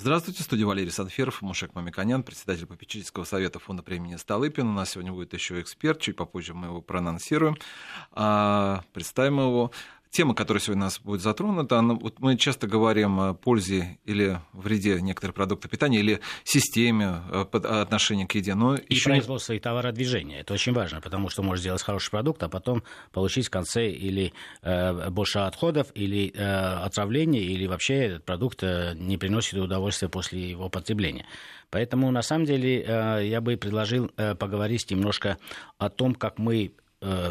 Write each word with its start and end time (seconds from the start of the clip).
Здравствуйте, 0.00 0.44
студия 0.44 0.64
Валерий 0.64 0.92
Санферов, 0.92 1.42
Мушек 1.42 1.74
Мамиканян, 1.74 2.22
председатель 2.22 2.66
попечительского 2.66 3.24
совета 3.24 3.58
фонда 3.58 3.82
премии 3.82 4.14
Столыпин. 4.14 4.68
У 4.68 4.72
нас 4.72 4.90
сегодня 4.90 5.10
будет 5.10 5.34
еще 5.34 5.60
эксперт, 5.60 6.00
чуть 6.00 6.14
попозже 6.14 6.54
мы 6.54 6.68
его 6.68 6.80
проанонсируем. 6.80 7.56
А, 8.12 8.84
представим 8.92 9.40
его. 9.40 9.72
Тема, 10.10 10.34
которая 10.34 10.60
сегодня 10.60 10.82
у 10.82 10.86
нас 10.86 11.00
будет 11.00 11.20
затронута, 11.20 11.78
она, 11.78 11.94
вот 11.94 12.18
мы 12.20 12.36
часто 12.36 12.66
говорим 12.66 13.20
о 13.20 13.34
пользе 13.34 13.98
или 14.04 14.40
вреде 14.52 15.00
некоторых 15.00 15.34
продуктов 15.34 15.70
питания 15.70 16.00
или 16.00 16.20
системе 16.44 17.22
э, 17.30 17.42
отношения 17.42 18.26
к 18.26 18.34
еде. 18.34 18.54
Но 18.54 18.76
и 18.76 18.94
еще 18.94 19.10
производство 19.10 19.52
не... 19.52 19.58
и 19.58 19.60
товародвижение. 19.60 20.40
Это 20.40 20.54
очень 20.54 20.72
важно, 20.72 21.00
потому 21.00 21.28
что 21.28 21.42
можно 21.42 21.60
сделать 21.60 21.82
хороший 21.82 22.10
продукт, 22.10 22.42
а 22.42 22.48
потом 22.48 22.82
получить 23.12 23.46
в 23.46 23.50
конце 23.50 23.90
или 23.90 24.32
э, 24.62 25.10
больше 25.10 25.40
отходов, 25.40 25.88
или 25.94 26.32
э, 26.34 26.42
отравления, 26.42 27.42
или 27.42 27.66
вообще 27.66 27.94
этот 27.94 28.24
продукт 28.24 28.62
э, 28.62 28.94
не 28.96 29.18
приносит 29.18 29.58
удовольствия 29.58 30.08
после 30.08 30.50
его 30.50 30.68
потребления. 30.68 31.26
Поэтому, 31.70 32.10
на 32.10 32.22
самом 32.22 32.46
деле, 32.46 32.82
э, 32.86 33.26
я 33.26 33.40
бы 33.40 33.56
предложил 33.56 34.10
э, 34.16 34.34
поговорить 34.34 34.90
немножко 34.90 35.38
о 35.76 35.90
том, 35.90 36.14
как 36.14 36.38
мы 36.38 36.72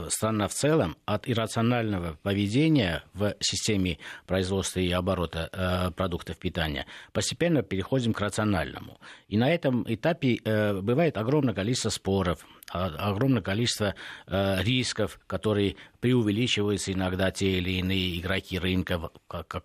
страна 0.10 0.48
в 0.48 0.54
целом 0.54 0.96
от 1.06 1.28
иррационального 1.28 2.18
поведения 2.24 3.04
в 3.14 3.36
системе 3.40 3.98
производства 4.26 4.80
и 4.80 4.92
оборота 4.92 5.50
э, 5.52 5.92
продуктов 5.92 6.38
питания 6.38 6.86
постепенно 7.12 7.64
переходим 7.64 8.14
к 8.14 8.22
рациональному. 8.22 9.00
И 9.28 9.38
на 9.38 9.52
этом 9.52 9.84
этапе 9.88 10.40
э, 10.44 10.80
бывает 10.82 11.18
огромное 11.18 11.54
количество 11.54 11.90
споров, 11.90 12.46
огромное 12.72 13.42
количество 13.42 13.96
э, 14.28 14.64
рисков, 14.64 15.20
которые 15.28 15.76
преувеличиваются 16.00 16.92
иногда 16.92 17.32
те 17.32 17.58
или 17.58 17.72
иные 17.80 18.20
игроки 18.20 18.60
рынка. 18.60 19.00
В, 19.00 19.12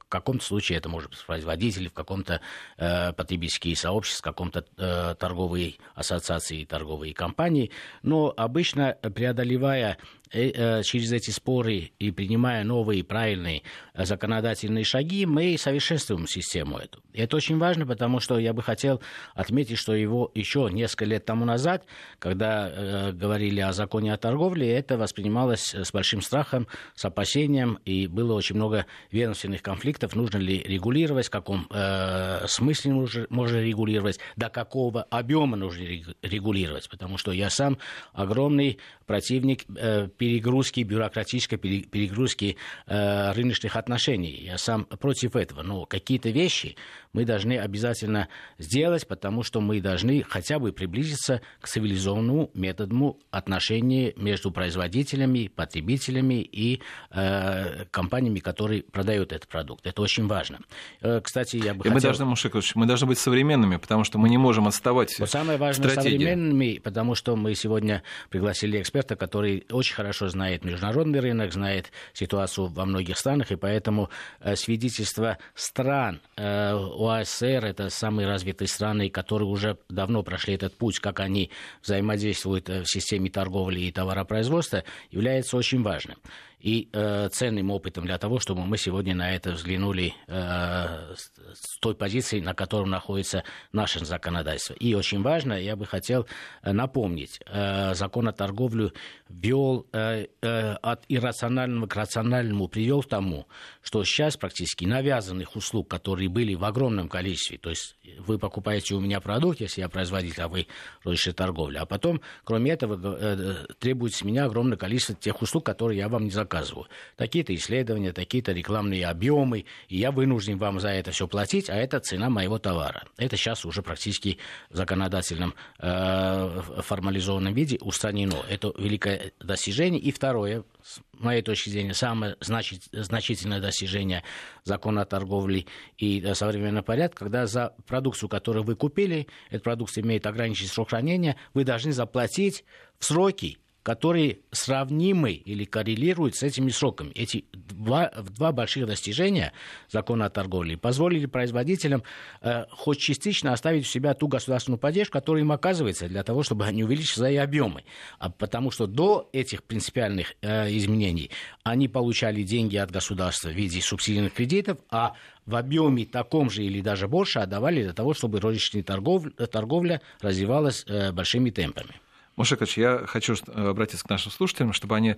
каком-то 0.09 0.45
случае 0.45 0.79
это 0.79 0.89
может 0.89 1.11
быть 1.11 1.25
производитель, 1.25 1.89
в 1.89 1.93
каком-то 1.93 2.41
э, 2.79 3.13
потребительские 3.13 3.77
сообщества, 3.77 4.23
в 4.23 4.35
каком-то 4.35 4.65
э, 4.77 5.15
торговой 5.19 5.79
ассоциации, 5.95 6.65
торговые 6.65 7.15
компании. 7.15 7.71
Но 8.03 8.33
обычно 8.37 8.97
преодолевая 9.15 9.99
через 10.33 11.13
эти 11.13 11.31
споры 11.31 11.93
и 11.99 12.11
принимая 12.11 12.65
новые 12.65 13.05
правильные 13.05 13.63
э, 13.95 14.05
законодательные 14.05 14.85
шаги, 14.85 15.27
мы 15.27 15.57
совершенствуем 15.59 16.27
систему 16.27 16.79
эту. 16.79 17.01
И 17.13 17.21
это 17.21 17.37
очень 17.37 17.59
важно, 17.59 17.87
потому 17.87 18.21
что 18.21 18.39
я 18.39 18.53
бы 18.53 18.63
хотел 18.63 19.01
отметить, 19.35 19.79
что 19.79 19.95
его 19.95 20.31
еще 20.35 20.69
несколько 20.73 21.05
лет 21.05 21.25
тому 21.25 21.45
назад, 21.45 21.85
когда 22.19 22.71
э, 22.71 23.13
говорили 23.13 23.61
о 23.61 23.73
законе 23.73 24.15
о 24.15 24.17
торговле, 24.17 24.73
это 24.73 24.97
воспринималось 24.97 25.75
с 25.75 25.93
большим 25.93 26.23
страхом, 26.23 26.67
с 26.95 27.05
опасением, 27.05 27.79
и 27.85 28.07
было 28.07 28.35
очень 28.35 28.57
много 28.57 28.87
ведомственных 29.11 29.63
конфликтов, 29.63 30.15
нужно 30.15 30.39
ли 30.39 30.63
регулировать, 30.63 31.27
в 31.27 31.31
каком 31.31 31.67
э, 31.71 32.47
смысле 32.47 32.93
нужно, 32.93 33.27
можно 33.29 33.59
регулировать, 33.59 34.19
до 34.37 34.49
какого 34.49 35.03
объема 35.05 35.57
нужно 35.57 35.83
регулировать, 36.23 36.89
потому 36.89 37.19
что 37.19 37.33
я 37.33 37.51
сам 37.51 37.79
огромный 38.13 38.79
противник 39.07 39.65
э, 39.77 40.09
перегрузки, 40.23 40.83
бюрократической 40.83 41.57
перегрузки 41.57 42.57
э, 42.87 43.33
рыночных 43.33 43.75
отношений. 43.75 44.45
Я 44.45 44.57
сам 44.57 44.85
против 44.85 45.35
этого. 45.35 45.63
Но 45.63 45.85
какие-то 45.85 46.31
вещи 46.31 46.77
мы 47.13 47.25
должны 47.25 47.59
обязательно 47.59 48.29
сделать, 48.57 49.09
потому 49.09 49.43
что 49.43 49.61
мы 49.61 49.81
должны 49.81 50.23
хотя 50.23 50.61
бы 50.61 50.71
приблизиться 50.71 51.41
к 51.61 51.67
цивилизованному 51.67 52.53
методу 52.55 53.19
отношений 53.33 54.13
между 54.17 54.53
производителями, 54.53 55.49
потребителями 55.49 56.41
и 56.41 56.81
э, 57.11 57.87
компаниями, 57.91 58.39
которые 58.39 58.85
продают 58.85 59.33
этот 59.33 59.49
продукт. 59.49 59.89
Это 59.89 60.03
очень 60.03 60.29
важно. 60.29 60.61
Э, 61.01 61.21
кстати, 61.21 61.57
я 61.57 61.75
бы 61.75 61.81
и 61.81 61.89
хотел... 61.89 61.95
мы 61.95 62.01
должны, 62.01 62.25
Мушекович, 62.27 62.77
мы 62.77 62.87
должны 62.87 63.09
быть 63.09 63.19
современными, 63.19 63.77
потому 63.77 64.05
что 64.05 64.19
мы 64.19 64.29
не 64.29 64.39
можем 64.39 64.69
отставать 64.69 65.19
вот 65.19 65.29
Самое 65.29 65.59
важное 65.59 65.91
стратегии. 65.91 66.19
современными, 66.19 66.79
потому 66.79 67.17
что 67.17 67.35
мы 67.35 67.57
сегодня 67.57 68.05
пригласили 68.31 68.81
эксперта, 68.81 69.17
который 69.17 69.67
очень 69.69 69.97
хорошо 69.97 70.12
знает 70.21 70.65
международный 70.65 71.21
рынок, 71.21 71.53
знает 71.53 71.93
ситуацию 72.13 72.69
во 72.69 72.85
многих 72.85 73.19
странах, 73.19 73.53
и 73.53 73.57
поэтому 73.57 74.11
э, 74.41 74.57
свидетельство 74.57 75.39
стран 75.55 76.21
э, 76.37 76.73
ОАСР, 76.73 77.65
это 77.65 77.89
самые 77.91 78.27
развитые 78.27 78.69
страны, 78.69 79.11
которые 79.11 79.49
уже 79.49 79.79
давно 79.89 80.23
прошли 80.23 80.55
этот 80.55 80.77
путь, 80.77 80.99
как 80.99 81.21
они 81.21 81.51
взаимодействуют 81.83 82.69
э, 82.69 82.83
в 82.83 82.87
системе 82.87 83.31
торговли 83.31 83.81
и 83.81 83.93
товаропроизводства, 83.93 84.85
является 85.11 85.57
очень 85.57 85.83
важным 85.83 86.19
и 86.63 86.89
э, 86.93 87.29
ценным 87.31 87.71
опытом 87.71 88.07
для 88.07 88.19
того, 88.19 88.39
чтобы 88.39 88.65
мы 88.65 88.79
сегодня 88.79 89.15
на 89.17 89.35
это 89.35 89.51
взглянули 89.51 90.15
э, 90.29 91.15
с 91.17 91.79
той 91.81 91.95
позиции, 91.97 92.41
на 92.41 92.55
которой 92.55 92.89
находится 92.89 93.43
наше 93.73 94.05
законодательство. 94.05 94.75
И 94.75 94.95
очень 94.95 95.23
важно, 95.23 95.55
я 95.55 95.75
бы 95.75 95.87
хотел 95.87 96.27
э, 96.63 96.73
напомнить, 96.73 97.41
э, 97.47 97.95
закон 97.95 98.29
о 98.29 98.33
торговле 98.33 98.93
ввел 99.29 99.89
э, 99.93 100.27
э, 100.41 100.75
от 100.75 101.05
иррационального 101.09 101.89
к 101.89 101.97
рациональному, 101.97 102.69
привел 102.69 103.03
к 103.03 103.09
тому, 103.09 103.49
что 103.83 104.05
сейчас 104.05 104.37
практически 104.37 104.85
навязанных 104.85 105.57
услуг, 105.57 105.89
которые 105.89 106.29
были 106.29 106.55
в 106.55 106.65
огромном 106.65 107.09
количестве, 107.09 107.59
то 107.59 107.71
есть 107.71 107.97
вы 108.21 108.39
покупаете 108.39 108.95
у 108.95 109.01
меня 109.01 109.21
продукт, 109.21 109.61
если 109.61 109.81
я 109.81 109.89
производитель, 109.89 110.43
а 110.43 110.49
вы 110.49 110.69
розничная 111.03 111.35
торговля, 111.35 111.81
а 111.81 111.87
потом, 111.87 112.21
кроме 112.45 112.71
этого, 112.71 113.17
э, 113.19 113.67
требуется 113.81 114.21
с 114.21 114.23
меня 114.23 114.45
огромное 114.45 114.77
количество 114.77 115.17
тех 115.17 115.43
услуг, 115.43 115.67
которые 115.67 115.99
я 115.99 116.09
вам 116.09 116.25
не 116.25 116.31
заказываю 116.31 116.52
заказываю. 116.53 116.87
Такие-то 117.17 117.55
исследования, 117.55 118.13
такие-то 118.13 118.53
рекламные 118.53 119.07
объемы, 119.07 119.65
и 119.89 119.97
я 119.97 120.11
вынужден 120.11 120.59
вам 120.59 120.81
за 120.81 120.89
это 120.89 121.11
все 121.11 121.27
платить, 121.27 121.71
а 121.71 121.75
это 121.75 122.01
цена 122.01 122.29
моего 122.29 122.59
товара. 122.59 123.05
Это 123.17 123.37
сейчас 123.37 123.65
уже 123.65 123.83
практически 123.83 124.39
в 124.71 124.77
законодательном 124.77 125.55
э, 125.79 126.63
формализованном 126.83 127.55
виде 127.55 127.79
устранено. 127.81 128.37
Это 128.49 128.73
великое 128.77 129.33
достижение. 129.41 130.01
И 130.01 130.13
второе, 130.13 130.65
с 130.83 131.01
моей 131.19 131.43
точки 131.43 131.71
зрения, 131.71 131.95
самое 131.95 132.37
значит, 132.41 132.83
значительное 132.93 133.61
достижение 133.61 134.23
закона 134.65 135.03
о 135.03 135.05
торговле 135.07 135.67
и 135.99 136.21
э, 136.21 136.35
современного 136.35 136.85
порядка, 136.85 137.25
когда 137.25 137.47
за 137.47 137.75
продукцию, 137.87 138.29
которую 138.29 138.65
вы 138.65 138.77
купили, 138.77 139.27
эта 139.51 139.63
продукция 139.63 140.03
имеет 140.05 140.27
ограниченный 140.27 140.69
срок 140.69 140.91
хранения, 140.91 141.37
вы 141.55 141.65
должны 141.65 141.93
заплатить 141.93 142.65
в 142.99 143.05
сроки 143.05 143.59
которые 143.83 144.39
сравнимы 144.53 145.33
или 145.33 145.65
коррелируют 145.65 146.37
с 146.37 146.43
этими 146.43 146.71
сроками. 146.71 147.11
Эти 147.15 147.45
два, 147.53 148.11
два 148.37 148.53
больших 148.53 148.87
достижения 148.87 149.53
закона 149.89 150.27
о 150.27 150.31
торговле 150.31 150.77
позволили 150.77 151.27
производителям 151.27 152.03
э, 152.41 152.65
хоть 152.71 152.99
частично 152.99 153.53
оставить 153.53 153.83
у 153.85 153.89
себя 153.89 154.15
ту 154.15 154.29
государственную 154.29 154.79
поддержку, 154.79 155.15
которая 155.15 155.43
им 155.43 155.53
оказывается 155.53 156.09
для 156.09 156.23
того, 156.23 156.43
чтобы 156.43 156.65
они 156.65 156.85
увеличили 156.85 157.17
свои 157.17 157.37
объемы. 157.37 157.85
А 158.19 158.31
потому 158.31 158.71
что 158.71 158.87
до 158.87 159.29
этих 159.33 159.65
принципиальных 159.65 160.35
э, 160.43 160.71
изменений 160.77 161.31
они 161.65 161.89
получали 161.89 162.43
деньги 162.43 162.77
от 162.77 162.91
государства 162.91 163.49
в 163.49 163.53
виде 163.53 163.81
субсидийных 163.81 164.33
кредитов, 164.33 164.79
а 164.91 165.15
в 165.45 165.57
объеме 165.57 166.05
таком 166.05 166.51
же 166.51 166.63
или 166.63 166.81
даже 166.81 167.09
больше 167.09 167.41
отдавали 167.41 167.83
для 167.83 167.93
того, 167.93 168.15
чтобы 168.15 168.39
розничная 168.41 168.85
торговля, 168.85 169.31
торговля 169.31 170.01
развивалась 170.21 170.85
э, 170.87 171.11
большими 171.11 171.51
темпами. 171.51 171.95
Мушекович, 172.37 172.79
я 172.79 173.05
хочу 173.07 173.35
обратиться 173.47 174.05
к 174.05 174.11
нашим 174.11 174.33
слушателям, 174.33 174.73
чтобы 174.73 174.97
они 174.97 175.17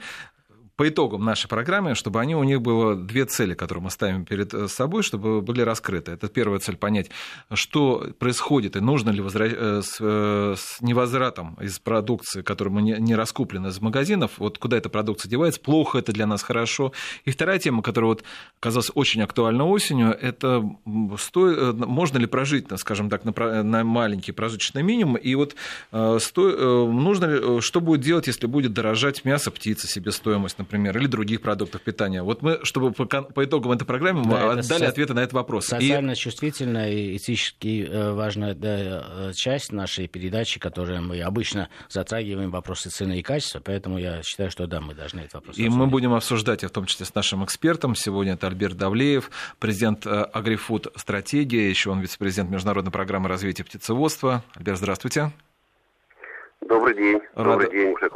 по 0.76 0.88
итогам 0.88 1.24
нашей 1.24 1.46
программы, 1.46 1.94
чтобы 1.94 2.20
они, 2.20 2.34
у 2.34 2.42
них 2.42 2.60
было 2.60 2.96
две 2.96 3.26
цели, 3.26 3.54
которые 3.54 3.84
мы 3.84 3.90
ставим 3.90 4.24
перед 4.24 4.52
э, 4.52 4.66
собой, 4.66 5.04
чтобы 5.04 5.40
были 5.40 5.60
раскрыты. 5.60 6.12
Это 6.12 6.28
первая 6.28 6.58
цель 6.58 6.76
понять, 6.76 7.10
что 7.52 8.08
происходит 8.18 8.76
и 8.76 8.80
нужно 8.80 9.10
ли 9.10 9.20
возвращ... 9.20 9.52
Э, 9.54 9.82
с, 9.84 9.98
э, 10.00 10.54
с 10.56 10.80
невозвратом 10.80 11.54
из 11.60 11.78
продукции, 11.78 12.42
которая 12.42 12.74
не, 12.82 12.96
не 12.98 13.14
раскуплена 13.14 13.68
из 13.68 13.80
магазинов, 13.80 14.32
вот 14.38 14.58
куда 14.58 14.76
эта 14.76 14.88
продукция 14.88 15.30
девается, 15.30 15.60
плохо 15.60 15.98
это 15.98 16.12
для 16.12 16.26
нас, 16.26 16.42
хорошо. 16.42 16.92
И 17.24 17.30
вторая 17.30 17.60
тема, 17.60 17.82
которая 17.82 18.08
вот 18.08 18.24
оказалась 18.58 18.90
очень 18.94 19.22
актуальна 19.22 19.66
осенью, 19.66 20.10
это 20.10 20.64
сто... 21.18 21.72
можно 21.72 22.18
ли 22.18 22.26
прожить, 22.26 22.66
скажем 22.78 23.10
так, 23.10 23.24
на, 23.24 23.62
на 23.62 23.84
маленький 23.84 24.32
прожиточный 24.32 24.82
минимум, 24.82 25.16
и 25.16 25.34
вот 25.34 25.54
сто... 26.18 26.88
нужно 26.90 27.24
ли, 27.26 27.60
что 27.60 27.80
будет 27.80 28.00
делать, 28.00 28.26
если 28.26 28.46
будет 28.46 28.72
дорожать 28.72 29.24
мясо 29.24 29.50
птицы, 29.50 29.86
себестоимость, 29.86 30.58
например, 30.64 30.96
или 30.98 31.06
других 31.06 31.40
продуктов 31.40 31.80
питания. 31.82 32.22
Вот 32.22 32.42
мы, 32.42 32.60
чтобы 32.62 32.92
по, 32.92 33.04
по 33.06 33.44
итогам 33.44 33.72
этой 33.72 33.84
программы, 33.84 34.24
мы 34.24 34.34
да, 34.34 34.54
дали 34.56 34.62
со- 34.62 34.88
ответы 34.88 35.14
на 35.14 35.20
этот 35.20 35.32
вопрос. 35.32 35.66
Социально 35.66 36.12
и... 36.12 36.16
чувствительная 36.16 36.92
и 36.92 37.16
этически 37.16 37.86
э, 37.88 38.12
важная 38.12 38.54
да, 38.54 39.32
часть 39.34 39.72
нашей 39.72 40.08
передачи, 40.08 40.58
которую 40.58 41.02
мы 41.02 41.20
обычно 41.20 41.68
затрагиваем 41.88 42.50
вопросы 42.50 42.90
цены 42.90 43.18
и 43.18 43.22
качества, 43.22 43.60
поэтому 43.64 43.98
я 43.98 44.22
считаю, 44.22 44.50
что 44.50 44.66
да, 44.66 44.80
мы 44.80 44.94
должны 44.94 45.20
этот 45.20 45.34
вопрос 45.34 45.56
И 45.56 45.62
обсудить. 45.62 45.78
мы 45.78 45.86
будем 45.86 46.12
обсуждать, 46.14 46.64
в 46.64 46.70
том 46.70 46.86
числе 46.86 47.06
с 47.06 47.14
нашим 47.14 47.44
экспертом. 47.44 47.94
Сегодня 47.94 48.34
это 48.34 48.46
Альберт 48.46 48.76
Давлеев, 48.76 49.30
президент 49.58 50.06
э, 50.06 50.10
Агрифуд 50.10 50.88
Стратегия, 50.96 51.68
еще 51.68 51.90
он 51.90 52.00
вице-президент 52.00 52.50
Международной 52.50 52.92
программы 52.92 53.28
развития 53.28 53.64
птицеводства. 53.64 54.42
Альберт, 54.54 54.78
здравствуйте. 54.78 55.32
Добрый 56.68 56.94
день. 56.94 57.20
Рад... 57.34 57.58
Добрый 57.58 57.70
день, 57.70 57.90
Мушек 57.90 58.12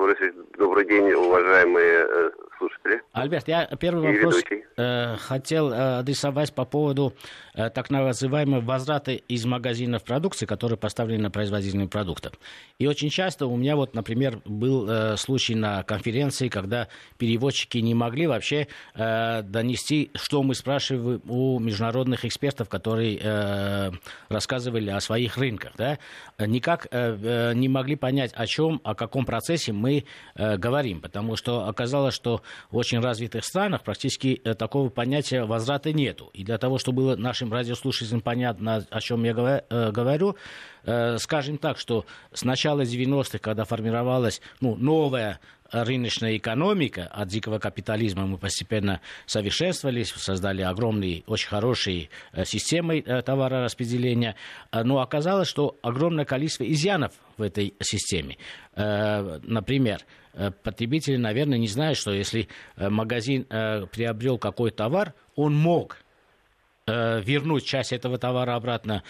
Добрый 0.59 0.87
день, 0.87 1.13
уважаемые 1.13 2.07
э, 2.09 2.31
слушатели. 2.59 3.03
Альберт, 3.13 3.49
я 3.49 3.67
первый 3.79 4.17
вопрос 4.17 4.43
э, 4.77 5.17
хотел 5.17 5.73
э, 5.73 5.99
адресовать 5.99 6.55
по 6.55 6.65
поводу 6.65 7.15
э, 7.55 7.71
так 7.71 7.91
называемого 7.91 8.61
возврата 8.61 9.13
из 9.13 9.45
магазинов 9.45 10.05
продукции, 10.05 10.47
которые 10.47 10.79
поставлены 10.79 11.25
на 11.25 11.31
производительные 11.31 11.89
продукты. 11.89 12.31
И 12.79 12.87
очень 12.87 13.11
часто 13.11 13.47
у 13.47 13.57
меня 13.57 13.77
вот, 13.77 13.95
например, 13.95 14.41
был 14.45 14.89
э, 14.89 15.17
случай 15.17 15.55
на 15.55 15.83
конференции, 15.83 16.49
когда 16.49 16.89
переводчики 17.19 17.79
не 17.79 17.95
могли 17.95 18.27
вообще 18.27 18.69
э, 18.95 19.43
донести, 19.43 20.11
что 20.15 20.43
мы 20.43 20.55
спрашиваем 20.55 21.23
у 21.29 21.59
международных 21.59 22.25
экспертов, 22.25 22.69
которые 22.69 23.19
э, 23.23 23.91
рассказывали 24.29 24.91
о 24.91 25.01
своих 25.01 25.37
рынках. 25.37 25.73
Да? 25.77 25.99
Никак 26.39 26.87
э, 26.91 27.53
не 27.55 27.69
могли 27.69 27.97
понять, 27.97 28.33
о 28.39 28.47
чем, 28.47 28.81
о 28.85 28.95
каком 28.95 29.25
процессе 29.25 29.73
мы 29.73 30.05
э, 30.37 30.57
говорим, 30.57 31.01
потому 31.01 31.35
что 31.35 31.67
оказалось, 31.67 32.15
что 32.15 32.41
в 32.71 32.77
очень 32.77 33.01
развитых 33.01 33.45
странах 33.45 33.83
практически 33.83 34.41
э, 34.45 34.55
такого 34.55 34.91
понятия 34.91 35.45
возврата 35.45 35.93
нету. 35.93 36.31
И 36.35 36.45
для 36.45 36.57
того, 36.57 36.79
чтобы 36.79 37.03
было 37.03 37.17
нашим 37.17 37.53
радиослушателям 37.53 38.21
понятно, 38.21 38.87
о 38.91 39.01
чем 39.01 39.25
я 39.25 39.33
э, 39.69 39.91
говорю, 39.91 40.37
э, 40.85 41.19
скажем 41.19 41.59
так, 41.59 41.79
что 41.79 42.07
с 42.33 42.45
начала 42.45 42.83
90-х, 42.83 43.39
когда 43.41 43.65
формировалась 43.65 44.41
ну, 44.61 44.77
новая 44.77 45.41
рыночная 45.71 46.37
экономика, 46.37 47.07
от 47.07 47.29
дикого 47.29 47.59
капитализма 47.59 48.27
мы 48.27 48.39
постепенно 48.39 49.01
совершенствовались, 49.27 50.11
создали 50.11 50.63
огромные, 50.63 51.23
очень 51.27 51.49
хорошие 51.49 52.09
системы 52.45 53.03
товарораспределения, 53.03 54.37
но 54.73 55.01
оказалось, 55.01 55.49
что 55.49 55.77
огромное 55.83 56.25
количество 56.25 56.65
изъянов 56.65 57.13
в 57.37 57.43
этой 57.43 57.75
системе. 57.81 58.37
Например, 58.75 60.03
Э, 60.39 60.53
потребители, 60.53 61.17
наверное, 61.17 61.59
не 61.59 61.67
знают, 61.67 61.99
что 61.99 62.13
если 62.13 62.49
э, 62.77 62.89
магазин 62.89 63.45
э, 63.51 63.87
приобрел 63.87 64.39
какой 64.39 64.71
товар, 64.71 65.15
он 65.35 65.55
мог 65.55 65.99
вернуть 66.89 67.65
часть 67.65 67.93
этого 67.93 68.19
товара 68.19 68.57
обратно 68.57 69.03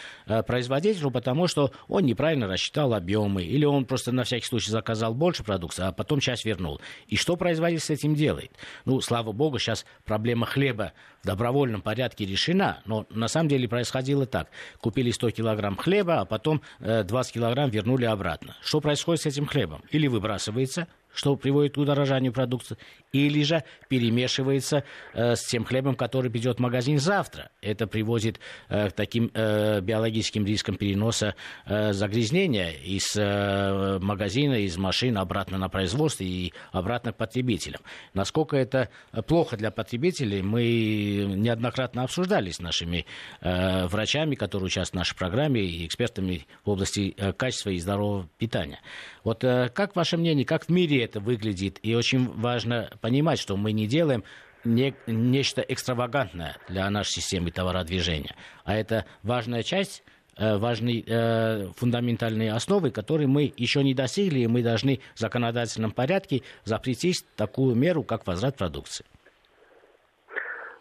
производителю, 0.47 1.11
потому 1.11 1.47
что 1.47 1.73
он 1.87 2.05
неправильно 2.05 2.47
рассчитал 2.47 2.93
объемы, 2.93 3.45
или 3.45 3.65
он 3.65 3.85
просто 3.85 4.13
на 4.13 4.25
всякий 4.25 4.47
случай 4.47 4.71
заказал 4.71 5.15
больше 5.15 5.45
продукции, 5.45 5.85
а 5.85 5.93
потом 5.93 6.21
часть 6.21 6.45
вернул. 6.45 6.81
И 7.07 7.17
что 7.17 7.37
производитель 7.37 7.85
с 7.85 7.91
этим 7.91 8.15
делает? 8.15 8.51
Ну, 8.85 9.01
слава 9.01 9.33
богу, 9.33 9.59
сейчас 9.59 9.87
проблема 10.05 10.45
хлеба 10.45 10.93
в 11.23 11.27
добровольном 11.27 11.81
порядке 11.81 12.27
решена, 12.27 12.83
но 12.85 13.07
на 13.11 13.29
самом 13.29 13.49
деле 13.49 13.69
происходило 13.69 14.27
так. 14.27 14.49
Купили 14.81 15.11
100 15.11 15.31
килограмм 15.31 15.77
хлеба, 15.77 16.21
а 16.21 16.25
потом 16.25 16.63
20 16.81 17.33
килограмм 17.33 17.71
вернули 17.71 18.05
обратно. 18.05 18.57
Что 18.63 18.81
происходит 18.81 19.23
с 19.23 19.27
этим 19.27 19.47
хлебом? 19.47 19.83
Или 19.91 20.09
выбрасывается, 20.09 20.89
что 21.15 21.37
приводит 21.37 21.75
к 21.75 21.79
удорожанию 21.79 22.33
продукции, 22.33 22.77
или 23.13 23.43
же 23.43 23.65
перемешивается 23.89 24.85
э, 25.15 25.35
с 25.35 25.47
тем 25.47 25.65
хлебом, 25.65 25.95
который 25.95 26.31
придет 26.31 26.59
в 26.59 26.61
магазин 26.61 26.99
завтра. 26.99 27.51
Это 27.61 27.87
приводит 27.87 28.41
э, 28.69 28.91
к 28.91 28.93
таким 28.93 29.31
э, 29.35 29.81
биологическим 29.81 30.45
рискам 30.45 30.77
переноса 30.77 31.35
э, 31.67 31.93
загрязнения 31.93 32.73
из 32.73 33.17
э, 33.17 33.99
магазина, 34.01 34.55
из 34.55 34.77
машин 34.77 35.19
обратно 35.19 35.59
на 35.59 35.69
производство 35.69 36.25
и 36.25 36.53
обратно 36.73 37.13
к 37.13 37.17
потребителям. 37.17 37.81
Насколько 38.15 38.57
это 38.57 38.89
плохо 39.27 39.57
для 39.57 39.71
потребителей, 39.71 40.43
мы 40.43 41.25
неоднократно 41.37 42.03
обсуждали 42.03 42.51
с 42.51 42.61
нашими 42.61 43.07
э, 43.41 43.87
врачами, 43.87 44.35
которые 44.35 44.67
участвуют 44.67 44.89
в 44.89 44.95
нашей 44.95 45.17
программе, 45.17 45.63
и 45.63 45.87
экспертами 45.87 46.47
в 46.65 46.71
области 46.71 47.15
э, 47.17 47.33
качества 47.33 47.71
и 47.71 47.79
здорового 47.79 48.29
питания. 48.39 48.81
Вот 49.25 49.45
э, 49.45 49.71
как 49.75 49.97
ваше 49.97 50.17
мнение, 50.17 50.45
как 50.45 50.67
в 50.67 50.69
мире 50.69 50.98
это 51.05 51.21
выглядит? 51.21 51.79
И 51.83 51.95
очень 51.95 52.29
важно 52.29 52.91
понимать, 53.01 53.39
что 53.39 53.57
мы 53.57 53.73
не 53.73 53.87
делаем 53.87 54.25
не, 54.65 54.95
нечто 55.07 55.63
экстравагантное 55.63 56.57
для 56.69 56.89
нашей 56.91 57.21
системы 57.21 57.51
товародвижения, 57.51 58.35
а 58.65 58.75
это 58.75 59.07
важная 59.23 59.63
часть 59.63 60.03
э, 60.37 60.57
важной 60.57 61.05
э, 61.07 61.69
фундаментальной 61.77 62.51
основы, 62.51 62.91
которые 62.91 63.29
мы 63.29 63.53
еще 63.57 63.83
не 63.83 63.95
достигли, 63.95 64.41
и 64.41 64.47
мы 64.47 64.63
должны 64.63 65.01
в 65.15 65.19
законодательном 65.19 65.93
порядке 65.93 66.43
запретить 66.65 67.25
такую 67.37 67.75
меру, 67.75 68.03
как 68.03 68.27
возврат 68.27 68.57
продукции. 68.57 69.05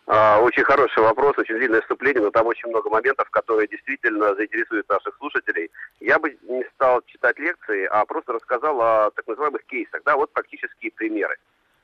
А, 0.10 0.40
очень 0.40 0.64
хороший 0.64 1.04
вопрос, 1.04 1.38
очень 1.38 1.56
длинное 1.56 1.82
вступление, 1.82 2.24
но 2.24 2.32
там 2.32 2.48
очень 2.48 2.70
много 2.70 2.90
моментов, 2.90 3.30
которые 3.30 3.68
действительно 3.68 4.34
заинтересуют 4.36 4.88
наших 4.88 5.14
слушателей. 5.18 5.70
Я 6.00 6.18
бы 6.18 6.38
не 6.44 6.64
стал 6.76 7.02
читать 7.08 7.38
лекции, 7.38 7.86
а 7.92 8.06
просто 8.06 8.32
рассказал 8.32 8.82
о 8.82 9.12
так 9.12 9.28
называемых 9.28 9.66
кейсах, 9.66 10.02
да, 10.06 10.16
вот 10.16 10.32
практические 10.32 10.92
примеры. 10.92 11.36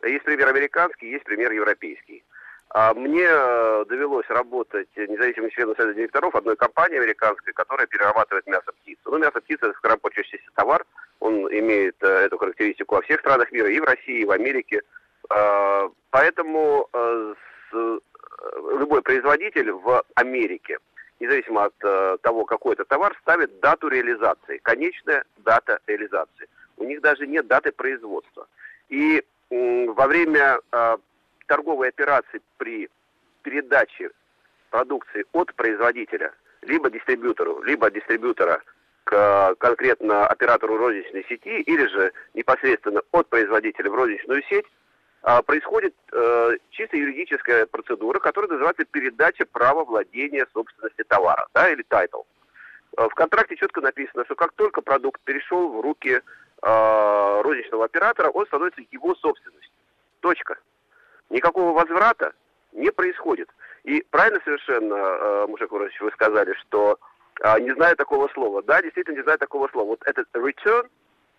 Есть 0.03 0.23
пример 0.23 0.47
американский, 0.47 1.09
есть 1.09 1.25
пример 1.25 1.51
европейский. 1.51 2.23
А 2.69 2.93
мне 2.93 3.27
э, 3.27 3.85
довелось 3.89 4.27
работать 4.29 4.87
независимым 4.95 5.51
членом 5.51 5.75
совета 5.75 5.93
директоров 5.93 6.33
одной 6.33 6.55
компании 6.55 6.97
американской, 6.97 7.51
которая 7.51 7.87
перерабатывает 7.87 8.47
мясо 8.47 8.71
птицы. 8.71 9.01
Ну, 9.05 9.17
мясо 9.17 9.41
птицы– 9.41 9.65
это 9.67 9.77
скоропочащийся 9.77 10.49
товар, 10.55 10.85
он 11.19 11.47
имеет 11.51 11.97
э, 12.01 12.07
эту 12.07 12.37
характеристику 12.37 12.95
во 12.95 13.01
всех 13.01 13.19
странах 13.19 13.51
мира, 13.51 13.69
и 13.69 13.81
в 13.81 13.83
России, 13.83 14.21
и 14.21 14.25
в 14.25 14.31
Америке. 14.31 14.81
А, 15.29 15.89
поэтому 16.09 16.87
э, 16.93 17.33
любой 18.79 19.01
производитель 19.01 19.71
в 19.71 20.03
Америке, 20.15 20.79
независимо 21.19 21.65
от 21.65 21.73
э, 21.83 22.17
того, 22.21 22.45
какой 22.45 22.73
это 22.73 22.85
товар, 22.85 23.17
ставит 23.21 23.59
дату 23.59 23.87
реализации, 23.87 24.57
конечная 24.57 25.23
дата 25.37 25.79
реализации. 25.87 26.47
У 26.77 26.83
них 26.83 27.01
даже 27.01 27.27
нет 27.27 27.47
даты 27.47 27.71
производства. 27.71 28.47
И 28.89 29.23
э, 29.49 29.85
во 29.87 30.07
время 30.07 30.59
э, 30.71 30.97
торговой 31.47 31.89
операции 31.89 32.41
при 32.57 32.89
передаче 33.43 34.11
продукции 34.69 35.25
от 35.33 35.53
производителя 35.53 36.33
либо 36.61 36.89
дистрибьютору, 36.89 37.61
либо 37.63 37.87
от 37.87 37.93
дистрибьютора 37.93 38.61
к 39.03 39.55
конкретно 39.59 40.25
оператору 40.27 40.77
розничной 40.77 41.25
сети, 41.27 41.61
или 41.61 41.85
же 41.87 42.13
непосредственно 42.33 43.01
от 43.11 43.27
производителя 43.27 43.89
в 43.89 43.95
розничную 43.95 44.43
сеть, 44.43 44.65
происходит 45.45 45.95
э, 46.11 46.57
чисто 46.71 46.97
юридическая 46.97 47.65
процедура, 47.65 48.19
которая 48.19 48.51
называется 48.51 48.83
передача 48.83 49.45
права 49.45 49.85
владения 49.85 50.45
собственности 50.53 51.03
товара, 51.03 51.47
да, 51.53 51.69
или 51.71 51.81
title. 51.83 52.23
Э, 52.97 53.07
в 53.07 53.15
контракте 53.15 53.55
четко 53.55 53.79
написано, 53.79 54.25
что 54.25 54.35
как 54.35 54.51
только 54.53 54.81
продукт 54.81 55.21
перешел 55.21 55.69
в 55.69 55.79
руки 55.79 56.19
э, 56.61 57.41
розничного 57.41 57.85
оператора, 57.85 58.29
он 58.29 58.45
становится 58.47 58.81
его 58.91 59.15
собственностью. 59.15 59.71
Точка. 60.19 60.57
Никакого 61.29 61.71
возврата 61.71 62.33
не 62.73 62.91
происходит. 62.91 63.49
И 63.85 64.05
правильно 64.09 64.41
совершенно, 64.43 64.95
э, 64.95 65.47
Мушег 65.47 65.71
вы 65.71 66.11
сказали, 66.13 66.53
что 66.65 66.99
не 67.59 67.73
знаю 67.73 67.95
такого 67.95 68.27
слова. 68.29 68.61
Да, 68.61 68.81
действительно 68.81 69.15
не 69.15 69.23
знаю 69.23 69.39
такого 69.39 69.67
слова. 69.69 69.87
Вот 69.87 70.03
этот 70.05 70.27
return, 70.33 70.87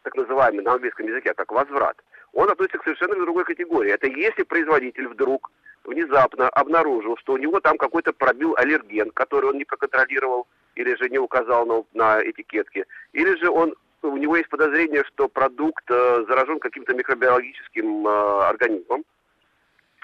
так 0.02 0.14
называемый 0.16 0.64
на 0.64 0.72
английском 0.72 1.06
языке, 1.06 1.34
как 1.34 1.52
возврат– 1.52 1.96
он 2.34 2.50
относится 2.50 2.78
к 2.78 2.84
совершенно 2.84 3.14
другой 3.14 3.44
категории. 3.44 3.92
Это 3.92 4.06
если 4.08 4.42
производитель 4.42 5.08
вдруг 5.08 5.50
внезапно 5.84 6.48
обнаружил, 6.48 7.16
что 7.18 7.34
у 7.34 7.38
него 7.38 7.60
там 7.60 7.78
какой-то 7.78 8.12
пробил 8.12 8.54
аллерген, 8.56 9.10
который 9.10 9.50
он 9.50 9.58
не 9.58 9.64
проконтролировал 9.64 10.46
или 10.74 10.94
же 10.96 11.08
не 11.08 11.18
указал 11.18 11.66
на, 11.66 11.84
на 11.94 12.22
этикетке, 12.22 12.86
или 13.12 13.36
же 13.36 13.48
он 13.48 13.74
у 14.02 14.16
него 14.16 14.36
есть 14.36 14.50
подозрение, 14.50 15.02
что 15.04 15.28
продукт 15.28 15.84
э, 15.88 16.24
заражен 16.28 16.58
каким-то 16.58 16.94
микробиологическим 16.94 18.06
э, 18.06 18.48
организмом, 18.48 19.04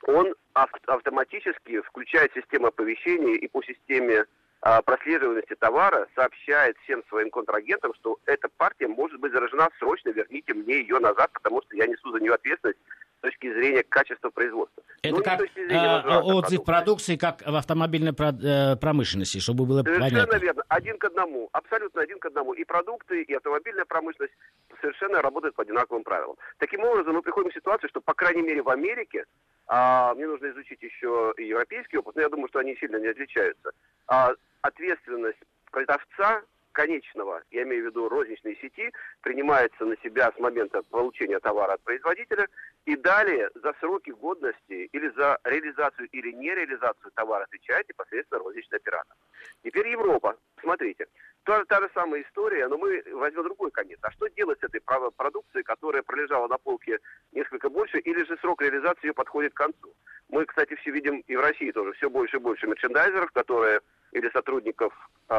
он 0.07 0.35
ав- 0.55 0.71
автоматически 0.87 1.81
включает 1.83 2.33
систему 2.33 2.69
оповещения 2.69 3.35
и 3.35 3.49
по 3.49 3.63
системе 3.63 4.25
прослеживаемости 4.61 5.55
товара 5.55 6.07
сообщает 6.15 6.77
всем 6.85 7.03
своим 7.09 7.31
контрагентам, 7.31 7.95
что 7.95 8.19
эта 8.27 8.49
партия 8.57 8.89
может 8.89 9.19
быть 9.21 9.33
заражена, 9.33 9.69
срочно 9.79 10.11
верните 10.11 10.55
мне 10.55 10.81
ее 10.81 10.99
назад, 10.99 11.31
потому 11.33 11.63
что 11.63 11.77
я 11.77 11.87
несу 11.87 12.13
за 12.13 12.21
нее 12.21 12.35
ответственность 12.35 12.79
с 13.21 13.23
точки 13.23 13.53
зрения 13.53 13.83
качества 13.83 14.31
производства. 14.31 14.83
Это 15.03 15.15
ну, 15.15 15.23
как 15.23 15.41
а, 15.71 16.21
отзыв 16.23 16.65
продукции. 16.65 17.17
продукции, 17.17 17.17
как 17.17 17.43
в 17.43 17.55
автомобильной 17.55 18.13
э, 18.13 18.77
промышленности, 18.77 19.39
чтобы 19.41 19.67
было 19.67 19.83
совершенно 19.83 20.11
понятно. 20.11 20.37
верно, 20.37 20.63
один 20.69 20.99
к 20.99 21.05
одному, 21.05 21.49
абсолютно 21.53 22.01
один 22.01 22.19
к 22.19 22.27
одному. 22.27 22.55
И 22.55 22.65
продукты, 22.65 23.23
и 23.23 23.35
автомобильная 23.35 23.85
промышленность 23.85 24.35
совершенно 24.81 25.21
работают 25.21 25.55
по 25.55 25.63
одинаковым 25.63 26.03
правилам. 26.03 26.37
Таким 26.59 26.83
образом, 26.83 27.15
мы 27.15 27.23
приходим 27.23 27.51
к 27.51 27.55
ситуации, 27.55 27.89
что, 27.89 28.01
по 28.01 28.15
крайней 28.15 28.43
мере, 28.43 28.63
в 28.63 28.71
Америке, 28.71 29.25
а, 29.67 30.15
мне 30.15 30.27
нужно 30.27 30.51
изучить 30.51 30.83
еще 30.83 31.35
и 31.37 31.45
европейский 31.45 31.99
опыт, 31.99 32.17
но 32.17 32.23
я 32.23 32.29
думаю, 32.31 32.49
что 32.49 32.61
они 32.61 32.75
сильно 32.77 32.97
не 32.97 33.09
отличаются, 33.09 33.73
а, 34.07 34.33
ответственность 34.63 35.39
продавца 35.71 36.43
конечного, 36.73 37.43
я 37.51 37.63
имею 37.63 37.85
в 37.85 37.87
виду 37.87 38.09
розничной 38.09 38.57
сети, 38.61 38.93
принимается 39.21 39.85
на 39.85 39.97
себя 39.99 40.33
с 40.35 40.41
момента 40.41 40.83
получения 40.83 41.39
товара 41.41 41.75
от 41.75 41.83
производителя, 41.83 42.47
и 42.87 42.97
далее 42.97 43.51
за 43.55 43.75
сроки 43.81 44.11
годности 44.11 44.89
или 44.93 45.09
за 45.17 45.39
реализацию 45.45 46.09
или 46.13 46.33
нереализацию 46.33 47.11
товара 47.15 47.45
отвечает 47.45 47.89
непосредственно 47.89 48.43
розничный 48.43 48.79
оператор. 48.79 49.17
Теперь 49.63 49.89
Европа. 49.89 50.37
Смотрите, 50.61 51.07
та, 51.45 51.65
та 51.65 51.81
же 51.81 51.91
самая 51.95 52.23
история, 52.23 52.69
но 52.69 52.79
мы 52.79 53.03
возьмем 53.13 53.45
другой 53.45 53.71
конец. 53.71 53.99
А 54.03 54.11
что 54.13 54.29
делать 54.29 54.61
с 54.61 54.65
этой 54.65 54.81
продукцией, 54.81 55.63
которая 55.63 56.03
пролежала 56.03 56.49
на 56.49 56.59
полке 56.59 56.99
несколько 57.33 57.69
больше, 57.69 57.99
или 57.99 58.25
же 58.25 58.37
срок 58.39 58.63
реализации 58.63 59.09
ее 59.09 59.15
подходит 59.15 59.55
к 59.55 59.57
концу? 59.57 59.95
Мы, 60.29 60.45
кстати, 60.47 60.75
все 60.77 60.91
видим 60.91 61.21
и 61.27 61.37
в 61.37 61.41
России 61.41 61.71
тоже 61.73 61.93
все 61.95 62.09
больше 62.09 62.37
и 62.37 62.41
больше 62.41 62.67
мерчендайзеров, 62.67 63.31
которые, 63.33 63.81
или 64.13 64.29
сотрудников 64.31 64.93
э, 65.29 65.35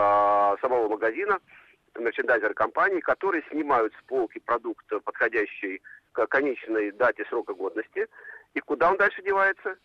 самого 0.62 0.88
магазина, 0.90 1.40
мерчендайзеры 2.00 2.54
компании, 2.54 3.02
которые 3.02 3.44
снимают 3.50 3.94
с 3.94 4.04
полки 4.04 4.40
продукт, 4.40 4.86
подходящий 5.04 5.82
к 6.14 6.28
конечной 6.28 6.92
дате 6.92 7.26
срока 7.30 7.54
годности, 7.54 8.08
и 8.54 8.60
куда 8.60 8.92
он 8.92 8.98
дальше 8.98 9.22
девается? 9.22 9.78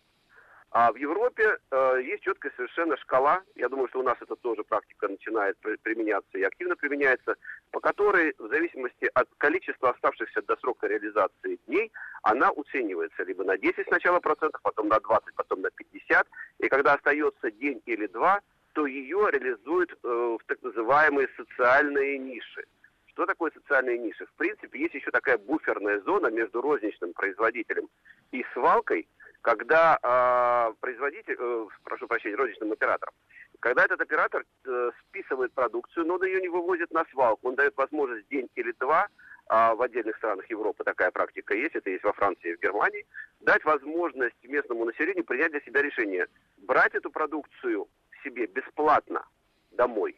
А 0.71 0.93
в 0.93 0.97
Европе 0.97 1.59
э, 1.71 2.01
есть 2.05 2.23
четкая 2.25 2.53
совершенно 2.57 2.97
шкала, 2.99 3.43
я 3.55 3.69
думаю, 3.69 3.89
что 3.89 4.01
у 4.01 4.03
нас 4.03 4.17
это 4.21 4.35
тоже 4.37 4.63
практика 4.65 5.09
начинает 5.09 5.57
применяться 5.83 6.37
и 6.37 6.43
активно 6.43 6.77
применяется, 6.77 7.37
по 7.71 7.81
которой 7.81 8.35
в 8.37 8.49
зависимости 8.49 9.09
от 9.15 9.29
количества 9.39 9.91
оставшихся 9.91 10.43
до 10.43 10.57
срока 10.57 10.89
реализации 10.89 11.59
дней, 11.67 11.93
она 12.23 12.51
оценивается 12.51 13.23
либо 13.23 13.45
на 13.45 13.57
10 13.57 13.87
сначала 13.87 14.19
процентов, 14.19 14.61
потом 14.63 14.89
на 14.89 14.99
20, 15.01 15.35
потом 15.35 15.63
на 15.63 15.71
50, 15.71 16.27
и 16.59 16.69
когда 16.69 16.95
остается 16.95 17.51
день 17.53 17.81
или 17.87 18.07
два, 18.09 18.41
то 18.77 18.87
ее 18.87 19.31
реализуют 19.33 19.91
э, 19.91 19.97
в 20.07 20.45
так 20.47 20.61
называемые 20.61 21.29
социальные 21.35 22.19
ниши. 22.19 22.63
Что 23.07 23.25
такое 23.25 23.51
социальные 23.53 23.97
ниши? 23.97 24.27
В 24.27 24.33
принципе, 24.35 24.79
есть 24.79 24.93
еще 24.95 25.11
такая 25.11 25.39
буферная 25.39 26.01
зона 26.01 26.27
между 26.27 26.61
розничным 26.61 27.15
производителем 27.15 27.89
и 28.33 28.45
свалкой, 28.53 29.09
когда 29.41 29.99
э, 30.03 30.75
производитель, 30.81 31.37
э, 31.39 31.67
прошу 31.85 32.07
прощения, 32.07 32.37
розничным 32.37 32.73
оператором, 32.73 33.15
когда 33.61 33.83
этот 33.83 34.03
оператор 34.03 34.45
э, 34.67 34.91
списывает 35.09 35.55
продукцию, 35.55 36.05
но 36.05 36.17
он 36.17 36.25
ее 36.25 36.43
не 36.43 36.49
вывозит 36.49 36.91
на 36.91 37.07
свалку, 37.07 37.49
он 37.49 37.55
дает 37.55 37.75
возможность 37.79 38.29
день 38.29 38.51
или 38.57 38.73
два, 38.73 39.09
а 39.47 39.75
в 39.75 39.81
отдельных 39.81 40.19
странах 40.19 40.51
Европы 40.51 40.85
такая 40.85 41.11
практика 41.13 41.55
есть, 41.55 41.77
это 41.77 41.89
есть 41.89 42.05
во 42.05 42.13
Франции 42.13 42.51
и 42.51 42.57
в 42.57 42.61
Германии, 42.61 43.07
дать 43.41 43.65
возможность 43.65 44.37
местному 44.43 44.85
населению 44.85 45.25
принять 45.25 45.53
для 45.53 45.63
себя 45.63 45.81
решение, 45.81 46.27
брать 46.59 46.95
эту 46.95 47.11
продукцию 47.11 47.89
себе 48.27 48.47
бесплатно 48.47 49.25
домой 49.71 50.17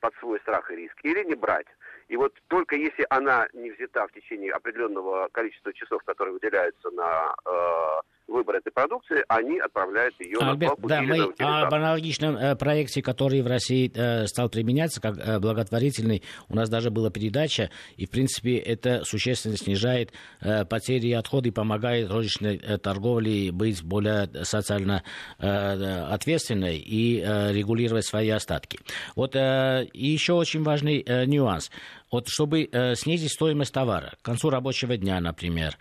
под 0.00 0.14
свой 0.16 0.38
страх 0.40 0.70
и 0.70 0.76
риск 0.76 0.98
или 1.02 1.24
не 1.24 1.34
брать. 1.34 1.66
И 2.08 2.16
вот 2.16 2.34
только 2.48 2.76
если 2.76 3.06
она 3.10 3.48
не 3.52 3.70
взята 3.70 4.06
в 4.06 4.12
течение 4.12 4.52
определенного 4.52 5.28
количества 5.32 5.72
часов, 5.72 6.02
которые 6.04 6.34
выделяются 6.34 6.90
на 6.90 7.34
э, 7.44 8.00
выбор 8.28 8.56
этой 8.56 8.72
продукции, 8.72 9.24
они 9.28 9.58
отправляют 9.58 10.14
ее 10.20 10.38
Альберт, 10.40 10.78
на 10.82 10.88
свалку. 10.88 10.88
Да, 10.88 11.02
мы 11.02 11.62
об 11.62 11.74
аналогичном 11.74 12.36
э, 12.36 12.56
проекте, 12.56 13.02
который 13.02 13.42
в 13.42 13.46
России 13.46 13.90
э, 13.94 14.26
стал 14.26 14.48
применяться 14.48 15.00
как 15.00 15.16
э, 15.18 15.38
благотворительный, 15.38 16.22
у 16.48 16.56
нас 16.56 16.68
даже 16.68 16.90
была 16.90 17.10
передача, 17.10 17.70
и, 17.96 18.06
в 18.06 18.10
принципе, 18.10 18.56
это 18.56 19.04
существенно 19.04 19.56
снижает 19.56 20.12
э, 20.40 20.64
потери 20.64 21.08
и 21.08 21.12
отходы, 21.12 21.52
помогает 21.52 22.10
розничной 22.10 22.56
э, 22.56 22.78
торговле 22.78 23.52
быть 23.52 23.82
более 23.82 24.28
социально 24.44 25.02
э, 25.38 25.46
ответственной 25.46 26.78
и 26.78 27.20
э, 27.20 27.52
регулировать 27.52 28.06
свои 28.06 28.30
остатки. 28.30 28.78
Вот 29.14 29.36
э, 29.36 29.84
и 29.92 30.06
еще 30.06 30.34
очень 30.34 30.62
важный 30.62 31.02
э, 31.06 31.24
нюанс. 31.26 31.70
Вот 32.10 32.28
чтобы 32.28 32.68
э, 32.70 32.94
снизить 32.94 33.32
стоимость 33.32 33.74
товара 33.74 34.12
к 34.20 34.24
концу 34.24 34.50
рабочего 34.50 34.96
дня, 34.96 35.20
например, 35.20 35.76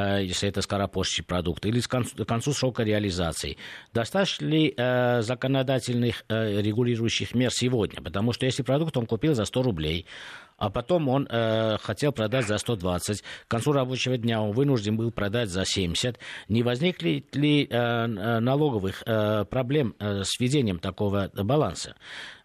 если 0.00 0.48
это 0.48 0.62
скоропортящий 0.62 1.24
продукт, 1.24 1.64
или 1.66 1.80
к 1.80 2.24
концу 2.26 2.52
срока 2.52 2.82
реализации. 2.82 3.56
Достаточно 3.92 4.46
ли 4.46 4.74
э, 4.76 5.22
законодательных 5.22 6.24
э, 6.28 6.60
регулирующих 6.60 7.34
мер 7.34 7.50
сегодня? 7.50 8.02
Потому 8.02 8.32
что 8.32 8.46
если 8.46 8.62
продукт 8.62 8.96
он 8.96 9.06
купил 9.06 9.34
за 9.34 9.44
100 9.44 9.62
рублей, 9.62 10.06
а 10.58 10.70
потом 10.70 11.08
он 11.08 11.26
э, 11.30 11.76
хотел 11.78 12.12
продать 12.12 12.46
за 12.46 12.58
120. 12.58 13.22
К 13.22 13.50
концу 13.50 13.72
рабочего 13.72 14.16
дня 14.16 14.40
он 14.40 14.52
вынужден 14.52 14.96
был 14.96 15.10
продать 15.10 15.50
за 15.50 15.64
70. 15.64 16.18
Не 16.48 16.62
возникли 16.62 17.24
ли 17.32 17.66
э, 17.68 18.06
налоговых 18.06 19.02
э, 19.06 19.44
проблем 19.44 19.94
э, 19.98 20.22
с 20.24 20.40
введением 20.40 20.78
такого 20.78 21.30
баланса? 21.34 21.96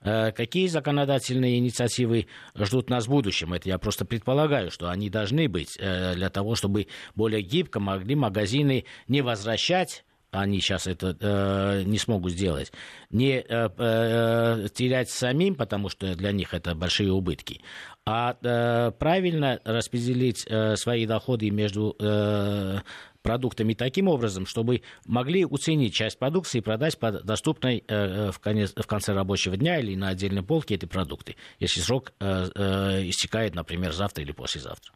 Э, 0.01 0.31
какие 0.31 0.67
законодательные 0.67 1.57
инициативы 1.57 2.27
ждут 2.55 2.89
нас 2.89 3.05
в 3.05 3.09
будущем? 3.09 3.53
Это 3.53 3.69
я 3.69 3.77
просто 3.77 4.05
предполагаю, 4.05 4.71
что 4.71 4.89
они 4.89 5.09
должны 5.09 5.47
быть 5.47 5.77
э, 5.79 6.15
для 6.15 6.29
того, 6.29 6.55
чтобы 6.55 6.87
более 7.15 7.41
гибко 7.41 7.79
могли 7.79 8.15
магазины 8.15 8.85
не 9.07 9.21
возвращать 9.21 10.03
они 10.31 10.61
сейчас 10.61 10.87
это 10.87 11.15
э, 11.19 11.83
не 11.83 11.97
смогут 11.97 12.31
сделать, 12.31 12.71
не 13.09 13.39
э, 13.39 13.43
э, 13.47 14.67
терять 14.73 15.09
самим, 15.09 15.55
потому 15.55 15.89
что 15.89 16.15
для 16.15 16.31
них 16.31 16.53
это 16.53 16.73
большие 16.73 17.11
убытки, 17.11 17.61
а 18.05 18.37
э, 18.41 18.91
правильно 18.91 19.59
распределить 19.65 20.45
э, 20.47 20.75
свои 20.77 21.05
доходы 21.05 21.49
между 21.51 21.95
э, 21.99 22.79
продуктами 23.21 23.73
таким 23.73 24.07
образом, 24.07 24.45
чтобы 24.45 24.81
могли 25.05 25.45
уценить 25.45 25.93
часть 25.93 26.17
продукции 26.17 26.59
и 26.59 26.61
продать 26.61 26.97
по 26.99 27.11
доступной 27.11 27.83
э, 27.87 28.31
в, 28.31 28.39
конец, 28.39 28.73
в 28.75 28.87
конце 28.87 29.13
рабочего 29.13 29.57
дня 29.57 29.79
или 29.79 29.95
на 29.95 30.09
отдельной 30.09 30.43
полке 30.43 30.75
эти 30.75 30.85
продукты, 30.85 31.35
если 31.59 31.81
срок 31.81 32.13
э, 32.19 32.45
э, 32.55 33.09
истекает, 33.09 33.53
например, 33.53 33.91
завтра 33.91 34.23
или 34.23 34.31
послезавтра. 34.31 34.93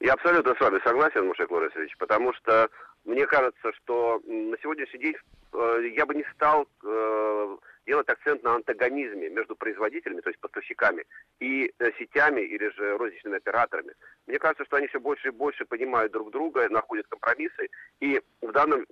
Я 0.00 0.14
абсолютно 0.14 0.54
с 0.54 0.60
вами 0.60 0.80
согласен, 0.82 1.26
Мушек 1.26 1.50
Лорисович, 1.50 1.94
потому 1.98 2.32
что 2.32 2.68
мне 3.04 3.26
кажется, 3.26 3.72
что 3.72 4.20
на 4.26 4.56
сегодняшний 4.58 5.00
день 5.00 5.16
э, 5.52 5.88
я 5.94 6.04
бы 6.04 6.14
не 6.14 6.24
стал 6.34 6.66
э, 6.84 7.56
делать 7.86 8.08
акцент 8.08 8.42
на 8.42 8.56
антагонизме 8.56 9.30
между 9.30 9.56
производителями, 9.56 10.20
то 10.20 10.28
есть 10.28 10.40
поставщиками, 10.40 11.04
и 11.38 11.72
э, 11.78 11.90
сетями 11.98 12.42
или 12.42 12.68
же 12.70 12.98
розничными 12.98 13.38
операторами. 13.38 13.94
Мне 14.26 14.38
кажется, 14.38 14.64
что 14.66 14.76
они 14.76 14.86
все 14.88 15.00
больше 15.00 15.28
и 15.28 15.32
больше 15.32 15.64
понимают 15.64 16.12
друг 16.12 16.30
друга, 16.30 16.68
находят 16.68 17.06
компромиссы, 17.08 17.70
и 18.00 18.20
в 18.42 18.52
данном 18.52 18.86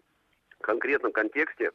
конкретном 0.62 1.12
контексте, 1.12 1.72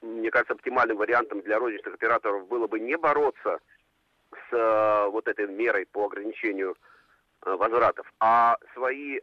мне 0.00 0.30
кажется, 0.30 0.54
оптимальным 0.54 0.96
вариантом 0.96 1.42
для 1.42 1.58
розничных 1.58 1.94
операторов 1.94 2.48
было 2.48 2.66
бы 2.66 2.80
не 2.80 2.96
бороться 2.96 3.60
с 4.50 5.06
вот 5.10 5.28
этой 5.28 5.46
мерой 5.46 5.86
по 5.86 6.06
ограничению 6.06 6.76
возвратов, 7.42 8.12
а 8.18 8.56
свои 8.74 9.20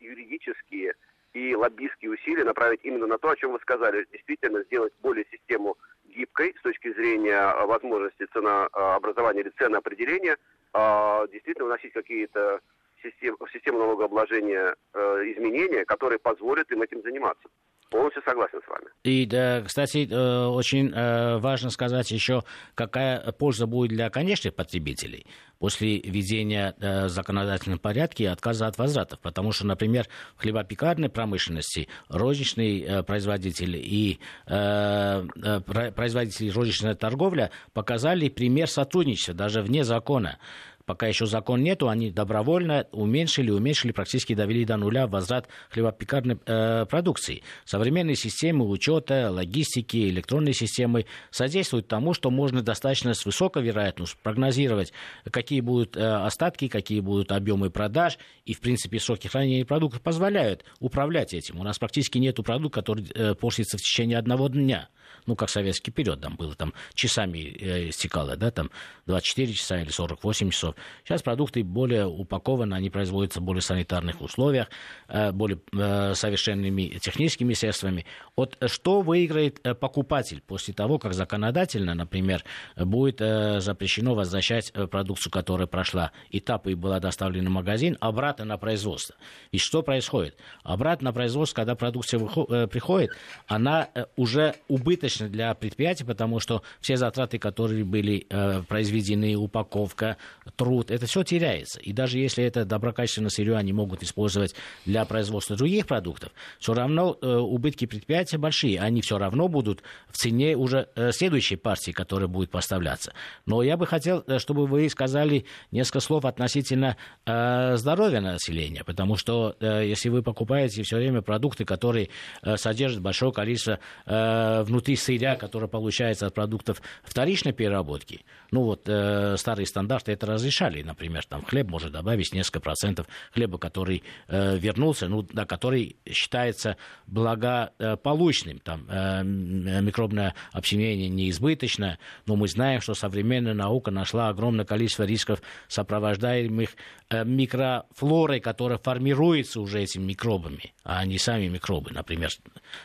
юридические 0.00 0.94
и 1.36 1.54
лоббистские 1.54 2.12
усилия 2.12 2.44
направить 2.44 2.80
именно 2.82 3.06
на 3.06 3.18
то, 3.18 3.28
о 3.28 3.36
чем 3.36 3.52
вы 3.52 3.60
сказали, 3.60 4.06
действительно 4.10 4.62
сделать 4.64 4.94
более 5.02 5.26
систему 5.30 5.76
гибкой 6.06 6.54
с 6.58 6.62
точки 6.62 6.94
зрения 6.94 7.54
возможности 7.66 8.24
ценообразования 8.32 9.42
или 9.42 9.50
ценоопределения, 9.50 10.38
а, 10.72 11.26
действительно 11.26 11.66
вносить 11.66 11.92
какие-то 11.92 12.60
систем, 13.02 13.36
в 13.38 13.50
систему 13.52 13.80
налогообложения 13.80 14.74
э, 14.94 14.98
изменения, 15.32 15.84
которые 15.84 16.18
позволят 16.18 16.72
им 16.72 16.80
этим 16.80 17.02
заниматься. 17.02 17.48
Полностью 17.90 18.22
согласен 18.24 18.60
с 18.64 18.68
вами. 18.68 18.86
И, 19.04 19.26
да, 19.26 19.62
кстати, 19.62 20.08
э, 20.10 20.46
очень 20.46 20.92
э, 20.92 21.38
важно 21.38 21.70
сказать 21.70 22.10
еще, 22.10 22.42
какая 22.74 23.20
польза 23.32 23.68
будет 23.68 23.90
для 23.90 24.10
конечных 24.10 24.56
потребителей 24.56 25.26
после 25.60 26.00
введения 26.00 26.74
э, 26.80 27.06
законодательного 27.06 27.78
порядка 27.78 28.24
и 28.24 28.26
отказа 28.26 28.66
от 28.66 28.76
возвратов. 28.76 29.20
Потому 29.20 29.52
что, 29.52 29.66
например, 29.66 30.06
в 30.34 30.42
хлебопекарной 30.42 31.08
промышленности 31.08 31.88
розничные 32.08 33.04
производители 33.04 33.78
и 33.78 34.18
производители 34.46 36.50
розничной 36.50 36.96
торговли 36.96 37.50
показали 37.72 38.28
пример 38.28 38.68
сотрудничества 38.68 39.34
даже 39.34 39.62
вне 39.62 39.84
закона 39.84 40.38
пока 40.86 41.06
еще 41.08 41.26
закон 41.26 41.62
нету, 41.62 41.88
они 41.88 42.10
добровольно 42.10 42.86
уменьшили, 42.92 43.50
уменьшили, 43.50 43.92
практически 43.92 44.34
довели 44.34 44.64
до 44.64 44.76
нуля 44.76 45.06
возврат 45.06 45.48
хлебопекарной 45.70 46.38
э, 46.46 46.86
продукции. 46.86 47.42
Современные 47.64 48.16
системы 48.16 48.66
учета, 48.68 49.30
логистики, 49.30 50.08
электронные 50.08 50.54
системы 50.54 51.06
содействуют 51.30 51.88
тому, 51.88 52.14
что 52.14 52.30
можно 52.30 52.62
достаточно 52.62 53.12
с 53.12 53.26
высокой 53.26 53.62
вероятностью 53.64 54.18
прогнозировать, 54.22 54.92
какие 55.30 55.60
будут 55.60 55.96
э, 55.96 56.00
остатки, 56.00 56.68
какие 56.68 57.00
будут 57.00 57.32
объемы 57.32 57.70
продаж, 57.70 58.18
и, 58.44 58.54
в 58.54 58.60
принципе, 58.60 59.00
сроки 59.00 59.26
хранения 59.26 59.64
продуктов 59.64 60.00
позволяют 60.00 60.64
управлять 60.78 61.34
этим. 61.34 61.58
У 61.58 61.64
нас 61.64 61.78
практически 61.78 62.18
нет 62.18 62.36
продукта, 62.36 62.80
который 62.80 63.06
э, 63.14 63.34
портится 63.34 63.76
в 63.76 63.80
течение 63.80 64.18
одного 64.18 64.48
дня 64.48 64.88
ну, 65.26 65.34
как 65.34 65.50
советский 65.50 65.90
период 65.90 66.20
там 66.20 66.36
было, 66.36 66.54
там 66.54 66.72
часами 66.94 67.38
э, 67.38 67.88
истекало, 67.90 68.36
да, 68.36 68.50
там 68.50 68.70
24 69.06 69.52
часа 69.52 69.80
или 69.80 69.90
48 69.90 70.50
часов. 70.50 70.75
Сейчас 71.04 71.22
продукты 71.22 71.62
более 71.62 72.06
упакованы, 72.06 72.74
они 72.74 72.90
производятся 72.90 73.40
в 73.40 73.42
более 73.42 73.62
санитарных 73.62 74.20
условиях, 74.20 74.68
э, 75.08 75.32
более 75.32 75.60
э, 75.72 76.14
совершенными 76.14 76.98
техническими 77.00 77.54
средствами. 77.54 78.06
Вот 78.36 78.56
что 78.66 79.00
выиграет 79.00 79.60
покупатель 79.80 80.42
после 80.46 80.74
того, 80.74 80.98
как 80.98 81.14
законодательно, 81.14 81.94
например, 81.94 82.44
будет 82.76 83.18
запрещено 83.18 84.14
возвращать 84.14 84.72
продукцию, 84.72 85.32
которая 85.32 85.66
прошла 85.66 86.12
этап 86.30 86.66
и 86.66 86.74
была 86.74 87.00
доставлена 87.00 87.48
в 87.48 87.52
магазин, 87.52 87.96
обратно 88.00 88.44
на 88.44 88.58
производство? 88.58 89.16
И 89.52 89.58
что 89.58 89.82
происходит? 89.82 90.36
Обратно 90.62 91.06
на 91.06 91.12
производство, 91.12 91.56
когда 91.56 91.74
продукция 91.74 92.18
приходит, 92.66 93.10
она 93.46 93.88
уже 94.16 94.56
убыточна 94.68 95.28
для 95.28 95.54
предприятия, 95.54 96.04
потому 96.04 96.40
что 96.40 96.62
все 96.80 96.96
затраты, 96.96 97.38
которые 97.38 97.84
были 97.84 98.26
э, 98.28 98.62
произведены, 98.62 99.34
упаковка, 99.36 100.16
труд, 100.56 100.65
это 100.90 101.06
все 101.06 101.22
теряется. 101.22 101.80
И 101.80 101.92
даже 101.92 102.18
если 102.18 102.44
это 102.44 102.64
доброкачественное 102.64 103.30
сырье 103.30 103.56
они 103.56 103.72
могут 103.72 104.02
использовать 104.02 104.54
для 104.84 105.04
производства 105.04 105.56
других 105.56 105.86
продуктов, 105.86 106.32
все 106.58 106.74
равно 106.74 107.16
э, 107.20 107.26
убытки 107.26 107.86
предприятия 107.86 108.38
большие. 108.38 108.80
Они 108.80 109.00
все 109.00 109.18
равно 109.18 109.48
будут 109.48 109.82
в 110.08 110.16
цене 110.16 110.56
уже 110.56 110.88
э, 110.94 111.12
следующей 111.12 111.56
партии, 111.56 111.92
которая 111.92 112.28
будет 112.28 112.50
поставляться. 112.50 113.12
Но 113.46 113.62
я 113.62 113.76
бы 113.76 113.86
хотел, 113.86 114.24
э, 114.26 114.38
чтобы 114.38 114.66
вы 114.66 114.88
сказали 114.88 115.44
несколько 115.70 116.00
слов 116.00 116.24
относительно 116.24 116.96
э, 117.24 117.76
здоровья 117.76 118.20
населения, 118.20 118.84
потому 118.84 119.16
что 119.16 119.56
э, 119.60 119.86
если 119.86 120.08
вы 120.08 120.22
покупаете 120.22 120.82
все 120.82 120.96
время 120.96 121.22
продукты, 121.22 121.64
которые 121.64 122.08
э, 122.42 122.56
содержат 122.56 123.00
большое 123.00 123.32
количество 123.32 123.78
э, 124.06 124.62
внутри 124.62 124.96
сырья, 124.96 125.36
которое 125.36 125.68
получается 125.68 126.26
от 126.26 126.34
продуктов 126.34 126.82
вторичной 127.04 127.52
переработки, 127.52 128.24
ну 128.50 128.62
вот 128.62 128.82
э, 128.86 129.36
старые 129.36 129.66
стандарты 129.66 130.12
это 130.12 130.26
разрешали, 130.56 130.82
например, 130.82 131.24
там 131.24 131.44
хлеб 131.44 131.68
может 131.68 131.92
добавить 131.92 132.32
несколько 132.32 132.60
процентов 132.60 133.06
хлеба, 133.32 133.58
который 133.58 134.02
э, 134.28 134.56
вернулся, 134.58 135.08
ну, 135.08 135.22
да, 135.22 135.44
который 135.44 135.96
считается 136.10 136.76
благополучным, 137.06 138.58
там 138.58 138.86
э, 138.88 139.22
микробное 139.24 140.34
общение 140.52 141.08
неизбыточное, 141.08 141.98
но 142.26 142.36
мы 142.36 142.48
знаем, 142.48 142.80
что 142.80 142.94
современная 142.94 143.54
наука 143.54 143.90
нашла 143.90 144.28
огромное 144.28 144.64
количество 144.64 145.04
рисков, 145.04 145.40
сопровождаемых 145.68 146.70
э, 147.10 147.24
микрофлорой, 147.24 148.40
которая 148.40 148.78
формируется 148.78 149.60
уже 149.60 149.82
этими 149.82 150.04
микробами, 150.04 150.72
а 150.84 151.04
не 151.04 151.18
сами 151.18 151.48
микробы, 151.48 151.90
например, 151.92 152.30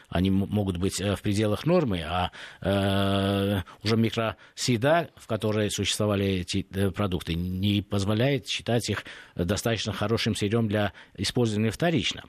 они 0.10 0.30
могут 0.30 0.78
быть 0.78 1.00
э, 1.00 1.16
в 1.16 1.22
пределах 1.22 1.66
нормы, 1.66 2.04
а 2.06 2.32
э, 2.62 3.62
уже 3.84 3.98
микросреда, 3.98 5.10
в 5.16 5.28
которой 5.28 5.72
существовали 5.72 6.26
эти 6.26 6.66
э, 6.74 6.92
продукты, 6.92 7.36
не 7.62 7.82
позволяет 7.82 8.48
считать 8.48 8.90
их 8.90 9.06
достаточно 9.36 9.94
хорошим 9.94 10.36
сырьем 10.36 10.68
для 10.68 10.94
использования 11.16 11.72
вторично. 11.72 12.24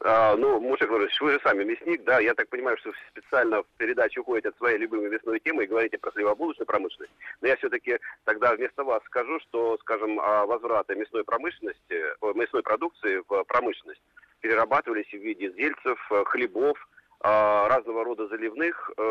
А, 0.00 0.36
ну, 0.36 0.60
Мушек 0.60 0.88
Владимирович, 0.88 1.20
вы 1.20 1.32
же 1.32 1.40
сами 1.42 1.64
мясник, 1.64 2.04
да, 2.04 2.20
я 2.20 2.32
так 2.34 2.48
понимаю, 2.48 2.76
что 2.78 2.92
специально 3.10 3.62
в 3.62 3.66
передачу 3.78 4.20
уходите 4.20 4.50
от 4.50 4.56
своей 4.56 4.78
любимой 4.78 5.10
мясной 5.10 5.40
темы 5.40 5.64
и 5.64 5.66
говорите 5.66 5.98
про 5.98 6.12
хлебобулочную 6.12 6.66
промышленность. 6.66 7.12
Но 7.40 7.48
я 7.48 7.56
все-таки 7.56 7.98
тогда 8.24 8.54
вместо 8.54 8.84
вас 8.84 9.02
скажу, 9.04 9.40
что, 9.40 9.76
скажем, 9.78 10.16
возвраты 10.16 10.94
мясной 10.94 11.24
промышленности, 11.24 12.04
мясной 12.36 12.62
продукции 12.62 13.22
в 13.28 13.44
промышленность 13.44 14.00
перерабатывались 14.40 15.10
в 15.10 15.18
виде 15.18 15.50
зельцев, 15.56 15.98
хлебов, 16.26 16.78
а, 16.78 16.97
разного 17.20 18.04
рода 18.04 18.28
заливных 18.28 18.90
э, 18.96 19.02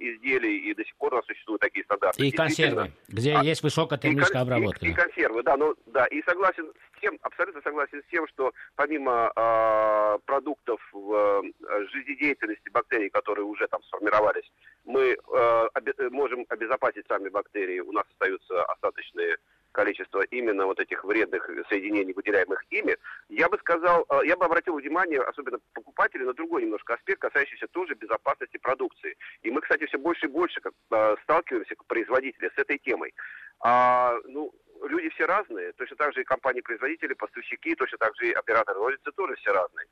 изделий, 0.00 0.70
и 0.70 0.74
до 0.74 0.84
сих 0.84 0.94
пор 0.96 1.14
у 1.14 1.16
нас 1.16 1.26
существуют 1.26 1.62
такие 1.62 1.84
стандарты. 1.84 2.26
И 2.26 2.30
консервы, 2.30 2.92
где 3.08 3.34
а, 3.34 3.42
есть 3.42 3.62
высокая 3.62 3.98
термическая 3.98 4.42
и, 4.42 4.44
обработка. 4.44 4.84
И, 4.84 4.90
и 4.90 4.92
консервы, 4.92 5.42
да, 5.42 5.56
ну, 5.56 5.74
да, 5.86 6.04
и 6.06 6.22
согласен 6.24 6.70
с 6.96 7.00
тем, 7.00 7.18
абсолютно 7.22 7.62
согласен 7.62 8.02
с 8.02 8.10
тем, 8.10 8.26
что 8.28 8.52
помимо 8.76 9.32
э, 9.34 10.18
продуктов 10.26 10.80
в 10.92 11.14
э, 11.14 11.86
жизнедеятельности 11.92 12.68
бактерий, 12.70 13.08
которые 13.08 13.44
уже 13.46 13.66
там 13.68 13.82
сформировались, 13.84 14.50
мы 14.84 15.16
э, 15.16 15.68
обе- 15.74 16.10
можем 16.10 16.44
обезопасить 16.48 17.06
сами 17.08 17.30
бактерии, 17.30 17.80
у 17.80 17.92
нас 17.92 18.04
остаются 18.10 18.62
остаточные 18.64 19.36
количество 19.74 20.22
именно 20.30 20.64
вот 20.66 20.80
этих 20.80 21.04
вредных 21.04 21.50
соединений, 21.68 22.14
выделяемых 22.14 22.64
ими, 22.70 22.96
я 23.28 23.48
бы 23.48 23.58
сказал, 23.58 24.06
э, 24.08 24.20
я 24.26 24.36
бы 24.36 24.46
обратил 24.46 24.76
внимание, 24.76 25.20
особенно 25.20 25.58
покупателей, 25.74 26.24
на 26.24 26.32
другой 26.32 26.62
немножко 26.62 26.94
аспект, 26.94 27.20
касающийся 27.20 27.66
тоже 27.66 27.94
безопасности 27.94 28.56
продукции. 28.56 29.16
И 29.42 29.50
мы, 29.50 29.60
кстати, 29.60 29.84
все 29.86 29.98
больше 29.98 30.26
и 30.26 30.30
больше 30.30 30.60
э, 30.64 31.16
сталкиваемся, 31.24 31.74
как 31.74 31.86
производители, 31.86 32.50
с 32.54 32.58
этой 32.58 32.78
темой. 32.78 33.12
А, 33.60 34.16
ну, 34.24 34.52
люди 34.84 35.10
все 35.10 35.26
разные, 35.26 35.72
точно 35.72 35.96
так 35.96 36.14
же 36.14 36.20
и 36.20 36.24
компании-производители, 36.24 37.14
поставщики, 37.14 37.74
точно 37.74 37.98
так 37.98 38.16
же 38.16 38.28
и 38.28 38.32
операторы 38.32 38.78
розницы 38.78 39.10
тоже 39.12 39.34
все 39.36 39.52
разные 39.52 39.86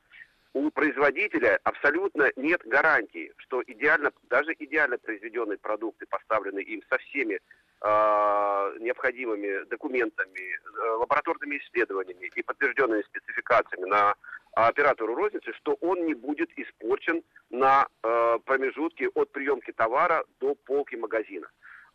у 0.55 0.71
производителя 0.71 1.59
абсолютно 1.65 2.31
нет 2.37 2.61
гарантии, 2.67 3.33
что 3.39 3.63
идеально, 3.67 4.13
даже 4.25 4.53
идеально 4.59 4.99
произведенные 4.99 5.59
продукты, 5.59 6.07
поставленные 6.07 6.65
им 6.65 6.83
со 6.91 6.99
всеми 6.99 7.35
э, 7.35 8.77
необходимыми 8.81 9.65
документами, 9.65 10.39
э, 10.41 10.91
лабораторными 10.99 11.57
исследованиями 11.57 12.31
и 12.35 12.43
подтвержденными 12.43 13.03
спецификациями 13.03 13.89
на 13.89 14.15
оператору 14.55 15.15
розницы, 15.15 15.53
что 15.55 15.75
он 15.81 16.05
не 16.05 16.15
будет 16.15 16.51
испорчен 16.57 17.23
на 17.51 17.87
э, 18.03 18.39
промежутке 18.45 19.09
от 19.09 19.33
приемки 19.33 19.73
товара 19.73 20.25
до 20.41 20.55
полки 20.55 20.97
магазина. 20.97 21.49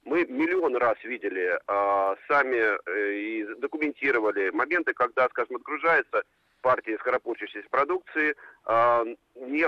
Мы 0.04 0.26
миллион 0.26 0.76
раз 0.78 0.98
видели, 1.04 1.54
э, 1.56 2.15
сами 2.28 2.58
э, 2.89 3.13
и 3.13 3.46
документировали 3.60 4.50
моменты, 4.50 4.93
когда, 4.93 5.28
скажем, 5.30 5.58
отгружается 5.58 6.24
партии 6.62 6.98
скоропортящейся 7.00 7.67
продукции 7.70 8.36
э, 8.65 9.15
не 9.36 9.67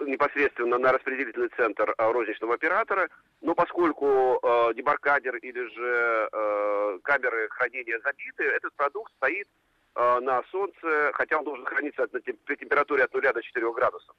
непосредственно 0.00 0.78
на 0.78 0.92
распределительный 0.92 1.48
центр 1.56 1.94
э, 1.96 2.10
розничного 2.12 2.54
оператора, 2.54 3.08
но 3.40 3.54
поскольку 3.54 4.38
э, 4.40 4.74
дебаркадер 4.74 5.36
или 5.36 5.66
же 5.74 6.28
э, 6.32 6.98
камеры 7.02 7.48
хранения 7.50 8.00
забиты, 8.04 8.44
этот 8.44 8.72
продукт 8.74 9.12
стоит 9.16 9.48
э, 9.96 10.20
на 10.20 10.42
солнце, 10.50 11.10
хотя 11.14 11.38
он 11.38 11.44
должен 11.44 11.64
храниться 11.64 12.06
при 12.06 12.56
температуре 12.56 13.04
от 13.04 13.12
0 13.12 13.32
до 13.32 13.42
4 13.42 13.72
градусов 13.72 14.14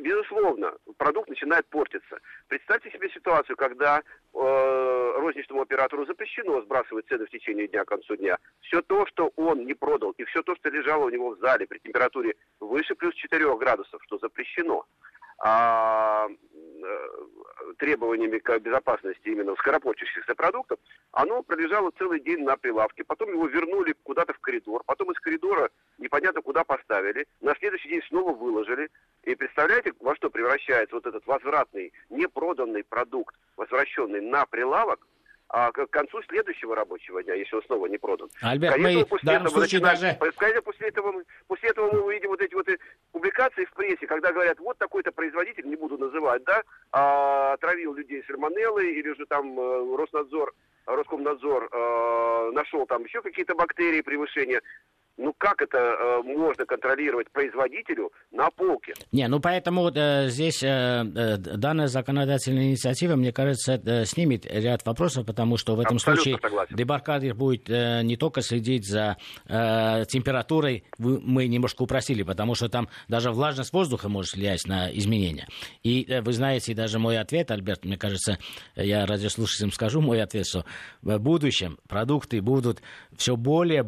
безусловно, 0.00 0.72
продукт 0.96 1.28
начинает 1.28 1.66
портиться. 1.68 2.18
Представьте 2.48 2.90
себе 2.90 3.08
ситуацию, 3.10 3.56
когда 3.56 3.98
э, 4.00 5.12
розничному 5.16 5.62
оператору 5.62 6.06
запрещено 6.06 6.60
сбрасывать 6.62 7.06
цены 7.08 7.26
в 7.26 7.30
течение 7.30 7.68
дня 7.68 7.84
к 7.84 7.88
концу 7.88 8.16
дня. 8.16 8.38
Все 8.60 8.82
то, 8.82 9.06
что 9.06 9.32
он 9.36 9.66
не 9.66 9.74
продал, 9.74 10.12
и 10.12 10.24
все 10.24 10.42
то, 10.42 10.54
что 10.56 10.70
лежало 10.70 11.06
у 11.06 11.10
него 11.10 11.30
в 11.30 11.38
зале 11.38 11.66
при 11.66 11.78
температуре 11.78 12.34
выше 12.60 12.94
плюс 12.94 13.14
4 13.14 13.56
градусов, 13.56 14.02
что 14.04 14.18
запрещено, 14.18 14.86
а, 15.38 16.28
э, 16.28 17.08
требованиями 17.78 18.38
к 18.38 18.58
безопасности 18.58 19.28
именно 19.28 19.54
скоропортящихся 19.56 20.34
продуктов, 20.34 20.78
оно 21.12 21.42
пролежало 21.42 21.90
целый 21.98 22.20
день 22.20 22.44
на 22.44 22.56
прилавке, 22.56 23.04
потом 23.04 23.30
его 23.30 23.46
вернули 23.46 23.94
куда-то 24.02 24.32
в 24.32 24.38
коридор, 24.40 24.82
потом 24.84 25.12
из 25.12 25.20
коридора 25.20 25.70
непонятно 25.98 26.42
куда 26.42 26.64
поставили, 26.64 27.26
на 27.40 27.54
следующий 27.56 27.88
день 27.88 28.02
снова 28.08 28.32
выложили. 28.32 28.88
И 29.24 29.34
представляете, 29.34 29.92
во 30.00 30.14
что 30.16 30.30
превращается 30.30 30.94
вот 30.96 31.06
этот 31.06 31.26
возвратный, 31.26 31.92
непроданный 32.10 32.84
продукт, 32.84 33.36
возвращенный 33.56 34.20
на 34.20 34.46
прилавок, 34.46 35.06
а 35.48 35.72
к 35.72 35.86
концу 35.88 36.22
следующего 36.24 36.76
рабочего 36.76 37.22
дня, 37.22 37.34
если 37.34 37.56
он 37.56 37.62
снова 37.62 37.86
не 37.86 37.96
продан. 37.96 38.28
Альберт, 38.42 38.74
Конечно, 38.74 38.98
мы 39.00 39.06
после 39.06 39.22
в 39.22 39.26
данном 39.26 39.46
этого 39.46 39.58
случае 39.58 39.80
начинаем, 39.80 40.18
даже... 40.18 40.32
Конечно, 40.36 40.62
после 40.62 40.88
этого, 40.88 41.12
мы, 41.12 41.24
после 41.46 41.70
этого 41.70 41.92
мы 41.92 42.00
увидим 42.02 42.28
вот 42.28 42.40
эти 42.42 42.54
вот 42.54 42.66
публикации 43.12 43.64
в 43.64 43.72
прессе, 43.72 44.06
когда 44.06 44.32
говорят, 44.32 44.58
вот 44.58 44.76
такой-то 44.78 45.10
производитель, 45.10 45.66
не 45.66 45.76
буду 45.76 45.96
называть, 45.96 46.44
да, 46.44 46.62
а, 46.92 47.56
травил 47.58 47.94
людей 47.94 48.22
сальмонеллой, 48.26 48.92
или 48.92 49.14
же 49.14 49.24
там 49.26 49.58
э, 49.58 49.96
Роснадзор, 49.96 50.52
Роскомнадзор 50.86 51.68
э, 51.70 52.50
нашел 52.52 52.86
там 52.86 53.04
еще 53.04 53.22
какие-то 53.22 53.54
бактерии 53.54 54.00
превышения. 54.02 54.62
Ну 55.18 55.34
как 55.36 55.60
это 55.60 55.78
э, 55.78 56.22
можно 56.22 56.64
контролировать 56.64 57.28
производителю 57.32 58.12
на 58.30 58.50
полке? 58.50 58.94
Не, 59.10 59.26
ну 59.26 59.40
поэтому 59.40 59.90
э, 59.92 60.28
здесь 60.28 60.62
э, 60.62 60.66
э, 60.68 61.36
данная 61.36 61.88
законодательная 61.88 62.68
инициатива, 62.68 63.16
мне 63.16 63.32
кажется, 63.32 63.82
э, 63.84 64.04
снимет 64.04 64.46
ряд 64.46 64.86
вопросов, 64.86 65.26
потому 65.26 65.56
что 65.56 65.74
в 65.74 65.80
этом 65.80 65.96
Абсолютно 65.96 66.22
случае 66.22 66.40
согласен. 66.40 66.76
дебаркадер 66.76 67.34
будет 67.34 67.68
э, 67.68 68.02
не 68.04 68.16
только 68.16 68.42
следить 68.42 68.86
за 68.88 69.16
э, 69.48 70.04
температурой, 70.08 70.84
вы, 70.98 71.20
мы 71.20 71.48
немножко 71.48 71.82
упросили, 71.82 72.22
потому 72.22 72.54
что 72.54 72.68
там 72.68 72.88
даже 73.08 73.32
влажность 73.32 73.72
воздуха 73.72 74.08
может 74.08 74.34
влиять 74.34 74.66
на 74.66 74.88
изменения. 74.96 75.48
И 75.82 76.06
э, 76.08 76.20
вы 76.22 76.32
знаете 76.32 76.74
даже 76.74 77.00
мой 77.00 77.18
ответ, 77.18 77.50
Альберт, 77.50 77.84
мне 77.84 77.98
кажется, 77.98 78.38
я 78.76 79.04
радиослушателям 79.04 79.72
скажу 79.72 80.00
мой 80.00 80.22
ответ, 80.22 80.46
что 80.46 80.64
в 81.02 81.18
будущем 81.18 81.76
продукты 81.88 82.40
будут 82.40 82.82
все 83.16 83.34
более 83.36 83.82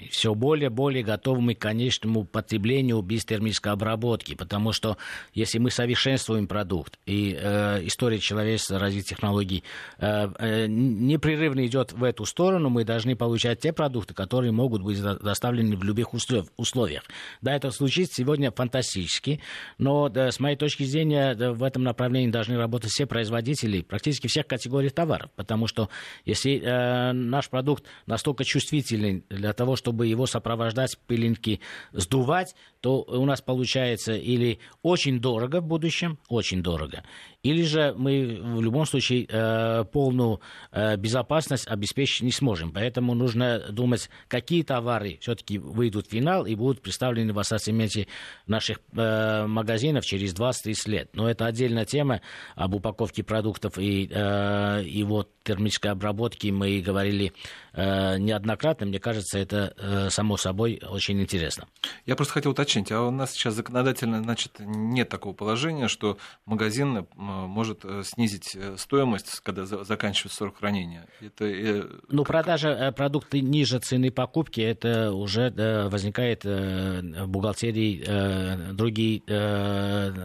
упакованными 0.01 0.09
все 0.09 0.33
более 0.33 0.67
и 0.67 0.69
более 0.69 1.03
готовыми 1.03 1.53
к 1.53 1.59
конечному 1.59 2.23
потреблению 2.25 3.01
без 3.01 3.25
термической 3.25 3.73
обработки, 3.73 4.35
потому 4.35 4.71
что 4.73 4.97
если 5.33 5.59
мы 5.59 5.71
совершенствуем 5.71 6.47
продукт, 6.47 6.99
и 7.05 7.37
э, 7.39 7.85
история 7.85 8.19
человечества, 8.19 8.79
развития 8.79 9.15
технологий 9.15 9.63
э, 9.99 10.29
э, 10.39 10.67
непрерывно 10.67 11.65
идет 11.65 11.93
в 11.93 12.03
эту 12.03 12.25
сторону, 12.25 12.69
мы 12.69 12.83
должны 12.83 13.15
получать 13.15 13.59
те 13.59 13.73
продукты, 13.73 14.13
которые 14.13 14.51
могут 14.51 14.81
быть 14.81 15.01
доставлены 15.01 15.75
в 15.75 15.83
любых 15.83 16.13
условиях. 16.13 17.03
Да, 17.41 17.55
это 17.55 17.71
случится 17.71 18.15
сегодня 18.21 18.51
фантастически, 18.51 19.39
но 19.77 20.09
да, 20.09 20.31
с 20.31 20.39
моей 20.39 20.55
точки 20.55 20.83
зрения 20.83 21.35
да, 21.35 21.53
в 21.53 21.63
этом 21.63 21.83
направлении 21.83 22.31
должны 22.31 22.57
работать 22.57 22.91
все 22.91 23.05
производители 23.05 23.81
практически 23.81 24.27
всех 24.27 24.47
категорий 24.47 24.89
товаров, 24.89 25.29
потому 25.35 25.67
что 25.67 25.89
если 26.25 26.61
э, 26.61 27.11
наш 27.13 27.49
продукт 27.49 27.85
настолько 28.05 28.43
чувствительный 28.43 29.23
для 29.29 29.53
того, 29.53 29.75
чтобы 29.91 30.07
его 30.07 30.25
сопровождать 30.25 30.97
пылинки, 31.05 31.59
сдувать, 31.91 32.55
то 32.79 33.01
у 33.01 33.25
нас 33.25 33.41
получается 33.41 34.13
или 34.13 34.59
очень 34.83 35.19
дорого 35.19 35.59
в 35.59 35.65
будущем, 35.65 36.17
очень 36.29 36.63
дорого, 36.63 37.03
или 37.43 37.63
же 37.63 37.93
мы 37.97 38.39
в 38.39 38.61
любом 38.61 38.85
случае 38.85 39.25
э, 39.27 39.83
полную 39.91 40.41
э, 40.71 40.95
безопасность 40.97 41.67
обеспечить 41.67 42.21
не 42.21 42.31
сможем. 42.31 42.71
Поэтому 42.71 43.15
нужно 43.15 43.71
думать, 43.71 44.09
какие 44.27 44.63
товары 44.63 45.17
все-таки 45.21 45.57
выйдут 45.57 46.07
в 46.07 46.11
финал 46.11 46.45
и 46.45 46.53
будут 46.53 46.81
представлены 46.81 47.33
в 47.33 47.39
ассортименте 47.39 48.07
наших 48.45 48.79
э, 48.95 49.47
магазинов 49.47 50.05
через 50.05 50.35
20-30 50.35 50.89
лет. 50.89 51.09
Но 51.13 51.29
это 51.29 51.47
отдельная 51.47 51.85
тема 51.85 52.21
об 52.55 52.75
упаковке 52.75 53.23
продуктов 53.23 53.79
и 53.79 54.07
э, 54.11 54.83
его 54.85 55.25
термической 55.43 55.91
обработки. 55.91 56.49
Мы 56.49 56.81
говорили 56.81 57.33
э, 57.73 58.17
неоднократно. 58.19 58.85
Мне 58.85 58.99
кажется, 58.99 59.39
это 59.39 59.73
э, 59.77 60.09
само 60.11 60.37
собой 60.37 60.79
очень 60.87 61.19
интересно. 61.19 61.67
Я 62.05 62.15
просто 62.15 62.33
хотел 62.33 62.51
уточнить, 62.51 62.91
а 62.91 63.01
у 63.01 63.11
нас 63.11 63.31
сейчас 63.31 63.55
законодательно 63.55 64.21
значит, 64.21 64.57
нет 64.59 65.09
такого 65.09 65.33
положения, 65.33 65.87
что 65.87 66.17
магазин 66.45 67.07
может 67.47 67.83
э, 67.83 68.03
снизить 68.03 68.55
э, 68.55 68.75
стоимость, 68.77 69.39
когда 69.41 69.65
заканчивается 69.65 70.37
срок 70.37 70.57
хранения. 70.57 71.07
Это, 71.19 71.45
э, 71.45 71.83
ну, 72.09 72.23
продажа 72.23 72.93
продукта 72.95 73.39
ниже 73.39 73.79
цены 73.79 74.11
покупки, 74.11 74.61
это 74.61 75.11
уже 75.11 75.51
возникает 75.89 76.43
в 76.43 77.27
бухгалтерии 77.27 78.71
другие 78.73 79.21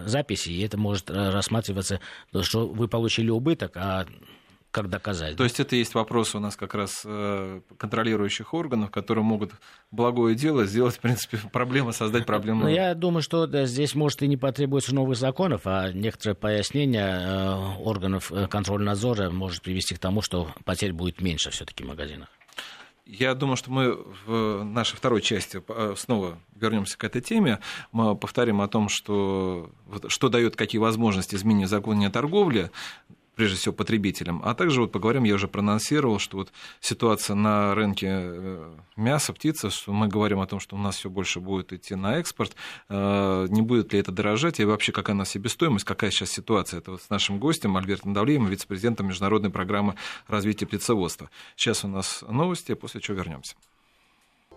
записи, 0.07 0.51
и 0.51 0.63
это 0.63 0.79
может 0.79 1.11
рассматриваться, 1.11 2.01
что 2.43 2.67
вы 2.67 2.89
получили 2.89 3.31
убыток, 3.31 3.73
а 3.77 4.07
как 4.77 4.91
доказать. 4.91 5.37
То 5.37 5.45
есть 5.45 5.59
это 5.59 5.75
есть 5.75 5.95
вопрос 5.95 6.35
у 6.35 6.39
нас 6.39 6.55
как 6.55 6.75
раз 6.75 7.01
э, 7.07 7.63
контролирующих 7.79 8.53
органов, 8.53 8.91
которые 8.91 9.25
могут 9.25 9.53
благое 9.91 10.35
дело 10.35 10.67
сделать, 10.67 10.97
в 10.97 11.01
принципе, 11.01 11.39
проблему, 11.53 11.93
создать 11.93 12.27
проблему. 12.27 12.65
Ну, 12.65 12.69
я 12.69 12.95
думаю, 12.95 13.23
что 13.23 13.47
да, 13.47 13.65
здесь, 13.65 13.95
может, 13.95 14.21
и 14.21 14.29
не 14.29 14.37
потребуется 14.37 14.95
новых 14.95 15.17
законов, 15.17 15.63
а 15.65 15.91
некоторые 15.93 16.35
пояснения 16.35 17.09
э, 17.09 17.83
органов 17.85 18.31
э, 18.31 18.49
контроля 18.49 18.85
надзора 18.85 19.31
может 19.31 19.63
привести 19.63 19.95
к 19.95 19.99
тому, 19.99 20.21
что 20.21 20.51
потерь 20.67 20.93
будет 20.93 21.23
меньше 21.23 21.51
все-таки 21.51 21.83
в 21.83 21.87
магазинах. 21.87 22.29
Я 23.07 23.35
думаю, 23.35 23.57
что 23.57 23.71
мы 23.71 23.97
в 24.27 24.65
нашей 24.65 24.97
второй 24.97 25.23
части 25.23 25.63
снова 25.97 26.39
вернемся 26.55 26.99
к 26.99 27.05
этой 27.05 27.23
теме. 27.23 27.61
Мы 27.93 28.17
повторим 28.17 28.61
о 28.61 28.67
том, 28.67 28.89
что, 28.89 29.71
что 30.09 30.29
дает 30.29 30.57
какие 30.57 30.81
возможности 30.81 31.37
изменения 31.37 31.69
закона 31.69 32.09
о 32.09 32.11
торговле 32.11 32.73
прежде 33.37 33.57
всего 33.57 33.75
потребителям. 33.75 34.41
А 34.45 34.55
также 34.55 34.81
вот 34.81 34.91
поговорим, 34.91 35.25
я 35.25 35.35
уже 35.35 35.47
проанонсировал, 35.47 36.19
что 36.19 36.39
вот 36.39 36.53
ситуация 36.81 37.37
на 37.37 37.75
рынке 37.75 38.09
э, 38.11 38.75
мяса, 38.97 39.33
птицы, 39.33 39.71
что 39.71 39.93
мы 39.93 40.09
говорим 40.09 40.41
о 40.41 40.47
том, 40.47 40.59
что 40.59 40.75
у 40.75 40.79
нас 40.79 40.97
все 40.97 41.11
больше 41.11 41.39
будет 41.39 41.73
идти 41.73 41.95
на 41.95 42.17
экспорт, 42.17 42.57
э, 42.89 43.47
не 43.51 43.63
будет 43.63 43.93
ли 43.93 44.01
это 44.01 44.11
дорожать, 44.11 44.59
и 44.59 44.65
вообще 44.65 44.91
какая 44.91 45.13
у 45.13 45.19
нас 45.19 45.31
себестоимость, 45.31 45.85
какая 45.85 46.11
сейчас 46.11 46.31
ситуация. 46.31 46.79
Это 46.79 46.93
вот 46.93 47.03
с 47.03 47.11
нашим 47.11 47.39
гостем 47.39 47.77
Альбертом 47.77 48.15
Давлеем, 48.15 48.47
вице-президентом 48.47 49.09
Международной 49.09 49.51
программы 49.51 49.95
развития 50.27 50.67
птицеводства. 50.67 51.31
Сейчас 51.55 51.85
у 51.85 51.89
нас 51.89 52.25
новости, 52.27 52.75
после 52.75 53.01
чего 53.03 53.19
вернемся. 53.19 53.55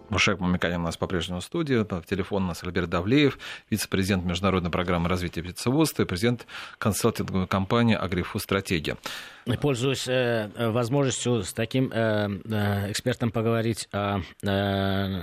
Мушек 0.10 0.40
Мамиканин 0.40 0.82
у 0.82 0.84
нас 0.84 0.98
по-прежнему 0.98 1.40
в 1.40 1.44
студии. 1.44 1.86
Телефон 2.06 2.44
у 2.44 2.48
нас 2.48 2.64
Альберт 2.64 2.90
Давлеев, 2.90 3.38
вице-президент 3.70 4.26
Международной 4.26 4.72
программы 4.72 5.10
развития 5.10 5.44
птицеводства 5.44 6.04
и 6.04 6.06
президент 6.06 6.48
консалтинговой 6.78 7.48
компании 7.48 7.96
«Агрифу 7.96 8.40
Стратегия». 8.40 8.98
Пользуясь 9.58 10.08
э, 10.08 10.50
возможностью 10.70 11.44
с 11.44 11.54
таким 11.54 11.92
э, 11.92 12.28
э, 12.46 12.92
экспертом 12.92 13.32
поговорить 13.32 13.88
о 13.92 14.20
э, 14.44 15.22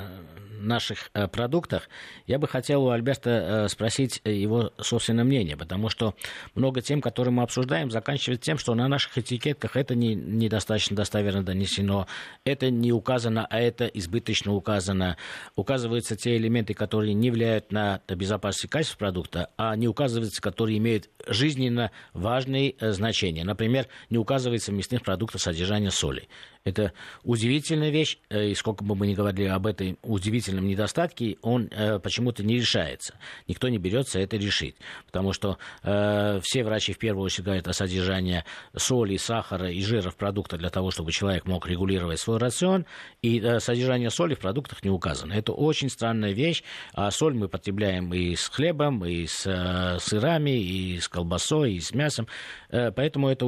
наших 0.60 1.10
э, 1.14 1.28
продуктах, 1.28 1.88
я 2.26 2.38
бы 2.38 2.48
хотел 2.48 2.84
у 2.84 2.90
Альберта 2.90 3.30
э, 3.30 3.68
спросить 3.68 4.20
его 4.24 4.72
собственное 4.78 5.24
мнение, 5.24 5.56
потому 5.56 5.88
что 5.88 6.14
много 6.54 6.82
тем, 6.82 7.00
которые 7.00 7.32
мы 7.32 7.42
обсуждаем, 7.42 7.90
заканчивается 7.90 8.44
тем, 8.44 8.58
что 8.58 8.74
на 8.74 8.88
наших 8.88 9.16
этикетках 9.18 9.76
это 9.76 9.94
не, 9.94 10.14
недостаточно 10.14 10.96
достоверно 10.96 11.42
донесено, 11.42 12.06
это 12.44 12.70
не 12.70 12.92
указано, 12.92 13.46
а 13.48 13.60
это 13.60 13.86
избыточно 13.86 14.52
указано. 14.52 15.16
Указываются 15.54 16.16
те 16.16 16.36
элементы, 16.36 16.74
которые 16.74 17.14
не 17.14 17.30
влияют 17.30 17.72
на 17.72 18.00
безопасность 18.08 18.64
и 18.64 18.68
качество 18.68 18.98
продукта, 18.98 19.50
а 19.56 19.76
не 19.76 19.88
указываются, 19.88 20.40
которые 20.42 20.78
имеют 20.78 21.08
жизненно 21.26 21.90
важные 22.12 22.74
э, 22.78 22.92
значения. 22.92 23.44
Например, 23.44 23.86
не 24.16 24.18
указывается 24.18 24.72
в 24.72 24.74
мясных 24.74 25.02
продуктах 25.02 25.42
содержание 25.42 25.90
соли. 25.90 26.28
Это 26.64 26.92
удивительная 27.22 27.90
вещь, 27.90 28.18
э, 28.30 28.48
и 28.48 28.54
сколько 28.54 28.82
бы 28.82 28.96
мы 28.96 29.06
ни 29.06 29.14
говорили 29.14 29.48
об 29.48 29.66
этом 29.66 29.98
удивительном 30.02 30.66
недостатке, 30.66 31.36
он 31.42 31.68
э, 31.70 31.98
почему-то 31.98 32.42
не 32.42 32.56
решается. 32.56 33.14
Никто 33.46 33.68
не 33.68 33.78
берется 33.78 34.18
это 34.18 34.36
решить. 34.36 34.76
Потому 35.04 35.32
что 35.32 35.58
э, 35.82 36.40
все 36.42 36.64
врачи 36.64 36.94
в 36.94 36.98
первую 36.98 37.26
очередь 37.26 37.44
говорят 37.44 37.68
о 37.68 37.72
содержании 37.72 38.42
соли, 38.74 39.16
сахара 39.18 39.70
и 39.70 39.80
жира 39.82 40.10
в 40.10 40.16
продуктах 40.16 40.58
для 40.60 40.70
того, 40.70 40.90
чтобы 40.90 41.12
человек 41.12 41.46
мог 41.46 41.68
регулировать 41.68 42.18
свой 42.18 42.38
рацион, 42.38 42.86
и 43.22 43.38
э, 43.38 43.60
содержание 43.60 44.10
соли 44.10 44.34
в 44.34 44.40
продуктах 44.40 44.82
не 44.82 44.90
указано. 44.90 45.34
Это 45.34 45.52
очень 45.52 45.90
странная 45.90 46.32
вещь. 46.32 46.64
А 46.94 47.10
соль 47.10 47.34
мы 47.34 47.48
потребляем 47.48 48.12
и 48.14 48.34
с 48.34 48.48
хлебом, 48.48 49.04
и 49.04 49.26
с 49.26 49.46
э, 49.46 49.98
сырами, 50.00 50.58
и 50.58 50.98
с 50.98 51.08
колбасой, 51.08 51.74
и 51.74 51.80
с 51.80 51.92
мясом. 51.92 52.26
Э, 52.70 52.90
поэтому 52.90 53.28
это 53.28 53.44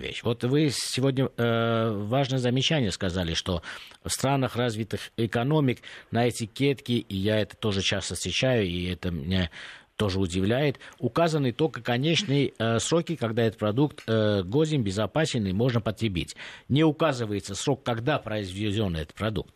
удивительная 0.00 0.10
вещь. 0.10 0.22
Вот 0.22 0.44
вы 0.44 0.70
сегодня 0.72 1.30
э, 1.36 1.90
важно 1.90 2.38
заметить, 2.38 2.50
замечание 2.50 2.90
сказали, 2.90 3.34
что 3.34 3.62
в 4.02 4.10
странах 4.10 4.56
развитых 4.56 5.12
экономик 5.16 5.82
на 6.10 6.28
этикетке, 6.28 6.94
и 6.94 7.16
я 7.16 7.38
это 7.38 7.56
тоже 7.56 7.80
часто 7.80 8.14
встречаю, 8.14 8.66
и 8.66 8.86
это 8.86 9.10
меня 9.10 9.50
тоже 9.96 10.18
удивляет, 10.18 10.78
указаны 10.98 11.52
только 11.52 11.82
конечные 11.82 12.52
э, 12.58 12.78
сроки, 12.78 13.16
когда 13.16 13.42
этот 13.42 13.58
продукт 13.60 14.02
э, 14.06 14.42
годен, 14.42 14.82
безопасен 14.82 15.46
и 15.46 15.52
можно 15.52 15.80
потребить. 15.80 16.36
Не 16.68 16.84
указывается 16.84 17.54
срок, 17.54 17.82
когда 17.82 18.18
произведен 18.18 18.96
этот 18.96 19.14
продукт. 19.14 19.54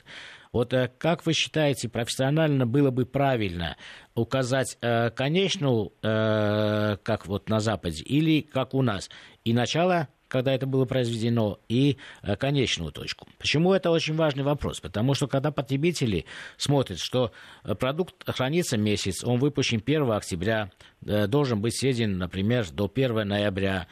Вот 0.52 0.72
э, 0.72 0.88
как 0.98 1.26
вы 1.26 1.32
считаете, 1.32 1.88
профессионально 1.88 2.64
было 2.64 2.90
бы 2.90 3.06
правильно 3.06 3.76
указать 4.14 4.78
э, 4.80 5.10
конечную, 5.10 5.92
э, 6.02 6.96
как 7.02 7.26
вот 7.26 7.48
на 7.48 7.58
Западе, 7.58 8.04
или 8.04 8.40
как 8.40 8.72
у 8.72 8.82
нас, 8.82 9.10
и 9.44 9.52
начало 9.52 10.08
когда 10.34 10.52
это 10.52 10.66
было 10.66 10.84
произведено, 10.84 11.60
и 11.68 11.96
э, 12.24 12.34
конечную 12.34 12.90
точку. 12.90 13.28
Почему 13.38 13.72
это 13.72 13.92
очень 13.92 14.16
важный 14.16 14.42
вопрос? 14.42 14.80
Потому 14.80 15.14
что 15.14 15.28
когда 15.28 15.52
потребители 15.52 16.24
смотрят, 16.56 16.98
что 16.98 17.30
э, 17.62 17.76
продукт 17.76 18.16
хранится 18.26 18.76
месяц, 18.76 19.22
он 19.22 19.38
выпущен 19.38 19.80
1 19.86 20.10
октября, 20.10 20.72
э, 21.06 21.28
должен 21.28 21.60
быть 21.60 21.78
съеден, 21.78 22.18
например, 22.18 22.68
до 22.72 22.90
1 22.92 23.28
ноября, 23.28 23.86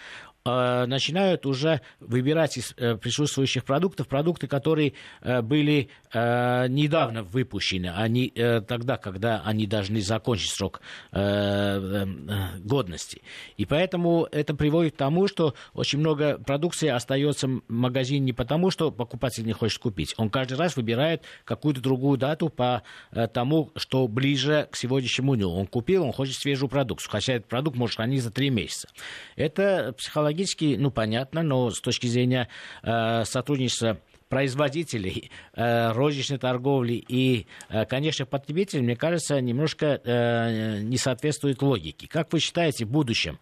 начинают 0.44 1.46
уже 1.46 1.80
выбирать 2.00 2.56
из 2.56 2.74
э, 2.76 2.96
присутствующих 2.96 3.64
продуктов 3.64 4.08
продукты, 4.08 4.48
которые 4.48 4.94
э, 5.20 5.40
были 5.40 5.88
недавно 6.12 7.22
выпущены, 7.22 7.90
не 8.08 8.28
тогда, 8.62 8.98
когда 8.98 9.40
они 9.46 9.66
должны 9.66 10.02
закончить 10.02 10.50
срок 10.50 10.82
годности. 12.60 13.22
И 13.56 13.64
поэтому 13.64 14.28
это 14.30 14.54
приводит 14.54 14.92
к 14.94 14.98
тому, 14.98 15.26
что 15.26 15.54
очень 15.72 16.00
много 16.00 16.36
продукции 16.38 16.88
остается 16.88 17.46
в 17.48 17.62
магазине 17.68 18.20
не 18.20 18.32
потому, 18.34 18.70
что 18.70 18.90
покупатель 18.90 19.46
не 19.46 19.52
хочет 19.52 19.78
купить. 19.78 20.14
Он 20.18 20.28
каждый 20.28 20.58
раз 20.58 20.76
выбирает 20.76 21.22
какую-то 21.44 21.80
другую 21.80 22.18
дату 22.18 22.50
по 22.50 22.82
тому, 23.32 23.70
что 23.76 24.06
ближе 24.06 24.68
к 24.70 24.76
сегодняшнему 24.76 25.34
дню. 25.36 25.50
Он 25.50 25.66
купил, 25.66 26.04
он 26.04 26.12
хочет 26.12 26.34
свежую 26.34 26.68
продукцию, 26.68 27.10
хотя 27.10 27.32
этот 27.34 27.48
продукт 27.48 27.78
может 27.78 27.96
храниться 27.96 28.30
три 28.30 28.50
месяца. 28.50 28.88
Это 29.34 29.94
психология 29.96 30.31
технологически, 30.32 30.76
ну, 30.78 30.90
понятно, 30.90 31.42
но 31.42 31.70
с 31.70 31.80
точки 31.80 32.06
зрения 32.06 32.48
э, 32.82 33.24
сотрудничества 33.24 33.98
производителей, 34.28 35.30
э, 35.54 35.92
розничной 35.92 36.38
торговли 36.38 37.04
и, 37.06 37.46
э, 37.68 37.84
конечно, 37.84 38.24
потребителей, 38.24 38.82
мне 38.82 38.96
кажется, 38.96 39.40
немножко 39.40 40.00
э, 40.02 40.80
не 40.80 40.96
соответствует 40.96 41.60
логике. 41.62 42.08
Как 42.08 42.32
вы 42.32 42.40
считаете, 42.40 42.86
в 42.86 42.90
будущем 42.90 43.38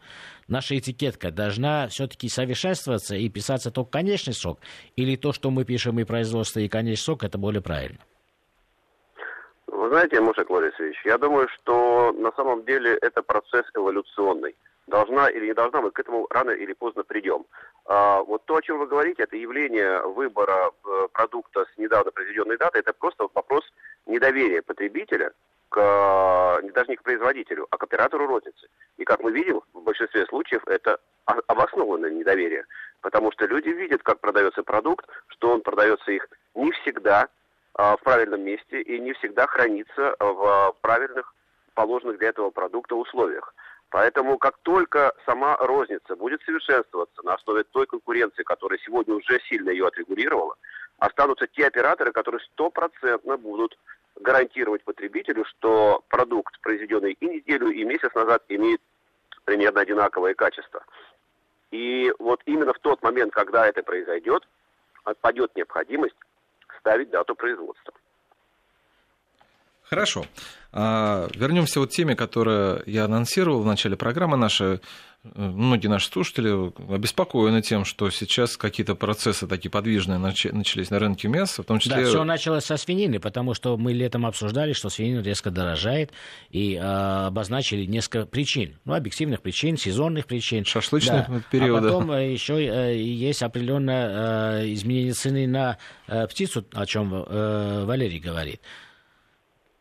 наша 0.49 0.77
этикетка 0.77 1.31
должна 1.31 1.87
все-таки 1.89 2.29
совершенствоваться 2.29 3.15
и 3.15 3.29
писаться 3.29 3.71
только 3.71 3.91
конечный 3.91 4.35
срок, 4.35 4.59
или 4.97 5.17
то, 5.17 5.33
что 5.33 5.51
мы 5.51 5.65
пишем 5.65 6.01
и 6.01 6.05
производство, 6.05 6.59
и 6.59 6.69
конечный 6.69 7.05
срок, 7.05 7.25
это 7.25 7.39
более 7.39 7.63
правильно? 7.63 7.99
знаете, 9.91 10.21
Мушек 10.21 10.49
Ларисович, 10.49 11.05
я 11.05 11.19
думаю, 11.19 11.49
что 11.49 12.13
на 12.13 12.31
самом 12.33 12.65
деле 12.65 12.97
это 13.03 13.23
процесс 13.23 13.65
эволюционный. 13.75 14.55
Должна 14.91 15.29
или 15.29 15.47
не 15.47 15.55
должна, 15.55 15.81
мы 15.81 15.93
к 15.93 16.01
этому 16.01 16.27
рано 16.31 16.51
или 16.51 16.73
поздно 16.73 17.05
придем. 17.05 17.47
А, 17.87 18.23
вот 18.23 18.45
то, 18.47 18.57
о 18.57 18.63
чем 18.63 18.81
вы 18.81 18.89
говорите, 18.89 19.23
это 19.23 19.37
явление 19.37 20.03
выбора 20.03 20.73
э, 20.85 21.09
продукта 21.13 21.65
с 21.73 21.79
недавно 21.79 22.11
произведенной 22.11 22.57
датой, 22.57 22.81
это 22.81 22.93
просто 22.93 23.29
вопрос 23.33 23.63
недоверия 24.07 24.63
потребителя 24.63 25.33
к, 25.69 26.59
не 26.65 26.71
даже 26.71 26.91
не 26.91 26.97
к 26.97 27.05
производителю, 27.05 27.69
а 27.71 27.77
к 27.77 27.85
оператору 27.85 28.27
розницы. 28.27 28.67
И 28.97 29.05
как 29.05 29.21
мы 29.21 29.31
видим, 29.31 29.63
в 29.73 29.83
большинстве 29.83 30.27
случаев 30.27 30.63
это 30.67 30.99
обоснованное 31.25 32.11
недоверие. 32.11 32.65
Потому 33.01 33.31
что 33.31 33.47
люди 33.47 33.69
видят, 33.69 34.03
как 34.03 34.19
продается 34.19 34.65
продукт, 34.65 35.07
что 35.29 35.53
он 35.53 35.61
продается 35.61 36.11
их 36.11 36.29
не 36.57 36.73
всегда 36.73 37.29
а, 37.75 37.97
в 37.97 38.01
правильном 38.01 38.43
месте 38.43 38.81
и 38.83 38.99
не 38.99 39.13
всегда 39.13 39.47
хранится 39.47 40.17
в 40.19 40.75
правильных 40.81 41.33
положенных 41.75 42.19
для 42.19 42.31
этого 42.31 42.51
продукта 42.51 42.97
условиях. 42.97 43.55
Поэтому 43.91 44.39
как 44.39 44.57
только 44.59 45.13
сама 45.27 45.57
розница 45.57 46.15
будет 46.15 46.41
совершенствоваться 46.43 47.23
на 47.25 47.35
основе 47.35 47.65
той 47.65 47.87
конкуренции, 47.87 48.45
которая 48.45 48.79
сегодня 48.79 49.15
уже 49.15 49.41
сильно 49.49 49.71
ее 49.71 49.89
отрегулировала, 49.89 50.55
останутся 50.99 51.49
те 51.49 51.67
операторы, 51.67 52.13
которые 52.13 52.41
стопроцентно 52.53 53.37
будут 53.37 53.77
гарантировать 54.21 54.85
потребителю, 54.85 55.45
что 55.45 56.05
продукт, 56.09 56.61
произведенный 56.61 57.13
и 57.13 57.27
неделю, 57.27 57.71
и 57.71 57.85
месяц 57.85 58.15
назад, 58.15 58.45
имеет 58.49 58.81
примерно 59.45 59.81
одинаковое 59.81 60.35
качество. 60.35 60.85
И 61.73 62.13
вот 62.21 62.43
именно 62.47 62.73
в 62.73 62.79
тот 62.79 63.03
момент, 63.03 63.33
когда 63.33 63.67
это 63.67 63.83
произойдет, 63.83 64.47
отпадет 65.03 65.57
необходимость 65.57 66.17
ставить 66.79 67.11
дату 67.11 67.35
производства. 67.35 67.93
Хорошо. 69.91 70.25
А, 70.73 71.29
вернемся 71.35 71.81
вот 71.81 71.91
к 71.91 71.93
теме, 71.93 72.15
которую 72.15 72.85
я 72.87 73.07
анонсировал 73.07 73.63
в 73.63 73.67
начале 73.67 73.97
программы 73.97 74.37
нашей. 74.37 74.79
Многие 75.35 75.89
наши 75.89 76.07
слушатели 76.07 76.73
обеспокоены 76.95 77.61
тем, 77.61 77.85
что 77.85 78.09
сейчас 78.11 78.57
какие-то 78.57 78.95
процессы 78.95 79.49
такие 79.49 79.69
подвижные 79.69 80.19
начались 80.19 80.91
на 80.91 81.01
рынке 81.01 81.27
мяса, 81.27 81.63
в 81.63 81.67
том 81.67 81.81
числе... 81.81 82.05
Да, 82.05 82.09
все 82.09 82.25
началось 82.25 82.65
со 82.65 82.77
свинины, 82.77 83.19
потому 83.19 83.53
что 83.53 83.77
мы 83.77 83.93
летом 83.93 84.25
обсуждали, 84.25 84.73
что 84.75 84.91
свинина 84.91 85.21
резко 85.21 85.51
дорожает, 85.51 86.13
и 86.51 86.77
э, 86.77 86.81
обозначили 86.81 87.85
несколько 87.85 88.25
причин. 88.27 88.79
Ну, 88.85 88.95
объективных 88.95 89.43
причин, 89.43 89.77
сезонных 89.77 90.27
причин. 90.27 90.65
Шашлычных 90.65 91.29
да. 91.29 91.43
периода. 91.51 91.89
А 91.89 91.91
потом 91.91 92.13
э, 92.13 92.33
еще 92.33 92.55
э, 92.65 92.97
есть 92.97 93.43
определенное 93.43 94.63
э, 94.63 94.73
изменение 94.73 95.13
цены 95.13 95.47
на 95.49 95.79
э, 96.07 96.29
птицу, 96.29 96.65
о 96.73 96.87
чем 96.87 97.13
э, 97.13 97.85
Валерий 97.85 98.21
говорит. 98.21 98.63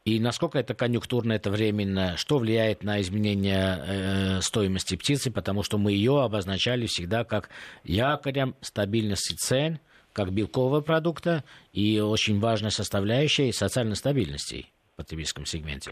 И 0.09 0.19
насколько 0.19 0.57
это 0.57 0.73
конъюнктурно, 0.73 1.33
это 1.33 1.51
временно, 1.51 2.17
что 2.17 2.39
влияет 2.39 2.83
на 2.83 2.99
изменение 2.99 3.77
э, 3.77 4.41
стоимости 4.41 4.97
птицы, 4.97 5.31
потому 5.31 5.61
что 5.61 5.77
мы 5.77 5.91
ее 5.91 6.23
обозначали 6.23 6.87
всегда 6.87 7.23
как 7.23 7.49
якорем 7.83 8.55
стабильности 8.61 9.35
цен, 9.35 9.77
как 10.11 10.31
белкового 10.31 10.81
продукта 10.81 11.43
и 11.73 11.99
очень 11.99 12.39
важной 12.39 12.71
составляющей 12.71 13.51
социальной 13.51 13.95
стабильности 13.95 14.65
в 14.93 14.97
потребительском 14.97 15.45
сегменте. 15.45 15.91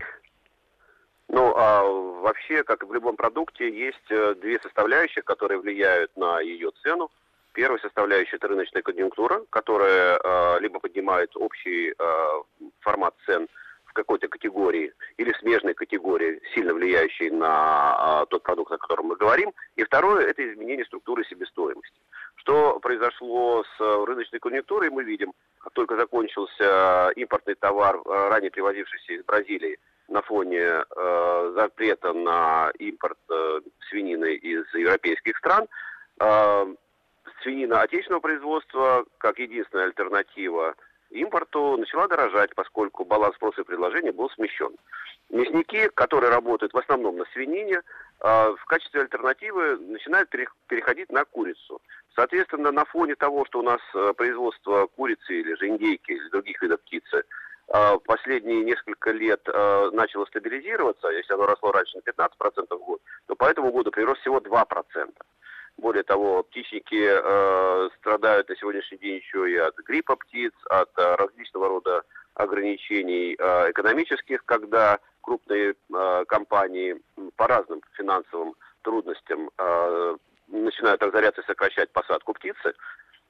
Ну, 1.27 1.53
а 1.55 1.83
вообще, 1.83 2.63
как 2.63 2.81
и 2.81 2.87
в 2.87 2.93
любом 2.95 3.17
продукте, 3.17 3.69
есть 3.69 4.09
э, 4.09 4.33
две 4.41 4.59
составляющие, 4.61 5.21
которые 5.21 5.59
влияют 5.59 6.17
на 6.17 6.39
ее 6.39 6.71
цену. 6.81 7.11
Первая 7.53 7.79
составляющая– 7.79 8.35
это 8.37 8.47
рыночная 8.47 8.81
конъюнктура, 8.81 9.43
которая 9.51 10.17
э, 10.17 10.59
либо 10.61 10.79
поднимает 10.79 11.35
общий 11.35 11.91
э, 11.91 12.41
формат 12.79 13.13
цен– 13.27 13.47
какой-то 13.97 14.27
категории 14.27 14.93
или 15.17 15.33
смежной 15.39 15.73
категории, 15.73 16.39
сильно 16.53 16.73
влияющей 16.73 17.29
на 17.31 18.21
а, 18.21 18.25
тот 18.27 18.43
продукт, 18.43 18.71
о 18.71 18.77
котором 18.77 19.07
мы 19.07 19.15
говорим. 19.15 19.51
И 19.75 19.83
второе– 19.83 20.27
это 20.29 20.41
изменение 20.47 20.85
структуры 20.85 21.25
себестоимости. 21.25 21.99
Что 22.35 22.79
произошло 22.79 23.63
с 23.63 23.79
рыночной 23.79 24.39
конъюнктурой, 24.39 24.91
мы 24.91 25.03
видим, 25.03 25.33
как 25.59 25.73
только 25.73 25.97
закончился 25.97 27.11
импортный 27.15 27.55
товар, 27.55 27.99
а, 28.05 28.29
ранее 28.29 28.51
привозившийся 28.51 29.13
из 29.13 29.23
Бразилии, 29.25 29.79
на 30.09 30.21
фоне 30.21 30.61
э, 30.61 31.51
запрета 31.55 32.13
на 32.13 32.71
импорт 32.79 33.17
э, 33.29 33.59
свинины 33.89 34.35
из 34.35 34.63
европейских 34.73 35.37
стран, 35.37 35.67
э, 36.21 36.75
свинина 37.43 37.81
отечественного 37.81 38.21
производства, 38.21 39.05
как 39.17 39.37
единственная 39.39 39.85
альтернатива 39.87 40.75
импорту 41.09 41.77
начала 41.77 42.07
дорожать, 42.07 42.53
поскольку 42.55 43.05
баланс 43.05 43.35
спроса 43.35 43.61
и 43.61 43.65
предложения 43.65 44.11
был 44.11 44.29
смещен. 44.31 44.75
Мясники, 45.29 45.89
которые 45.89 46.29
работают 46.29 46.73
в 46.73 46.77
основном 46.77 47.17
на 47.17 47.25
свинине, 47.33 47.81
а, 48.19 48.51
в 48.55 48.65
качестве 48.65 49.01
альтернативы 49.01 49.77
начинают 49.77 50.29
переходить 50.29 51.11
на 51.11 51.25
курицу. 51.25 51.81
Соответственно, 52.15 52.71
на 52.71 52.85
фоне 52.85 53.15
того, 53.15 53.45
что 53.45 53.59
у 53.59 53.63
нас 53.63 53.79
а, 53.93 54.13
производство 54.13 54.87
курицы 54.87 55.39
или 55.39 55.53
же 55.55 55.67
индейки 55.67 56.11
или 56.11 56.29
других 56.29 56.61
видов 56.61 56.81
птицы 56.81 57.23
а, 57.67 57.97
последние 57.99 58.63
несколько 58.63 59.11
лет 59.11 59.45
начало 59.91 60.25
стабилизироваться, 60.25 61.09
если 61.09 61.33
оно 61.33 61.45
росло 61.45 61.71
раньше 61.71 61.97
на 61.97 62.09
15% 62.09 62.77
в 62.77 62.85
год, 62.85 63.01
то 63.27 63.35
по 63.35 63.45
этому 63.45 63.71
году 63.71 63.91
прирост 63.91 64.21
всего 64.21 64.39
2%. 64.39 65.13
Более 65.77 66.03
того, 66.03 66.43
птичники 66.43 67.07
э, 67.07 67.89
страдают 67.99 68.49
на 68.49 68.55
сегодняшний 68.55 68.97
день 68.97 69.15
еще 69.17 69.49
и 69.49 69.55
от 69.57 69.75
гриппа 69.77 70.15
птиц, 70.15 70.53
от 70.69 70.89
э, 70.97 71.15
различного 71.15 71.69
рода 71.69 72.03
ограничений 72.33 73.35
э, 73.37 73.71
экономических, 73.71 74.43
когда 74.45 74.99
крупные 75.21 75.75
э, 75.75 76.25
компании 76.27 76.99
по 77.35 77.47
разным 77.47 77.81
финансовым 77.93 78.55
трудностям 78.81 79.51
э, 79.57 80.17
начинают 80.47 81.03
разоряться 81.03 81.41
и 81.41 81.45
сокращать 81.45 81.91
посадку 81.91 82.33
птицы. 82.33 82.73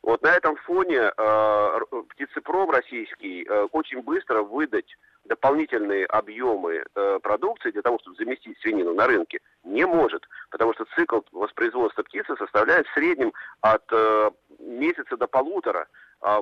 Вот 0.03 0.21
на 0.21 0.29
этом 0.29 0.55
фоне 0.57 1.11
э, 1.17 1.79
птицепром 2.09 2.69
российский 2.69 3.43
э, 3.43 3.67
очень 3.71 4.01
быстро 4.03 4.41
выдать 4.41 4.95
дополнительные 5.25 6.05
объемы 6.05 6.83
э, 6.95 7.19
продукции 7.21 7.71
для 7.71 7.81
того, 7.81 7.99
чтобы 7.99 8.15
заместить 8.15 8.57
свинину 8.59 8.93
на 8.93 9.07
рынке, 9.07 9.39
не 9.63 9.85
может, 9.85 10.25
потому 10.49 10.73
что 10.73 10.85
цикл 10.95 11.19
воспроизводства 11.31 12.03
птицы 12.03 12.35
составляет 12.37 12.87
в 12.87 12.93
среднем 12.93 13.33
от 13.61 13.83
э, 13.91 14.31
месяца 14.59 15.17
до 15.17 15.27
полутора, 15.27 15.87
э, 16.21 16.39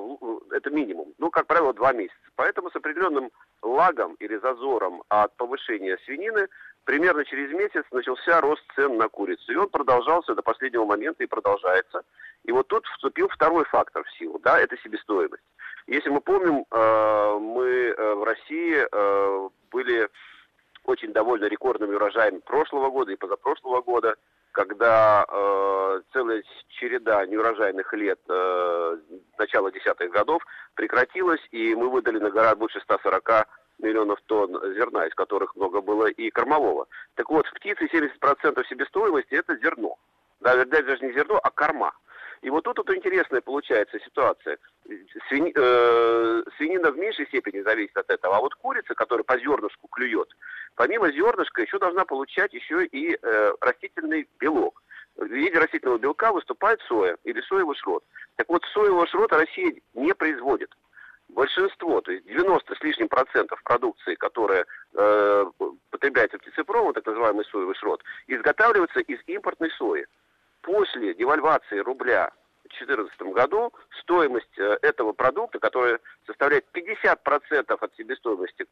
это 0.52 0.70
минимум, 0.70 1.12
ну, 1.18 1.30
как 1.30 1.46
правило, 1.46 1.72
два 1.72 1.92
месяца. 1.92 2.16
Поэтому 2.36 2.70
с 2.70 2.76
определенным 2.76 3.30
лагом 3.62 4.14
или 4.14 4.36
зазором 4.36 5.02
от 5.08 5.36
повышения 5.36 5.98
свинины 6.04 6.48
примерно 6.84 7.24
через 7.24 7.52
месяц 7.52 7.84
начался 7.90 8.40
рост 8.40 8.62
цен 8.74 8.96
на 8.96 9.08
курицу. 9.08 9.52
И 9.52 9.56
он 9.56 9.68
продолжался 9.68 10.34
до 10.34 10.42
последнего 10.42 10.84
момента 10.84 11.24
и 11.24 11.26
продолжается. 11.26 12.02
И 12.44 12.52
вот 12.52 12.68
тут 12.68 12.86
вступил 12.86 13.28
второй 13.28 13.64
фактор 13.64 14.04
в 14.04 14.18
силу, 14.18 14.38
да, 14.38 14.58
это 14.58 14.76
себестоимость. 14.78 15.42
Если 15.88 16.10
мы 16.10 16.20
помним, 16.20 16.64
э, 16.70 17.38
мы 17.40 17.66
э, 17.66 18.14
в 18.14 18.24
России 18.24 18.86
э, 18.90 19.48
были 19.70 20.08
очень 20.86 21.12
довольны 21.12 21.46
рекордными 21.46 21.94
урожаями 21.94 22.38
прошлого 22.38 22.90
года 22.90 23.12
и 23.12 23.16
позапрошлого 23.16 23.82
года, 23.82 24.16
когда 24.52 25.24
э, 25.28 26.00
целая 26.12 26.42
череда 26.68 27.26
неурожайных 27.26 27.92
лет 27.92 28.18
э, 28.28 28.96
начала 29.38 29.70
десятых 29.70 30.10
годов 30.10 30.42
прекратилась, 30.74 31.40
и 31.50 31.74
мы 31.74 31.90
выдали 31.90 32.18
на 32.18 32.30
гора 32.30 32.54
больше 32.54 32.80
140 32.80 33.46
миллионов 33.78 34.20
тонн 34.26 34.52
зерна, 34.74 35.06
из 35.06 35.14
которых 35.14 35.54
много 35.56 35.80
было 35.80 36.06
и 36.06 36.30
кормового. 36.30 36.86
Так 37.14 37.30
вот, 37.30 37.46
в 37.46 37.54
птице 37.54 37.86
70% 37.86 38.66
себестоимости– 38.68 39.28
это 39.34 39.56
зерно. 39.56 39.96
Да, 40.40 40.64
даже 40.64 41.04
не 41.04 41.12
зерно, 41.12 41.38
а 41.42 41.50
корма. 41.50 41.92
И 42.42 42.50
вот 42.50 42.64
тут 42.64 42.78
вот 42.78 42.90
интересная 42.90 43.40
получается 43.40 43.98
ситуация. 44.00 44.58
Свини, 45.28 45.52
э, 45.54 46.42
свинина 46.56 46.90
в 46.90 46.96
меньшей 46.96 47.26
степени 47.26 47.62
зависит 47.62 47.96
от 47.96 48.10
этого, 48.10 48.36
а 48.36 48.40
вот 48.40 48.54
курица, 48.54 48.94
которая 48.94 49.24
по 49.24 49.38
зернышку 49.38 49.88
клюет, 49.88 50.28
помимо 50.74 51.10
зернышка 51.10 51.62
еще 51.62 51.78
должна 51.78 52.04
получать 52.04 52.52
еще 52.52 52.84
и 52.86 53.18
э, 53.20 53.52
растительный 53.60 54.28
белок. 54.38 54.82
В 55.16 55.26
виде 55.26 55.58
растительного 55.58 55.98
белка 55.98 56.30
выступает 56.30 56.80
соя 56.82 57.16
или 57.24 57.40
соевый 57.40 57.74
шрот. 57.76 58.04
Так 58.36 58.48
вот, 58.48 58.62
соевого 58.74 59.06
шрота 59.06 59.38
Россия 59.38 59.74
не 59.94 60.14
производит 60.14 60.74
большинство, 61.28 62.00
то 62.00 62.12
есть 62.12 62.26
90 62.26 62.74
с 62.74 62.82
лишним 62.82 63.08
процентов 63.08 63.62
продукции, 63.62 64.14
которая 64.14 64.64
э, 64.94 65.46
потребляется 65.90 66.38
птицепромом, 66.38 66.92
так 66.92 67.06
называемый 67.06 67.44
соевый 67.46 67.74
шрот, 67.74 68.02
изготавливается 68.26 69.00
из 69.00 69.18
импортной 69.26 69.70
сои. 69.72 70.06
После 70.66 71.14
девальвации 71.14 71.78
рубля 71.78 72.32
в 72.64 72.68
2014 72.76 73.22
году 73.32 73.72
стоимость 74.00 74.58
э, 74.58 74.76
этого 74.82 75.12
продукта, 75.12 75.60
которая 75.60 76.00
составляет 76.26 76.66
50% 76.74 77.76
от 77.80 77.94
себестоимости 77.96 78.64
э, 78.64 78.66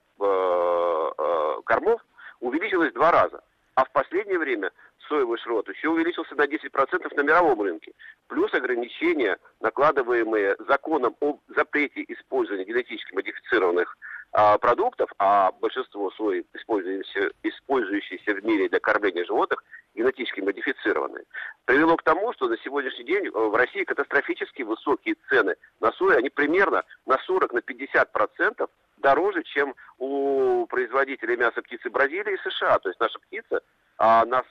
э, 1.18 1.62
кормов, 1.64 2.04
увеличилась 2.40 2.90
в 2.90 2.94
два 2.94 3.12
раза. 3.12 3.44
А 3.76 3.84
в 3.84 3.92
последнее 3.92 4.40
время 4.40 4.72
соевый 5.08 5.38
шрот 5.38 5.68
еще 5.68 5.88
увеличился 5.88 6.34
на 6.34 6.46
10% 6.46 7.14
на 7.14 7.20
мировом 7.22 7.62
рынке. 7.62 7.92
Плюс 8.26 8.52
ограничения, 8.54 9.38
накладываемые 9.60 10.56
законом 10.66 11.14
о 11.20 11.38
запрете 11.46 12.04
использования 12.08 12.64
генетически 12.64 13.14
модифицированных 13.14 13.96
а, 14.32 14.58
продуктов, 14.58 15.10
а 15.18 15.52
большинство 15.60 16.10
сои, 16.10 16.44
использующиеся, 16.54 17.30
использующиеся 17.44 18.34
в 18.34 18.44
мире 18.44 18.68
для 18.68 18.80
кормления 18.80 19.24
животных, 19.24 19.62
генетически 19.94 20.40
модифицированные, 20.40 21.24
привело 21.64 21.96
к 21.96 22.02
тому, 22.02 22.32
что 22.32 22.48
на 22.48 22.56
сегодняшний 22.58 23.04
день 23.04 23.26
э, 23.26 23.30
в 23.30 23.54
России 23.54 23.84
катастрофически 23.84 24.62
высокие 24.62 25.16
цены 25.28 25.56
на 25.80 25.92
сою, 25.92 26.18
они 26.18 26.30
примерно 26.30 26.82
на 27.06 27.18
40-50% 27.28 28.08
процентов 28.12 28.70
дороже, 28.98 29.42
чем 29.44 29.74
у 29.98 30.66
производителей 30.66 31.36
мяса 31.36 31.62
птицы 31.62 31.90
Бразилии 31.90 32.34
и 32.34 32.50
США. 32.50 32.78
То 32.78 32.88
есть 32.88 33.00
наша 33.00 33.18
птица 33.18 33.60
а 33.96 34.22
она 34.22 34.42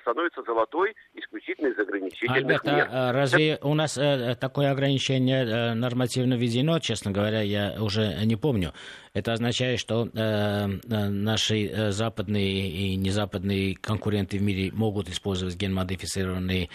становится 0.00 0.42
золотой 0.42 0.96
исключительно 1.40 1.68
из 1.68 1.78
ограничительных 1.78 2.36
Альберт, 2.36 2.64
мер. 2.64 2.88
А 2.90 3.12
разве 3.12 3.58
у 3.62 3.74
нас 3.74 3.96
э, 3.98 4.36
такое 4.40 4.70
ограничение 4.70 5.44
э, 5.44 5.74
нормативно 5.74 6.34
введено? 6.34 6.78
Честно 6.78 7.10
говоря, 7.10 7.40
я 7.40 7.76
уже 7.80 8.14
не 8.24 8.36
помню. 8.36 8.72
Это 9.14 9.32
означает, 9.32 9.80
что 9.80 10.08
э, 10.14 10.66
наши 10.86 11.90
западные 11.90 12.68
и 12.68 12.96
незападные 12.96 13.76
конкуренты 13.76 14.38
в 14.38 14.42
мире 14.42 14.70
могут 14.72 15.08
использовать 15.08 15.56
генмодифицированные 15.56 16.68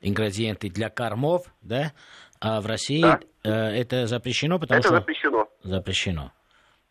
ингредиенты 0.00 0.68
для 0.68 0.90
кормов, 0.90 1.46
да? 1.62 1.92
А 2.40 2.60
в 2.60 2.66
России 2.66 3.02
да. 3.02 3.20
это 3.42 4.06
запрещено, 4.06 4.60
потому 4.60 4.78
это 4.78 4.88
что... 4.88 4.96
Это 4.96 5.02
запрещено. 5.02 5.48
Запрещено. 5.62 6.32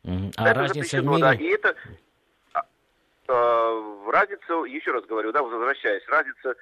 А 0.04 0.50
это 0.50 0.54
разница 0.54 0.98
запрещено, 0.98 1.12
в 1.12 1.16
мире... 1.16 1.22
да. 1.22 1.34
И 1.34 1.48
это 1.48 1.76
разница, 4.12 4.54
еще 4.66 4.92
раз 4.92 5.06
говорю, 5.06 5.32
да, 5.32 5.42
возвращаясь, 5.42 6.04
разница 6.08 6.56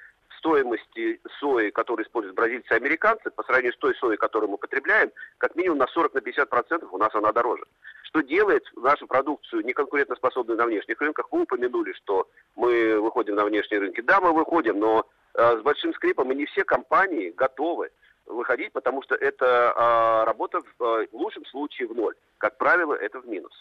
стоимости 0.46 1.20
сои, 1.40 1.70
которую 1.70 2.06
используют 2.06 2.36
бразильцы 2.36 2.72
и 2.72 2.76
американцы, 2.76 3.30
по 3.30 3.42
сравнению 3.42 3.72
с 3.72 3.78
той 3.78 3.94
соей, 3.96 4.16
которую 4.16 4.50
мы 4.50 4.58
потребляем, 4.58 5.10
как 5.38 5.56
минимум 5.56 5.78
на 5.78 5.86
40-50% 5.86 6.86
у 6.90 6.98
нас 6.98 7.12
она 7.14 7.32
дороже. 7.32 7.64
Что 8.04 8.20
делает 8.20 8.64
нашу 8.76 9.08
продукцию 9.08 9.64
неконкурентоспособной 9.64 10.56
на 10.56 10.66
внешних 10.66 11.00
рынках? 11.00 11.26
Вы 11.32 11.42
упомянули, 11.42 11.92
что 11.94 12.28
мы 12.54 13.00
выходим 13.00 13.34
на 13.34 13.44
внешние 13.44 13.80
рынки. 13.80 14.00
Да, 14.02 14.20
мы 14.20 14.32
выходим, 14.32 14.78
но 14.78 15.04
э, 15.34 15.58
с 15.58 15.62
большим 15.62 15.92
скрипом, 15.94 16.30
и 16.30 16.36
не 16.36 16.46
все 16.46 16.62
компании 16.64 17.34
готовы 17.36 17.90
выходить, 18.26 18.72
потому 18.72 19.02
что 19.02 19.16
это 19.16 19.74
э, 19.76 20.26
работа 20.26 20.60
в 20.78 20.84
э, 20.84 21.06
лучшем 21.10 21.44
случае 21.46 21.88
в 21.88 21.96
ноль. 21.96 22.14
Как 22.38 22.56
правило, 22.56 22.94
это 22.94 23.20
в 23.20 23.26
минус 23.26 23.52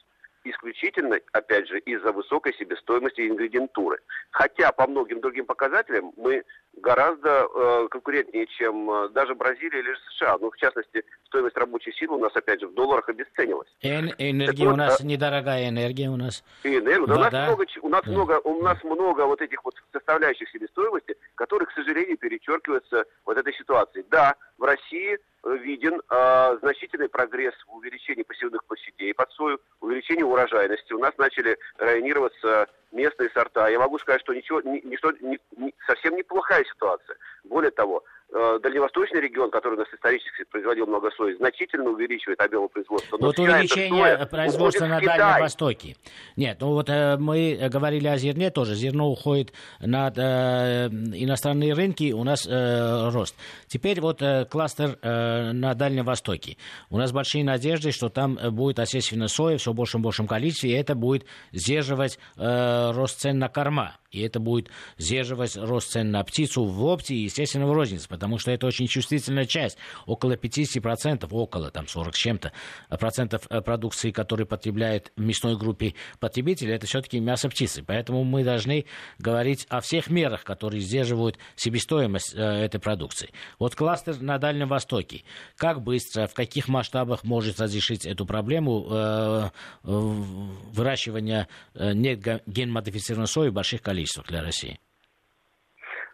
исключительно, 0.45 1.19
опять 1.33 1.67
же, 1.67 1.79
из-за 1.79 2.11
высокой 2.11 2.53
себестоимости 2.53 3.27
ингредиентуры. 3.27 3.99
Хотя 4.31 4.71
по 4.71 4.87
многим 4.87 5.19
другим 5.19 5.45
показателям 5.45 6.13
мы 6.15 6.43
гораздо 6.77 7.47
э, 7.53 7.87
конкурентнее, 7.89 8.47
чем 8.47 8.89
э, 8.89 9.09
даже 9.09 9.35
Бразилия 9.35 9.79
или 9.79 9.95
США. 10.11 10.37
Ну, 10.39 10.51
в 10.51 10.57
частности, 10.57 11.03
стоимость 11.25 11.57
рабочей 11.57 11.91
силы 11.93 12.17
у 12.17 12.19
нас, 12.19 12.35
опять 12.35 12.61
же, 12.61 12.67
в 12.67 12.73
долларах 12.73 13.09
обесценилась. 13.09 13.67
Эн- 13.81 14.13
энергия 14.17 14.65
так 14.65 14.73
у 14.73 14.77
нас, 14.77 15.01
а... 15.01 15.05
недорогая 15.05 15.69
энергия 15.69 16.09
у 16.09 16.15
нас. 16.15 16.43
И 16.63 16.77
энергия. 16.77 17.07
Да, 17.07 17.15
у 17.15 17.19
нас, 17.19 17.33
много, 17.33 17.67
у, 17.81 17.89
нас 17.89 18.03
да. 18.05 18.11
много, 18.11 18.41
у 18.43 18.61
нас 18.61 18.83
много 18.83 19.25
вот 19.25 19.41
этих 19.41 19.63
вот 19.63 19.75
составляющих 19.91 20.49
себестоимости, 20.49 21.15
которые, 21.35 21.67
к 21.67 21.71
сожалению, 21.71 22.17
перечеркиваются 22.17 23.05
вот 23.25 23.37
этой 23.37 23.53
ситуацией. 23.53 24.05
Да, 24.09 24.35
в 24.57 24.63
России 24.63 25.17
виден 25.53 26.01
э, 26.09 26.57
значительный 26.61 27.09
прогресс 27.09 27.53
в 27.67 27.75
увеличении 27.75 28.23
посевных 28.23 28.63
площадей 28.65 29.13
под 29.13 29.31
сою, 29.31 29.59
увеличении 29.79 30.23
урожайности. 30.23 30.93
У 30.93 30.99
нас 30.99 31.13
начали 31.17 31.57
районироваться 31.77 32.67
местные 32.95 33.29
сорта. 33.29 33.67
Я 33.67 33.79
могу 33.79 33.99
сказать, 33.99 34.21
что 34.21 34.33
ничего, 34.33 34.61
ни, 34.61 34.81
ничто, 34.85 35.11
ни, 35.19 35.39
ни, 35.57 35.73
совсем 35.85 36.15
неплохая 36.15 36.63
ситуация. 36.63 37.17
Более 37.43 37.71
того, 37.71 38.03
дальневосточный 38.31 39.21
регион, 39.21 39.49
который 39.49 39.75
у 39.75 39.77
нас 39.77 39.87
исторически 39.93 40.43
производил 40.49 40.87
много 40.87 41.09
сои, 41.11 41.35
значительно 41.35 41.89
увеличивает 41.89 42.39
объемы 42.41 42.67
производства. 42.69 43.17
Но 43.17 43.27
вот 43.27 43.39
увеличение 43.39 44.25
производства 44.25 44.85
на 44.87 44.99
Дальнем 44.99 45.41
Востоке. 45.41 45.95
Нет, 46.35 46.57
ну 46.59 46.73
вот 46.73 46.89
э, 46.89 47.17
мы 47.17 47.57
говорили 47.71 48.07
о 48.07 48.17
зерне 48.17 48.49
тоже. 48.49 48.75
Зерно 48.75 49.09
уходит 49.09 49.53
на 49.79 50.11
э, 50.15 50.87
иностранные 50.87 51.73
рынки, 51.73 52.11
у 52.11 52.23
нас 52.23 52.45
э, 52.47 53.09
рост. 53.09 53.35
Теперь 53.67 54.01
вот 54.01 54.21
э, 54.21 54.45
кластер 54.45 54.97
э, 55.01 55.51
на 55.51 55.73
Дальнем 55.73 56.05
Востоке. 56.05 56.57
У 56.89 56.97
нас 56.97 57.11
большие 57.11 57.43
надежды, 57.43 57.91
что 57.91 58.09
там 58.09 58.37
будет 58.51 58.79
осечественно 58.79 59.27
соя 59.27 59.57
все 59.57 59.71
в 59.71 59.75
большем 59.75 60.01
и 60.01 60.03
большем 60.03 60.27
количестве, 60.27 60.71
и 60.71 60.73
это 60.73 60.95
будет 60.95 61.25
сдерживать 61.51 62.19
э, 62.37 62.91
рост 62.91 63.19
цен 63.19 63.39
на 63.39 63.49
корма. 63.49 63.97
И 64.11 64.21
это 64.21 64.39
будет 64.39 64.69
сдерживать 64.97 65.57
рост 65.57 65.91
цен 65.91 66.09
на 66.11 66.23
птицу 66.23 66.63
в 66.63 66.85
опте 66.85 67.13
и, 67.15 67.23
естественно, 67.23 67.67
в 67.67 67.73
рознице, 67.73 68.07
потому 68.15 68.37
что 68.37 68.51
это 68.51 68.65
очень 68.65 68.87
чувствительная 68.87 69.45
часть. 69.45 69.77
Около 70.05 70.33
50%, 70.33 71.27
около 71.29 71.69
там 71.69 71.87
40 71.87 72.15
с 72.15 72.17
чем-то 72.17 72.51
процентов 72.89 73.45
э, 73.49 73.61
продукции, 73.61 74.11
которые 74.11 74.47
потребляет 74.47 75.11
в 75.17 75.21
мясной 75.21 75.57
группе 75.57 75.95
потребителей, 76.19 76.73
это 76.73 76.87
все-таки 76.87 77.19
мясо 77.19 77.49
птицы. 77.49 77.83
Поэтому 77.85 78.23
мы 78.23 78.43
должны 78.43 78.85
говорить 79.19 79.65
о 79.69 79.81
всех 79.81 80.09
мерах, 80.09 80.43
которые 80.43 80.79
сдерживают 80.81 81.37
себестоимость 81.57 82.33
э, 82.33 82.39
этой 82.39 82.79
продукции. 82.79 83.31
Вот 83.59 83.75
кластер 83.75 84.21
на 84.21 84.37
Дальнем 84.37 84.69
Востоке. 84.69 85.23
Как 85.57 85.81
быстро, 85.81 86.27
в 86.27 86.33
каких 86.33 86.69
масштабах 86.69 87.25
может 87.25 87.59
разрешить 87.59 88.05
эту 88.05 88.25
проблему 88.25 88.87
э, 88.89 89.49
выращивания 89.83 91.49
э, 91.73 91.93
генмодифицированной 91.93 93.27
сои 93.27 93.49
в 93.49 93.53
больших 93.53 93.81
количествах 93.81 94.27
для 94.27 94.41
России? 94.41 94.79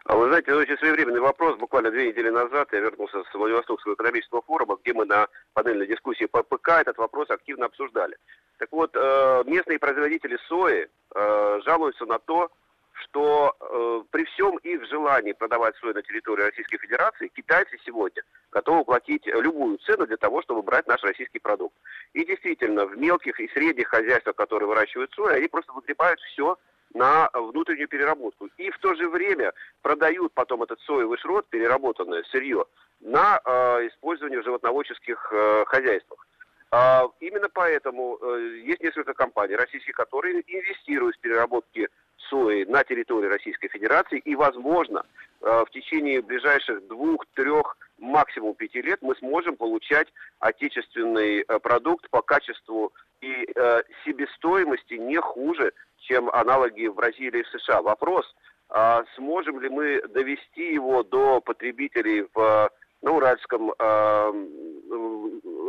А 0.04 0.16
вы 0.16 0.26
знаете, 0.28 0.52
очень 0.52 0.76
своевременный 0.78 1.20
вопрос. 1.20 1.56
Буквально 1.58 1.90
две 1.90 2.08
недели 2.08 2.28
назад 2.28 2.68
я 2.72 2.80
вернулся 2.80 3.22
с 3.22 3.34
Владивостокского 3.34 3.94
экономического 3.94 4.42
форума, 4.42 4.76
где 4.82 4.92
мы 4.92 5.04
на 5.04 5.28
панельной 5.54 5.86
дискуссии 5.86 6.24
по 6.24 6.42
ПК 6.42 6.70
этот 6.80 6.98
вопрос 6.98 7.30
активно 7.30 7.66
обсуждали. 7.66 8.16
Так 8.58 8.68
вот, 8.72 8.90
э, 8.94 9.42
местные 9.46 9.78
производители 9.78 10.38
сои 10.48 10.88
э, 11.14 11.60
жалуются 11.64 12.04
на 12.06 12.18
то, 12.18 12.50
что 12.94 13.54
э, 13.60 14.02
при 14.10 14.24
всем 14.24 14.56
их 14.58 14.84
желании 14.88 15.32
продавать 15.32 15.76
сою 15.76 15.94
на 15.94 16.02
территории 16.02 16.42
Российской 16.42 16.78
Федерации, 16.78 17.28
китайцы 17.28 17.78
сегодня 17.84 18.22
готовы 18.50 18.84
платить 18.84 19.24
любую 19.26 19.78
цену 19.78 20.06
для 20.06 20.16
того, 20.16 20.42
чтобы 20.42 20.62
брать 20.62 20.86
наш 20.88 21.02
российский 21.02 21.38
продукт. 21.38 21.76
И 22.12 22.24
действительно, 22.24 22.86
в 22.86 22.96
мелких 22.98 23.38
и 23.38 23.48
средних 23.48 23.88
хозяйствах, 23.88 24.34
которые 24.34 24.68
выращивают 24.68 25.12
сою, 25.12 25.36
они 25.36 25.46
просто 25.46 25.72
выгребают 25.72 26.20
все 26.20 26.58
на 26.94 27.30
внутреннюю 27.32 27.88
переработку. 27.88 28.48
И 28.58 28.70
в 28.70 28.78
то 28.78 28.94
же 28.94 29.08
время 29.08 29.52
продают 29.82 30.32
потом 30.34 30.62
этот 30.62 30.80
соевый 30.80 31.18
шрот, 31.18 31.46
переработанное 31.48 32.22
сырье, 32.30 32.64
на 33.00 33.40
э, 33.44 33.88
использование 33.88 34.40
в 34.40 34.44
животноводческих 34.44 35.32
э, 35.32 35.64
хозяйствах. 35.66 36.26
А, 36.70 37.06
именно 37.20 37.48
поэтому 37.52 38.18
э, 38.20 38.62
есть 38.64 38.80
несколько 38.80 39.12
компаний 39.12 39.56
российских, 39.56 39.94
которые 39.94 40.42
инвестируют 40.46 41.16
в 41.16 41.20
переработки 41.20 41.88
сои 42.30 42.64
на 42.64 42.82
территории 42.82 43.28
Российской 43.28 43.68
Федерации. 43.68 44.18
И, 44.18 44.34
возможно, 44.34 45.04
э, 45.42 45.64
в 45.66 45.70
течение 45.70 46.22
ближайших 46.22 46.86
двух, 46.86 47.26
трех, 47.34 47.76
максимум 47.98 48.54
пяти 48.54 48.80
лет 48.80 49.00
мы 49.02 49.14
сможем 49.16 49.56
получать 49.56 50.08
отечественный 50.38 51.40
э, 51.40 51.58
продукт 51.58 52.08
по 52.08 52.22
качеству 52.22 52.92
и 53.20 53.46
э, 53.54 53.82
себестоимости 54.04 54.94
не 54.94 55.20
хуже, 55.20 55.72
чем 56.02 56.30
аналоги 56.30 56.86
в 56.86 56.94
Бразилии 56.94 57.40
и 57.40 57.58
США. 57.58 57.82
Вопрос, 57.82 58.26
а 58.68 59.02
сможем 59.16 59.60
ли 59.60 59.68
мы 59.68 60.02
довести 60.08 60.74
его 60.74 61.02
до 61.02 61.40
потребителей 61.40 62.26
в 62.34 62.70
на 63.02 63.10
Уральском 63.10 63.72
э, 63.78 64.32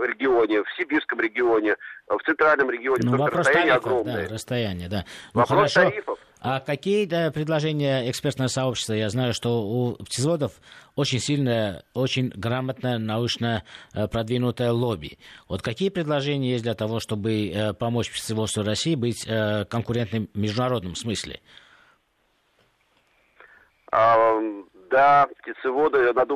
регионе, 0.06 0.64
в 0.64 0.68
Сибирском 0.78 1.20
регионе, 1.20 1.76
в 2.08 2.20
Центральном 2.24 2.70
регионе, 2.70 3.02
ну, 3.04 3.18
вопрос 3.18 3.40
расстояние 3.40 3.74
тарифов, 3.74 3.92
огромное. 3.92 4.28
Да, 4.28 4.34
расстояние, 4.34 4.90
да. 4.90 5.06
Ну, 5.34 5.42
вопрос 5.42 5.74
хорошо. 5.74 5.90
тарифов. 5.90 6.20
А 6.46 6.60
какие 6.60 7.06
предложения 7.30 8.10
экспертного 8.12 8.50
сообщества? 8.50 8.92
Я 8.92 9.08
знаю, 9.08 9.34
что 9.34 9.62
у 9.62 9.94
птицеводов 10.04 10.52
очень 10.98 11.20
сильное, 11.20 11.84
очень 11.94 12.34
грамотное, 12.36 12.98
научно 12.98 13.64
э, 13.96 14.10
продвинутое 14.10 14.74
лобби. 14.74 15.18
Вот 15.48 15.62
какие 15.62 15.88
предложения 15.88 16.52
есть 16.52 16.66
для 16.66 16.74
того, 16.74 17.00
чтобы 17.00 17.48
э, 17.48 17.74
помочь 17.74 18.12
птицеводству 18.12 18.62
России 18.62 18.96
быть 18.96 19.26
э, 19.26 19.64
конкурентным 19.70 20.28
в 20.34 20.38
международном 20.38 20.96
смысле? 20.96 21.40
Да, 23.90 25.28
птицеводы 25.40 26.12
над, 26.12 26.30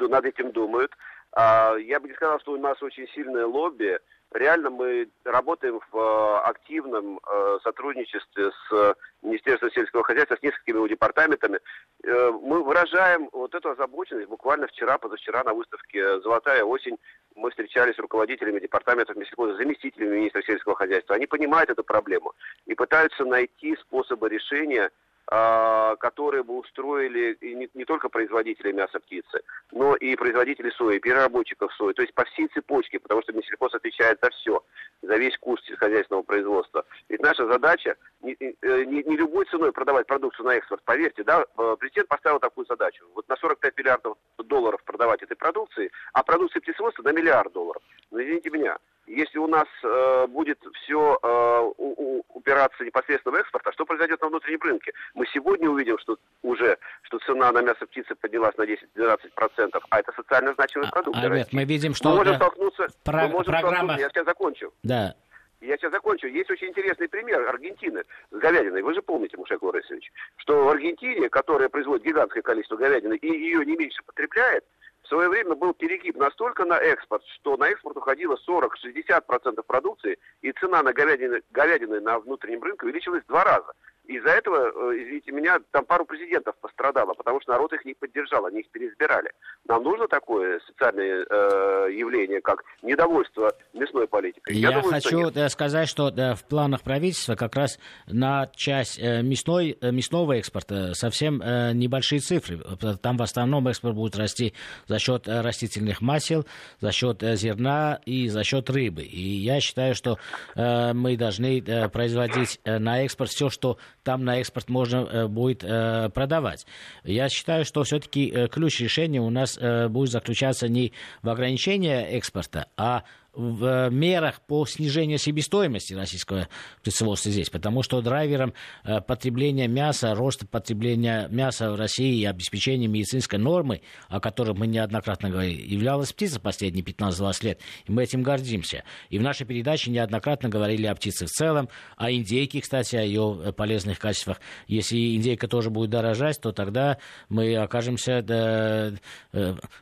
над 0.00 0.24
этим 0.24 0.50
думают. 0.50 0.90
А, 1.32 1.76
я 1.76 2.00
бы 2.00 2.08
не 2.08 2.14
сказал, 2.14 2.40
что 2.40 2.52
у 2.52 2.58
нас 2.58 2.82
очень 2.82 3.06
сильное 3.14 3.46
лобби. 3.46 3.96
Реально 4.34 4.70
мы 4.70 5.08
работаем 5.24 5.80
в 5.90 5.98
э, 5.98 6.38
активном 6.48 7.18
э, 7.18 7.58
сотрудничестве 7.62 8.50
с 8.50 8.96
Министерством 9.20 9.70
сельского 9.72 10.04
хозяйства, 10.04 10.36
с 10.36 10.42
несколькими 10.42 10.88
департаментами. 10.88 11.58
Э, 12.04 12.30
мы 12.30 12.62
выражаем 12.62 13.28
вот 13.32 13.54
эту 13.54 13.70
озабоченность. 13.70 14.28
Буквально 14.28 14.68
вчера, 14.68 14.96
позавчера 14.96 15.44
на 15.44 15.52
выставке 15.52 16.20
«Золотая 16.20 16.64
осень» 16.64 16.98
мы 17.34 17.50
встречались 17.50 17.96
с 17.96 17.98
руководителями 17.98 18.60
департаментов 18.60 19.16
мясникоза, 19.16 19.56
заместителями 19.56 20.16
министра 20.16 20.42
сельского 20.42 20.76
хозяйства. 20.76 21.16
Они 21.16 21.26
понимают 21.26 21.68
эту 21.68 21.84
проблему 21.84 22.32
и 22.64 22.74
пытаются 22.74 23.24
найти 23.24 23.76
способы 23.76 24.30
решения 24.30 24.90
которые 25.26 26.42
бы 26.42 26.58
устроили 26.58 27.38
не, 27.40 27.68
не 27.74 27.84
только 27.84 28.08
производителей 28.08 28.72
мяса 28.72 29.00
птицы, 29.00 29.40
но 29.70 29.94
и 29.94 30.16
производителей 30.16 30.72
сои, 30.72 30.98
переработчиков 30.98 31.72
сои, 31.74 31.92
то 31.92 32.02
есть 32.02 32.14
по 32.14 32.24
всей 32.24 32.48
цепочке, 32.48 32.98
потому 32.98 33.22
что 33.22 33.32
Минсельхоз 33.32 33.74
отвечает 33.74 34.18
за 34.20 34.30
все, 34.30 34.62
за 35.00 35.16
весь 35.16 35.36
курс 35.38 35.64
сельскохозяйственного 35.64 36.22
производства. 36.22 36.84
Ведь 37.08 37.22
наша 37.22 37.46
задача 37.46 37.96
не, 38.20 38.36
э, 38.40 38.84
не, 38.84 39.02
не 39.02 39.16
любой 39.16 39.46
ценой 39.46 39.72
продавать 39.72 40.06
продукцию 40.06 40.46
на 40.46 40.54
экспорт. 40.54 40.82
Поверьте, 40.84 41.24
да, 41.24 41.44
э, 41.58 41.76
президент 41.78 42.08
поставил 42.08 42.38
такую 42.38 42.66
задачу. 42.66 43.04
Вот 43.14 43.28
на 43.28 43.36
45 43.36 43.76
миллиардов 43.78 44.18
долларов 44.38 44.82
продавать 44.84 45.22
этой 45.22 45.36
продукции, 45.36 45.90
а 46.12 46.22
продукции 46.22 46.60
птицеводства 46.60 47.02
на 47.02 47.12
миллиард 47.12 47.52
долларов. 47.52 47.82
Но 48.10 48.22
извините 48.22 48.50
меня, 48.50 48.76
если 49.06 49.38
у 49.38 49.46
нас 49.46 49.66
э, 49.82 50.26
будет 50.28 50.58
все 50.82 51.18
э, 51.22 51.72
у, 51.76 52.18
у, 52.18 52.24
упираться 52.28 52.84
непосредственно 52.84 53.36
в 53.36 53.40
экспорт, 53.40 53.66
а 53.66 53.72
что 53.72 53.84
произойдет 53.84 54.20
на 54.20 54.28
внутреннем 54.28 54.60
рынке? 54.62 54.92
Мы 55.14 55.26
сегодня 55.32 55.68
увидим, 55.68 55.98
что 55.98 56.16
уже 56.42 56.78
что 57.02 57.18
цена 57.20 57.50
на 57.52 57.62
мясо 57.62 57.86
птицы 57.86 58.14
поднялась 58.14 58.56
на 58.56 58.62
10-12%, 58.62 59.80
а 59.90 59.98
это 59.98 60.12
социально 60.12 60.54
значимый 60.54 60.88
продукт. 60.90 61.18
А, 61.20 61.28
мы 61.52 61.64
видим, 61.64 61.94
что... 61.94 62.10
Мы 62.10 62.16
можем 62.16 62.36
столкнуться... 62.36 62.86
Про... 63.04 63.22
Мы 63.22 63.28
можем 63.28 63.52
программа... 63.52 63.76
столкнуться... 63.76 64.02
Я 64.02 64.08
сейчас 64.10 64.24
закончу. 64.26 64.72
Да. 64.82 65.14
Я 65.60 65.76
сейчас 65.76 65.92
закончу. 65.92 66.26
Есть 66.26 66.50
очень 66.50 66.68
интересный 66.68 67.08
пример 67.08 67.48
Аргентины 67.48 68.02
с 68.30 68.36
говядиной. 68.36 68.82
Вы 68.82 68.94
же 68.94 69.02
помните, 69.02 69.36
Мушек 69.36 69.62
Лорисович, 69.62 70.12
что 70.36 70.64
в 70.64 70.68
Аргентине, 70.68 71.28
которая 71.28 71.68
производит 71.68 72.04
гигантское 72.04 72.42
количество 72.42 72.76
говядины 72.76 73.14
и 73.16 73.28
ее 73.28 73.64
не 73.64 73.76
меньше 73.76 74.02
потребляет, 74.04 74.64
в 75.02 75.08
свое 75.08 75.28
время 75.28 75.54
был 75.54 75.74
перегиб 75.74 76.16
настолько 76.16 76.64
на 76.64 76.78
экспорт, 76.78 77.22
что 77.34 77.56
на 77.56 77.68
экспорт 77.68 77.96
уходило 77.96 78.38
40-60% 78.48 79.62
продукции, 79.66 80.18
и 80.40 80.52
цена 80.52 80.82
на 80.82 80.92
говядины, 80.92 81.42
говядины 81.50 82.00
на 82.00 82.18
внутреннем 82.18 82.62
рынке 82.62 82.86
увеличилась 82.86 83.24
в 83.24 83.26
два 83.26 83.44
раза. 83.44 83.72
Из-за 84.06 84.30
этого, 84.30 84.92
э, 84.92 85.02
извините 85.02 85.32
меня, 85.32 85.58
там 85.70 85.84
пару 85.84 86.04
президентов 86.04 86.56
пострадало, 86.60 87.14
потому 87.14 87.40
что 87.40 87.52
народ 87.52 87.72
их 87.72 87.84
не 87.84 87.94
поддержал, 87.94 88.46
они 88.46 88.60
их 88.60 88.70
переизбирали. 88.70 89.30
Нам 89.66 89.84
нужно 89.84 90.08
такое 90.08 90.60
социальное 90.66 91.24
э, 91.28 91.92
явление, 91.92 92.40
как 92.40 92.64
недовольство 92.82 93.52
мясной 93.72 94.08
политикой? 94.08 94.56
Я, 94.56 94.70
Я 94.70 94.80
думаю, 94.80 94.94
хочу 94.94 95.30
что 95.30 95.40
э, 95.40 95.48
сказать, 95.48 95.88
что 95.88 96.10
да, 96.10 96.34
в 96.34 96.44
планах 96.44 96.82
правительства 96.82 97.36
как 97.36 97.54
раз 97.54 97.78
на 98.06 98.50
часть 98.54 98.98
э, 98.98 99.22
мясной, 99.22 99.78
э, 99.80 99.92
мясного 99.92 100.32
экспорта 100.32 100.94
совсем 100.94 101.40
э, 101.40 101.72
небольшие 101.72 102.20
цифры. 102.20 102.58
Там 103.00 103.16
в 103.16 103.22
основном 103.22 103.68
экспорт 103.68 103.94
будет 103.94 104.16
расти 104.16 104.52
за 104.86 104.98
счет 104.98 105.28
э, 105.28 105.40
растительных 105.40 106.00
масел, 106.00 106.44
за 106.80 106.90
счет 106.90 107.22
э, 107.22 107.36
зерна 107.36 108.00
и 108.04 108.28
за 108.28 108.42
счет 108.42 108.68
рыбы. 108.68 109.02
И 109.02 109.20
я 109.20 109.60
считаю, 109.60 109.94
что 109.94 110.18
э, 110.56 110.92
мы 110.92 111.16
должны 111.16 111.60
э, 111.60 111.88
производить 111.88 112.60
э, 112.64 112.78
на 112.78 113.04
экспорт 113.04 113.30
все, 113.30 113.48
что 113.48 113.78
там 114.02 114.24
на 114.24 114.40
экспорт 114.40 114.68
можно 114.68 114.96
э, 114.96 115.26
будет 115.28 115.64
э, 115.64 116.10
продавать. 116.10 116.66
Я 117.04 117.28
считаю, 117.28 117.64
что 117.64 117.82
все-таки 117.84 118.30
э, 118.30 118.48
ключ 118.48 118.80
решения 118.80 119.20
у 119.20 119.30
нас 119.30 119.58
будет 119.88 120.10
заключаться 120.10 120.68
не 120.68 120.92
в 121.22 121.28
ограничении 121.28 121.92
экспорта, 121.92 122.66
а 122.76 123.04
в 123.34 123.64
э, 123.64 123.90
мерах 123.90 124.40
по 124.42 124.66
снижению 124.66 125.18
себестоимости 125.18 125.94
российского 125.94 126.48
производства 126.82 127.30
здесь, 127.30 127.48
потому 127.48 127.82
что 127.82 128.02
драйвером 128.02 128.52
э, 128.84 129.00
потребления 129.00 129.68
мяса, 129.68 130.14
роста 130.14 130.46
потребления 130.46 131.28
мяса 131.30 131.70
в 131.70 131.76
России 131.76 132.20
и 132.20 132.24
обеспечения 132.26 132.88
медицинской 132.88 133.38
нормы, 133.38 133.80
о 134.08 134.20
которой 134.20 134.54
мы 134.54 134.66
неоднократно 134.66 135.30
говорили, 135.30 135.62
являлась 135.62 136.12
птица 136.12 136.40
последние 136.40 136.84
15-20 136.84 137.44
лет, 137.44 137.60
и 137.86 137.92
мы 137.92 138.02
этим 138.02 138.22
гордимся. 138.22 138.84
И 139.08 139.18
в 139.18 139.22
нашей 139.22 139.46
передаче 139.46 139.90
неоднократно 139.90 140.50
говорили 140.50 140.86
о 140.86 140.94
птице 140.94 141.26
в 141.26 141.30
целом, 141.30 141.70
о 141.96 142.12
индейке, 142.12 142.60
кстати, 142.60 142.96
о 142.96 143.02
ее 143.02 143.40
э, 143.44 143.52
полезных 143.52 143.98
качествах. 143.98 144.40
Если 144.66 145.16
индейка 145.16 145.48
тоже 145.48 145.70
будет 145.70 145.88
дорожать, 145.88 146.38
то 146.40 146.52
тогда 146.52 146.98
мы 147.30 147.56
окажемся 147.56 148.20
да, 148.22 148.92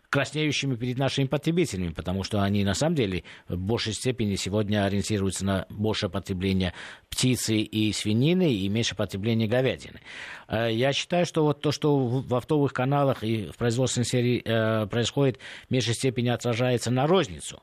краснеющими 0.08 0.76
перед 0.76 0.98
нашими 0.98 1.26
потребителями, 1.26 1.92
потому 1.92 2.22
что 2.22 2.42
они 2.42 2.64
на 2.64 2.74
самом 2.74 2.94
деле 2.94 3.24
в 3.48 3.56
большей 3.56 3.92
степени 3.92 4.36
сегодня 4.36 4.84
ориентируются 4.84 5.44
на 5.44 5.66
большее 5.70 6.10
потребление 6.10 6.72
птицы 7.08 7.56
и 7.58 7.92
свинины 7.92 8.52
и 8.52 8.68
меньше 8.68 8.94
потребления 8.94 9.46
говядины. 9.46 10.00
Э, 10.48 10.68
я 10.72 10.92
считаю, 10.92 11.26
что 11.26 11.44
вот 11.44 11.60
то, 11.60 11.72
что 11.72 11.96
в 11.96 12.34
оптовых 12.34 12.72
каналах 12.72 13.24
и 13.24 13.46
в 13.46 13.56
производственной 13.56 14.04
серии 14.04 14.42
э, 14.44 14.86
происходит, 14.86 15.38
в 15.68 15.70
меньшей 15.70 15.94
степени 15.94 16.28
отражается 16.28 16.90
на 16.90 17.06
розницу. 17.06 17.62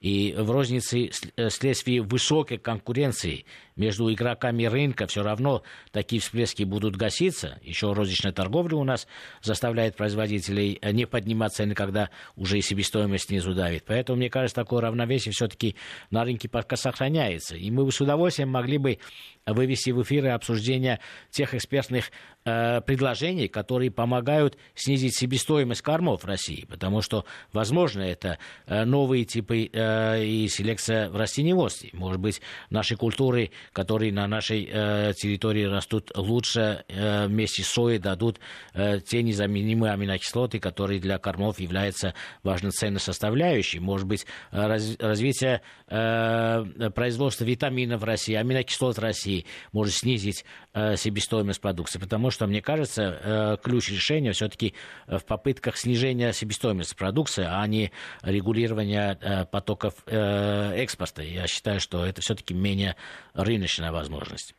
И 0.00 0.34
в 0.36 0.50
рознице 0.50 1.10
э, 1.36 1.48
вследствие 1.48 2.02
высокой 2.02 2.58
конкуренции 2.58 3.46
между 3.76 4.12
игроками 4.12 4.64
рынка 4.64 5.06
все 5.06 5.22
равно 5.22 5.62
такие 5.90 6.20
всплески 6.20 6.62
будут 6.62 6.96
гаситься. 6.96 7.58
Еще 7.62 7.92
розничная 7.92 8.32
торговля 8.32 8.76
у 8.76 8.84
нас 8.84 9.06
заставляет 9.42 9.96
производителей 9.96 10.78
э, 10.80 10.92
не 10.92 11.06
поднимать 11.06 11.52
цены, 11.52 11.74
когда 11.74 12.10
уже 12.36 12.58
и 12.58 12.62
себестоимость 12.62 13.28
снизу 13.28 13.54
давит. 13.54 13.84
Поэтому, 13.86 14.18
мне 14.18 14.30
кажется, 14.30 14.54
такое 14.54 14.82
равновесие 14.82 15.32
все-таки 15.32 15.76
на 16.10 16.24
рынке 16.24 16.48
пока 16.48 16.76
сохраняется. 16.76 17.56
И 17.56 17.70
мы 17.70 17.84
бы 17.84 17.92
с 17.92 18.00
удовольствием 18.00 18.48
могли 18.48 18.78
бы 18.78 18.98
вывести 19.46 19.90
в 19.90 20.02
эфиры 20.02 20.30
обсуждения 20.30 21.00
тех 21.30 21.54
экспертных 21.54 22.10
э, 22.44 22.80
предложений, 22.80 23.48
которые 23.48 23.90
помогают 23.90 24.56
снизить 24.74 25.18
себестоимость 25.18 25.82
кормов 25.82 26.24
России. 26.24 26.64
Потому 26.68 27.02
что, 27.02 27.24
возможно, 27.52 28.02
это 28.02 28.38
э, 28.66 28.84
новые 28.84 29.24
типы 29.24 29.68
э, 29.72 30.24
и 30.24 30.48
селекция 30.48 31.10
в 31.10 31.16
растениеводстве. 31.16 31.90
Может 31.92 32.20
быть, 32.20 32.40
наши 32.70 32.96
культуры 32.96 33.50
которые 33.72 34.12
на 34.12 34.26
нашей 34.26 34.68
э, 34.70 35.12
территории 35.14 35.64
растут 35.64 36.12
лучше, 36.16 36.84
э, 36.88 37.26
вместе 37.26 37.62
с 37.62 37.68
соей 37.68 37.98
дадут 37.98 38.38
э, 38.74 39.00
те 39.00 39.22
незаменимые 39.22 39.92
аминокислоты, 39.92 40.58
которые 40.58 41.00
для 41.00 41.18
кормов 41.18 41.60
являются 41.60 42.14
важной 42.42 42.70
ценной 42.70 43.00
составляющей. 43.00 43.78
Может 43.80 44.06
быть, 44.06 44.26
раз, 44.50 44.96
развитие 44.98 45.62
производства 45.86 47.44
витаминов 47.44 48.00
в 48.00 48.04
России, 48.04 48.34
аминокислот 48.34 48.96
в 48.96 49.00
России 49.00 49.46
может 49.72 49.94
снизить 49.94 50.44
себестоимость 50.74 51.60
продукции. 51.60 51.98
Потому 51.98 52.30
что, 52.30 52.46
мне 52.46 52.62
кажется, 52.62 53.58
ключ 53.62 53.90
решения 53.90 54.32
все-таки 54.32 54.74
в 55.06 55.20
попытках 55.20 55.76
снижения 55.76 56.32
себестоимости 56.32 56.94
продукции, 56.94 57.46
а 57.48 57.66
не 57.66 57.92
регулирования 58.22 59.46
потоков 59.50 59.94
экспорта. 60.06 61.22
Я 61.22 61.46
считаю, 61.46 61.80
что 61.80 62.04
это 62.04 62.20
все-таки 62.20 62.54
менее 62.54 62.96
рыночная 63.34 63.53
возможность. 63.92 64.54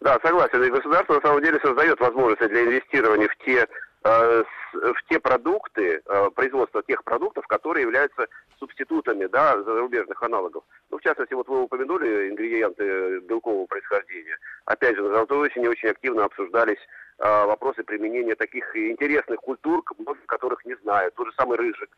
Да, 0.00 0.18
согласен. 0.22 0.62
И 0.62 0.70
государство 0.70 1.14
на 1.14 1.20
самом 1.20 1.42
деле 1.42 1.60
создает 1.60 2.00
возможности 2.00 2.48
для 2.48 2.64
инвестирования 2.64 3.28
в 3.28 3.36
те, 3.44 3.66
э, 4.04 4.44
в 4.72 5.08
те 5.10 5.20
продукты, 5.20 6.00
э, 6.04 6.30
производство 6.34 6.82
тех 6.82 7.04
продуктов, 7.04 7.46
которые 7.46 7.82
являются 7.82 8.26
субститутами 8.58 9.26
да, 9.26 9.62
зарубежных 9.62 10.22
аналогов. 10.22 10.64
Ну, 10.90 10.98
в 10.98 11.02
частности, 11.02 11.34
вот 11.34 11.48
вы 11.48 11.62
упомянули 11.62 12.30
ингредиенты 12.30 13.20
белкового 13.20 13.66
происхождения. 13.66 14.38
Опять 14.64 14.96
же, 14.96 15.02
на 15.02 15.10
Золотой 15.10 15.48
осени 15.48 15.66
очень 15.66 15.90
активно 15.90 16.24
обсуждались 16.24 16.80
э, 17.18 17.44
вопросы 17.44 17.82
применения 17.82 18.36
таких 18.36 18.74
интересных 18.74 19.40
культур, 19.40 19.82
многих 19.98 20.24
которых 20.24 20.64
не 20.64 20.76
знают. 20.76 21.14
Тот 21.14 21.26
же 21.26 21.32
самый 21.36 21.58
рыжик 21.58 21.90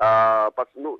а, 0.00 0.50
под, 0.52 0.68
ну, 0.74 0.98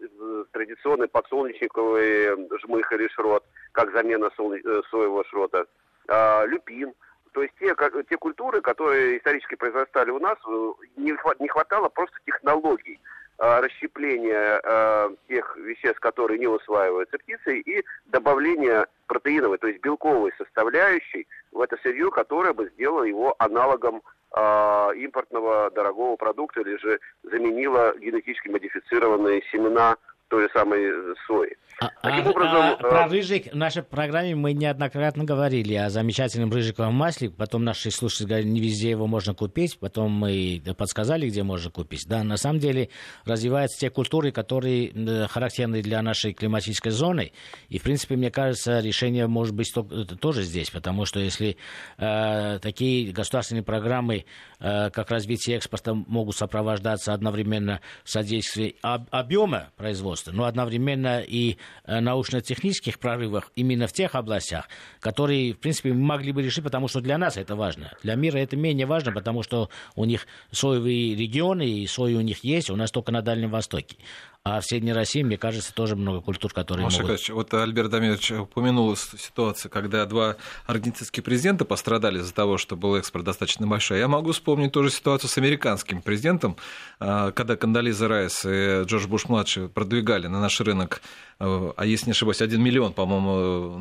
традиционный 0.52 1.08
подсолнечниковый 1.08 2.36
жмых 2.60 2.92
или 2.92 3.08
шрот, 3.08 3.44
как 3.72 3.92
замена 3.92 4.30
солне, 4.36 4.60
э, 4.64 4.82
соевого 4.90 5.24
шрота, 5.26 5.66
а, 6.08 6.44
люпин. 6.46 6.92
То 7.32 7.42
есть 7.42 7.54
те, 7.60 7.74
как, 7.74 7.94
те 8.08 8.16
культуры, 8.16 8.60
которые 8.60 9.18
исторически 9.18 9.54
произрастали 9.54 10.10
у 10.10 10.18
нас, 10.18 10.36
э, 10.46 10.72
не, 10.96 11.16
не 11.38 11.48
хватало 11.48 11.88
просто 11.88 12.16
технологий 12.26 12.98
а, 13.38 13.60
расщепления 13.60 14.60
а, 14.64 15.10
тех 15.28 15.56
веществ, 15.56 16.00
которые 16.00 16.38
не 16.38 16.48
усваиваются 16.48 17.18
птицей, 17.18 17.60
и 17.60 17.84
добавления 18.06 18.86
протеиновой, 19.06 19.58
то 19.58 19.68
есть 19.68 19.80
белковой 19.80 20.32
составляющей 20.36 21.26
в 21.52 21.60
это 21.60 21.76
сырье, 21.82 22.10
которое 22.10 22.52
бы 22.52 22.70
сделало 22.74 23.04
его 23.04 23.34
аналогом 23.38 24.02
э, 24.36 24.90
импортного 24.96 25.70
дорогого 25.70 26.16
продукта 26.16 26.60
или 26.60 26.76
же 26.76 27.00
заменила 27.22 27.94
генетически 27.98 28.48
модифицированные 28.48 29.42
семена 29.50 29.96
той 30.28 30.48
самой 30.52 30.82
сои. 31.26 31.50
А, 31.80 31.90
Таким 32.02 32.26
а, 32.26 32.30
образом, 32.30 32.56
а, 32.56 32.76
про 32.76 33.06
э, 33.06 33.08
рыжик 33.08 33.52
в 33.52 33.56
нашей 33.56 33.84
программе 33.84 34.34
мы 34.34 34.52
неоднократно 34.52 35.22
говорили 35.22 35.74
о 35.74 35.90
замечательном 35.90 36.52
рыжиковом 36.52 36.94
масле. 36.94 37.30
Потом 37.30 37.62
наши 37.62 37.92
слушатели 37.92 38.26
говорили, 38.26 38.48
не 38.48 38.60
везде 38.60 38.90
его 38.90 39.06
можно 39.06 39.32
купить. 39.32 39.78
Потом 39.78 40.10
мы 40.10 40.60
подсказали, 40.76 41.28
где 41.28 41.44
можно 41.44 41.70
купить. 41.70 42.04
Да, 42.08 42.24
на 42.24 42.36
самом 42.36 42.58
деле 42.58 42.88
развиваются 43.24 43.78
те 43.78 43.90
культуры, 43.90 44.32
которые 44.32 44.88
э, 44.88 45.28
характерны 45.28 45.80
для 45.80 46.02
нашей 46.02 46.32
климатической 46.32 46.90
зоны. 46.90 47.30
И, 47.68 47.78
в 47.78 47.84
принципе, 47.84 48.16
мне 48.16 48.32
кажется, 48.32 48.80
решение 48.80 49.28
может 49.28 49.54
быть 49.54 49.72
тоже 50.20 50.42
здесь. 50.42 50.70
Потому 50.70 51.04
что 51.04 51.20
если 51.20 51.58
э, 51.96 52.58
такие 52.60 53.12
государственные 53.12 53.62
программы, 53.62 54.24
э, 54.58 54.90
как 54.90 55.12
развитие 55.12 55.58
экспорта, 55.58 55.94
могут 55.94 56.34
сопровождаться 56.34 57.14
одновременно 57.14 57.80
содействием 58.02 58.74
об, 58.82 59.06
объема 59.12 59.70
производства, 59.76 60.17
роста, 60.18 60.32
но 60.32 60.44
одновременно 60.44 61.20
и 61.20 61.56
э, 61.84 62.00
научно-технических 62.00 62.98
прорывов 62.98 63.50
именно 63.54 63.86
в 63.86 63.92
тех 63.92 64.14
областях, 64.14 64.68
которые, 65.00 65.54
в 65.54 65.58
принципе, 65.58 65.92
мы 65.92 66.04
могли 66.04 66.32
бы 66.32 66.42
решить, 66.42 66.64
потому 66.64 66.88
что 66.88 67.00
для 67.00 67.18
нас 67.18 67.36
это 67.36 67.56
важно. 67.56 67.92
Для 68.02 68.14
мира 68.14 68.38
это 68.38 68.56
менее 68.56 68.86
важно, 68.86 69.12
потому 69.12 69.42
что 69.42 69.70
у 69.94 70.04
них 70.04 70.26
соевые 70.50 71.14
регионы, 71.14 71.68
и 71.68 71.86
сои 71.86 72.14
у 72.14 72.20
них 72.20 72.44
есть, 72.44 72.70
у 72.70 72.76
нас 72.76 72.90
только 72.90 73.12
на 73.12 73.22
Дальнем 73.22 73.50
Востоке. 73.50 73.96
А 74.44 74.60
в 74.60 74.64
Средней 74.64 74.92
России, 74.92 75.22
мне 75.22 75.36
кажется, 75.36 75.74
тоже 75.74 75.94
много 75.94 76.20
культур, 76.20 76.52
которые 76.52 76.84
Маша 76.84 77.02
могут... 77.02 77.16
Качевич, 77.16 77.30
вот 77.30 77.52
Альберт 77.52 77.90
Дамирович 77.90 78.32
упомянул 78.32 78.96
ситуацию, 78.96 79.70
когда 79.70 80.06
два 80.06 80.36
аргентинских 80.66 81.22
президента 81.22 81.64
пострадали 81.64 82.20
из-за 82.20 82.32
того, 82.32 82.56
что 82.56 82.76
был 82.76 82.96
экспорт 82.96 83.24
достаточно 83.24 83.66
большой. 83.66 83.98
Я 83.98 84.08
могу 84.08 84.32
вспомнить 84.32 84.72
тоже 84.72 84.90
ситуацию 84.90 85.28
с 85.28 85.36
американским 85.36 86.00
президентом, 86.00 86.56
а, 86.98 87.32
когда 87.32 87.56
Кандализа 87.56 88.08
Райс 88.08 88.44
и 88.46 88.84
Джордж 88.84 89.06
Буш-младший 89.06 89.68
продвигали 89.68 90.28
на 90.28 90.40
наш 90.40 90.58
рынок, 90.60 91.02
а, 91.38 91.74
а 91.76 91.84
если 91.84 92.06
не 92.06 92.12
ошибаюсь, 92.12 92.40
один 92.40 92.62
миллион, 92.62 92.94
по-моему, 92.94 93.78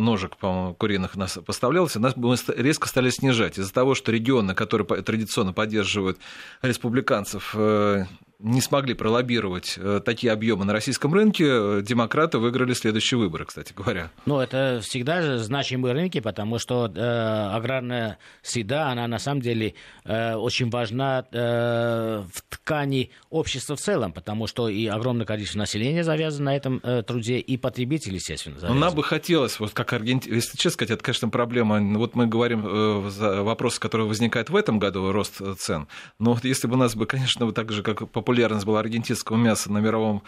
ножек, 0.00 0.36
по-моему, 0.36 0.74
куриных 0.74 1.16
нас 1.16 1.38
поставлялось, 1.46 1.94
нас 1.94 2.14
мы 2.16 2.36
резко 2.56 2.88
стали 2.88 3.08
снижать 3.10 3.58
из-за 3.58 3.72
того, 3.72 3.94
что 3.94 4.12
регионы, 4.12 4.54
которые 4.54 4.86
традиционно 5.02 5.54
поддерживают 5.54 6.18
республиканцев, 6.62 7.54
э, 7.56 8.04
не 8.42 8.60
смогли 8.60 8.94
пролоббировать 8.94 9.74
э, 9.76 10.00
такие 10.04 10.32
объемы 10.32 10.64
на 10.64 10.72
российском 10.72 11.12
рынке, 11.12 11.44
э, 11.46 11.82
демократы 11.82 12.38
выиграли 12.38 12.72
следующие 12.72 13.18
выборы, 13.18 13.44
кстати 13.44 13.72
говоря. 13.72 14.10
Ну, 14.24 14.40
это 14.40 14.80
всегда 14.82 15.38
значимые 15.38 15.92
рынки, 15.92 16.20
потому 16.20 16.58
что 16.58 16.90
э, 16.94 17.54
аграрная 17.54 18.18
среда, 18.42 18.90
она 18.90 19.06
на 19.06 19.18
самом 19.18 19.42
деле 19.42 19.74
э, 20.04 20.34
очень 20.34 20.70
важна 20.70 21.26
э, 21.30 22.22
в 22.32 22.42
ткани 22.48 23.10
общества 23.28 23.76
в 23.76 23.80
целом, 23.80 24.12
потому 24.12 24.46
что 24.46 24.68
и 24.68 24.86
огромное 24.86 25.26
количество 25.26 25.58
населения 25.58 26.02
завязано 26.02 26.46
на 26.46 26.56
этом 26.56 26.80
э, 26.82 27.02
труде, 27.02 27.38
и 27.38 27.56
потребители, 27.56 28.14
естественно, 28.14 28.58
завязаны. 28.58 28.80
Но 28.80 28.86
нам 28.86 28.94
бы 28.94 29.02
хотелось, 29.02 29.60
вот 29.60 29.72
как 29.72 29.92
Аргентина, 29.92 30.34
если 30.34 30.56
честно 30.56 30.70
сказать, 30.70 30.90
это, 30.92 31.04
конечно, 31.04 31.28
проблема, 31.28 31.80
вот 31.98 32.14
мы 32.14 32.26
говорим 32.26 32.64
э, 32.66 33.10
за 33.10 33.42
вопросы, 33.42 33.78
которые 33.78 34.06
возникают 34.06 34.48
в 34.48 34.56
этом 34.56 34.78
году, 34.78 35.12
рост 35.12 35.40
цен, 35.58 35.88
но 36.18 36.32
вот 36.32 36.44
если 36.44 36.66
бы 36.66 36.74
у 36.74 36.78
нас 36.78 36.94
бы, 36.94 37.04
конечно, 37.04 37.50
так 37.52 37.70
же, 37.72 37.82
как 37.82 38.08
по 38.08 38.22
популярность 38.30 38.64
была 38.64 38.78
аргентинского 38.78 39.36
мяса 39.36 39.72
на 39.72 39.78
мировом 39.78 40.22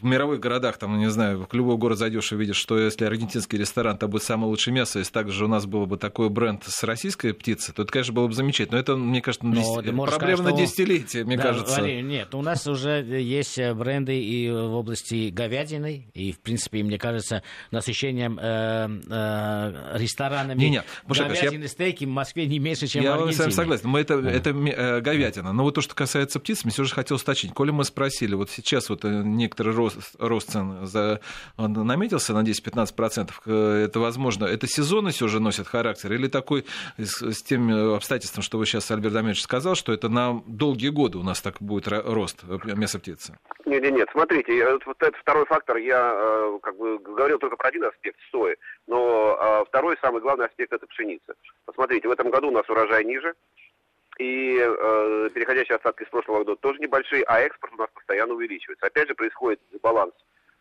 в 0.00 0.04
мировых 0.04 0.40
городах, 0.40 0.78
там, 0.78 0.98
не 0.98 1.10
знаю, 1.10 1.46
в 1.50 1.54
любой 1.54 1.76
город 1.76 1.98
зайдешь 1.98 2.32
и 2.32 2.36
видишь, 2.36 2.56
что 2.56 2.78
если 2.78 3.04
аргентинский 3.04 3.58
ресторан, 3.58 3.98
то 3.98 4.08
будет 4.08 4.22
самое 4.22 4.48
лучшее 4.48 4.74
мясо, 4.74 4.98
если 4.98 5.12
также 5.12 5.44
у 5.44 5.48
нас 5.48 5.66
было 5.66 5.84
бы 5.86 5.96
такой 5.96 6.30
бренд 6.30 6.64
с 6.66 6.82
российской 6.82 7.34
птицей, 7.34 7.74
то 7.74 7.82
это, 7.82 7.92
конечно, 7.92 8.14
было 8.14 8.26
бы 8.26 8.34
замечательно. 8.34 8.76
Но 8.76 8.80
это, 8.80 8.96
мне 8.96 9.20
кажется, 9.20 9.46
на 9.46 9.54
Но, 9.54 9.82
десят... 9.82 9.84
проблема 9.84 10.36
сказать, 10.36 10.40
на 10.40 10.52
десятилетие, 10.52 11.24
мне 11.24 11.36
да, 11.36 11.42
кажется. 11.42 11.80
Валерий, 11.80 12.02
нет, 12.02 12.34
у 12.34 12.42
нас 12.42 12.66
уже 12.66 13.02
есть 13.02 13.58
бренды 13.58 14.20
и 14.20 14.50
в 14.50 14.74
области 14.74 15.30
говядины, 15.30 16.06
и, 16.14 16.32
в 16.32 16.40
принципе, 16.40 16.82
мне 16.82 16.98
кажется, 16.98 17.42
насыщением 17.70 18.38
э, 18.40 18.88
э, 19.08 19.98
ресторанами 19.98 20.58
не, 20.58 20.70
не, 20.70 20.82
говядины, 21.06 21.62
я... 21.62 21.68
стейки 21.68 22.04
в 22.04 22.08
Москве 22.08 22.46
не 22.46 22.58
меньше, 22.58 22.86
чем 22.86 23.02
я 23.02 23.10
в 23.10 23.14
Аргентине. 23.14 23.32
Я 23.32 23.36
с 23.36 23.38
вами 23.40 23.50
согласен, 23.50 23.88
мы 23.88 24.00
это, 24.00 24.14
это 24.14 24.50
э, 24.50 25.00
говядина. 25.00 25.52
Но 25.52 25.62
вот 25.62 25.74
то, 25.74 25.80
что 25.80 25.94
касается 25.94 26.40
птиц, 26.40 26.64
мне 26.64 26.72
все 26.72 26.84
же 26.84 26.94
хотел 26.94 27.16
уточнить. 27.16 27.52
Коли 27.52 27.70
мы 27.70 27.84
спросили, 27.84 28.34
вот 28.34 28.50
сейчас 28.50 28.88
вот 28.88 29.04
э, 29.04 29.22
некоторые 29.24 29.74
рост, 29.82 30.16
рост 30.18 30.50
цен 30.50 30.86
за, 30.86 31.20
наметился 31.56 32.32
на 32.32 32.42
10-15%. 32.42 33.30
Э, 33.46 33.84
это 33.86 34.00
возможно, 34.00 34.44
это 34.44 34.66
сезонность 34.66 35.22
уже 35.22 35.40
носит 35.40 35.66
характер 35.66 36.12
или 36.12 36.28
такой 36.28 36.64
с, 36.98 37.22
с 37.22 37.42
тем 37.42 37.94
обстоятельством, 37.94 38.42
что 38.42 38.58
вы 38.58 38.66
сейчас, 38.66 38.90
Альберт 38.90 39.14
Дамирович, 39.14 39.42
сказал, 39.42 39.74
что 39.74 39.92
это 39.92 40.08
на 40.08 40.42
долгие 40.46 40.88
годы 40.88 41.18
у 41.18 41.22
нас 41.22 41.40
так 41.40 41.56
будет 41.60 41.88
рост 41.88 42.42
мяса 42.64 42.98
птицы? 42.98 43.38
Нет, 43.66 43.82
нет, 43.82 43.92
нет, 43.92 44.08
смотрите, 44.12 44.78
вот 44.86 45.02
этот 45.02 45.16
второй 45.16 45.46
фактор, 45.46 45.76
я 45.76 46.12
э, 46.14 46.58
как 46.62 46.76
бы 46.76 46.98
говорил 46.98 47.38
только 47.38 47.56
про 47.56 47.68
один 47.68 47.84
аспект 47.84 48.18
сои, 48.30 48.56
но 48.86 49.36
а, 49.40 49.64
второй, 49.64 49.96
самый 50.00 50.20
главный 50.20 50.46
аспект, 50.46 50.72
это 50.72 50.86
пшеница. 50.86 51.34
Посмотрите, 51.64 52.08
в 52.08 52.10
этом 52.10 52.30
году 52.30 52.48
у 52.48 52.52
нас 52.52 52.68
урожай 52.68 53.04
ниже, 53.04 53.34
и 54.22 54.56
э, 54.56 55.30
переходящие 55.34 55.76
остатки 55.76 56.04
с 56.04 56.08
прошлого 56.08 56.38
года 56.38 56.56
тоже 56.56 56.78
небольшие, 56.78 57.24
а 57.24 57.40
экспорт 57.40 57.74
у 57.74 57.78
нас 57.78 57.88
постоянно 57.92 58.34
увеличивается. 58.34 58.86
Опять 58.86 59.08
же 59.08 59.14
происходит 59.14 59.60
дисбаланс 59.72 60.14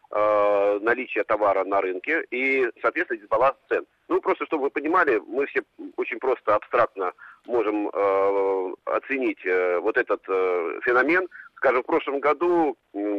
э, 0.09 0.79
наличия 0.81 1.23
товара 1.23 1.63
на 1.63 1.79
рынке 1.81 2.23
и, 2.31 2.67
соответственно, 2.81 3.19
дисбаланс 3.19 3.55
цен. 3.69 3.85
Ну, 4.07 4.19
просто 4.19 4.45
чтобы 4.45 4.63
вы 4.63 4.69
понимали, 4.71 5.21
мы 5.27 5.45
все 5.45 5.61
очень 5.97 6.17
просто 6.17 6.55
абстрактно 6.55 7.13
можем 7.45 7.89
э, 7.89 8.73
оценить 8.85 9.45
э, 9.45 9.79
вот 9.79 9.97
этот 9.97 10.21
э, 10.27 10.79
феномен. 10.83 11.27
Скажем, 11.57 11.83
в 11.83 11.85
прошлом 11.85 12.19
году 12.19 12.75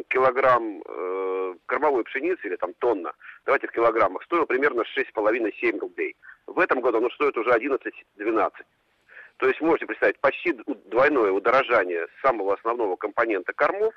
килограмм 0.08 0.82
э, 0.84 1.54
кормовой 1.66 2.02
пшеницы 2.02 2.48
или 2.48 2.56
там 2.56 2.74
тонна, 2.80 3.12
давайте 3.46 3.68
в 3.68 3.70
килограммах, 3.70 4.24
стоил 4.24 4.46
примерно 4.46 4.82
6,5-7 4.98 5.78
рублей. 5.78 6.16
В 6.48 6.58
этом 6.58 6.80
году 6.80 6.98
оно 6.98 7.10
стоит 7.10 7.36
уже 7.38 7.50
11-12. 7.50 8.50
То 9.42 9.48
есть 9.48 9.60
можете 9.60 9.86
представить, 9.86 10.20
почти 10.20 10.52
двойное 10.84 11.32
удорожание 11.32 12.06
самого 12.22 12.54
основного 12.54 12.94
компонента 12.94 13.52
кормов, 13.52 13.92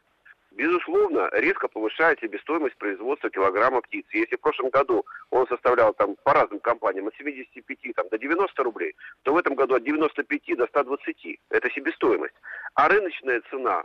безусловно, 0.49 1.29
резко 1.33 1.67
повышает 1.67 2.19
себестоимость 2.19 2.75
производства 2.77 3.29
килограмма 3.29 3.81
птицы. 3.81 4.17
Если 4.17 4.37
в 4.37 4.41
прошлом 4.41 4.71
году 4.71 5.05
он 5.29 5.45
составлял 5.45 5.93
там 5.93 6.15
по 6.23 6.33
разным 6.33 6.59
компаниям 6.61 7.05
от 7.09 7.15
75 7.17 7.93
там, 7.95 8.09
до 8.09 8.17
90 8.17 8.63
рублей, 8.63 8.95
то 9.21 9.33
в 9.33 9.37
этом 9.37 9.53
году 9.53 9.75
от 9.75 9.83
95 9.83 10.57
до 10.57 10.65
120. 10.65 11.39
Это 11.51 11.69
себестоимость. 11.69 12.33
А 12.73 12.87
рыночная 12.87 13.43
цена 13.51 13.83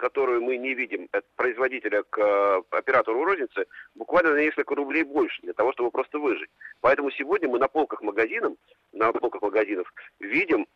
которую 0.00 0.42
мы 0.42 0.56
не 0.56 0.74
видим 0.74 1.08
от 1.12 1.24
производителя 1.36 2.02
к 2.02 2.18
э, 2.18 2.62
оператору 2.70 3.24
розницы, 3.24 3.66
буквально 3.94 4.34
на 4.34 4.40
несколько 4.40 4.74
рублей 4.74 5.04
больше 5.04 5.40
для 5.42 5.52
того, 5.52 5.72
чтобы 5.72 5.90
просто 5.90 6.18
выжить. 6.18 6.50
Поэтому 6.80 7.10
сегодня 7.10 7.48
мы 7.48 7.58
на 7.58 7.68
полках 7.68 8.02
магазинов, 8.02 8.54
на 8.92 9.12
полках 9.12 9.42
магазинов 9.42 9.92
видим 10.18 10.66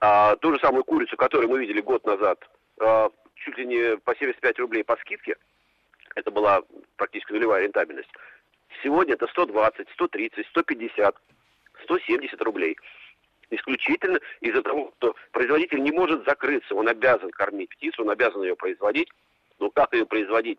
а, 0.00 0.36
ту 0.36 0.52
же 0.52 0.60
самую 0.60 0.84
курицу, 0.84 1.16
которую 1.16 1.50
мы 1.50 1.60
видели 1.60 1.80
год 1.80 2.04
назад, 2.04 2.38
а, 2.80 3.10
чуть 3.34 3.56
ли 3.58 3.66
не 3.66 3.96
по 3.98 4.14
75 4.14 4.58
рублей 4.58 4.84
по 4.84 4.96
скидке. 4.96 5.36
Это 6.14 6.30
была 6.30 6.62
практически 6.96 7.32
нулевая 7.32 7.62
рентабельность. 7.62 8.10
Сегодня 8.82 9.14
это 9.14 9.26
120, 9.28 9.88
130, 9.90 10.46
150, 10.46 11.16
170 11.84 12.42
рублей 12.42 12.76
исключительно 13.50 14.18
из-за 14.40 14.62
того, 14.62 14.92
что 14.98 15.14
производитель 15.32 15.82
не 15.82 15.92
может 15.92 16.24
закрыться, 16.24 16.74
он 16.74 16.88
обязан 16.88 17.30
кормить 17.30 17.70
птицу, 17.70 18.02
он 18.02 18.10
обязан 18.10 18.42
ее 18.42 18.56
производить. 18.56 19.08
Но 19.58 19.70
как 19.70 19.92
ее 19.92 20.06
производить 20.06 20.58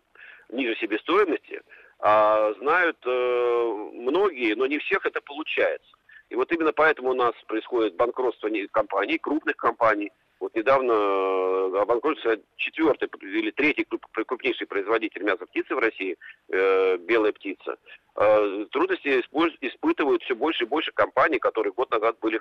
ниже 0.50 0.76
себестоимости, 0.76 1.62
а, 2.00 2.52
знают 2.54 2.98
э, 3.06 3.90
многие, 3.94 4.54
но 4.54 4.66
не 4.66 4.78
всех 4.78 5.04
это 5.06 5.20
получается. 5.20 5.90
И 6.28 6.34
вот 6.34 6.50
именно 6.52 6.72
поэтому 6.72 7.10
у 7.10 7.14
нас 7.14 7.32
происходит 7.46 7.96
банкротство 7.96 8.50
компаний, 8.70 9.18
крупных 9.18 9.56
компаний. 9.56 10.12
Вот 10.38 10.54
недавно 10.54 10.92
э, 10.92 11.80
обанкротился 11.82 12.40
четвертый 12.56 13.10
или 13.20 13.50
третий 13.50 13.86
крупнейший 14.12 14.66
производитель 14.66 15.22
мяса 15.22 15.44
птицы 15.44 15.74
в 15.74 15.78
России, 15.78 16.16
э, 16.48 16.96
белая 16.98 17.32
птица. 17.32 17.76
Э, 18.16 18.64
трудности 18.70 19.20
испытывают 19.60 20.22
все 20.22 20.34
больше 20.34 20.64
и 20.64 20.66
больше 20.66 20.92
компаний, 20.92 21.38
которые 21.38 21.74
год 21.74 21.90
назад 21.90 22.16
были 22.20 22.40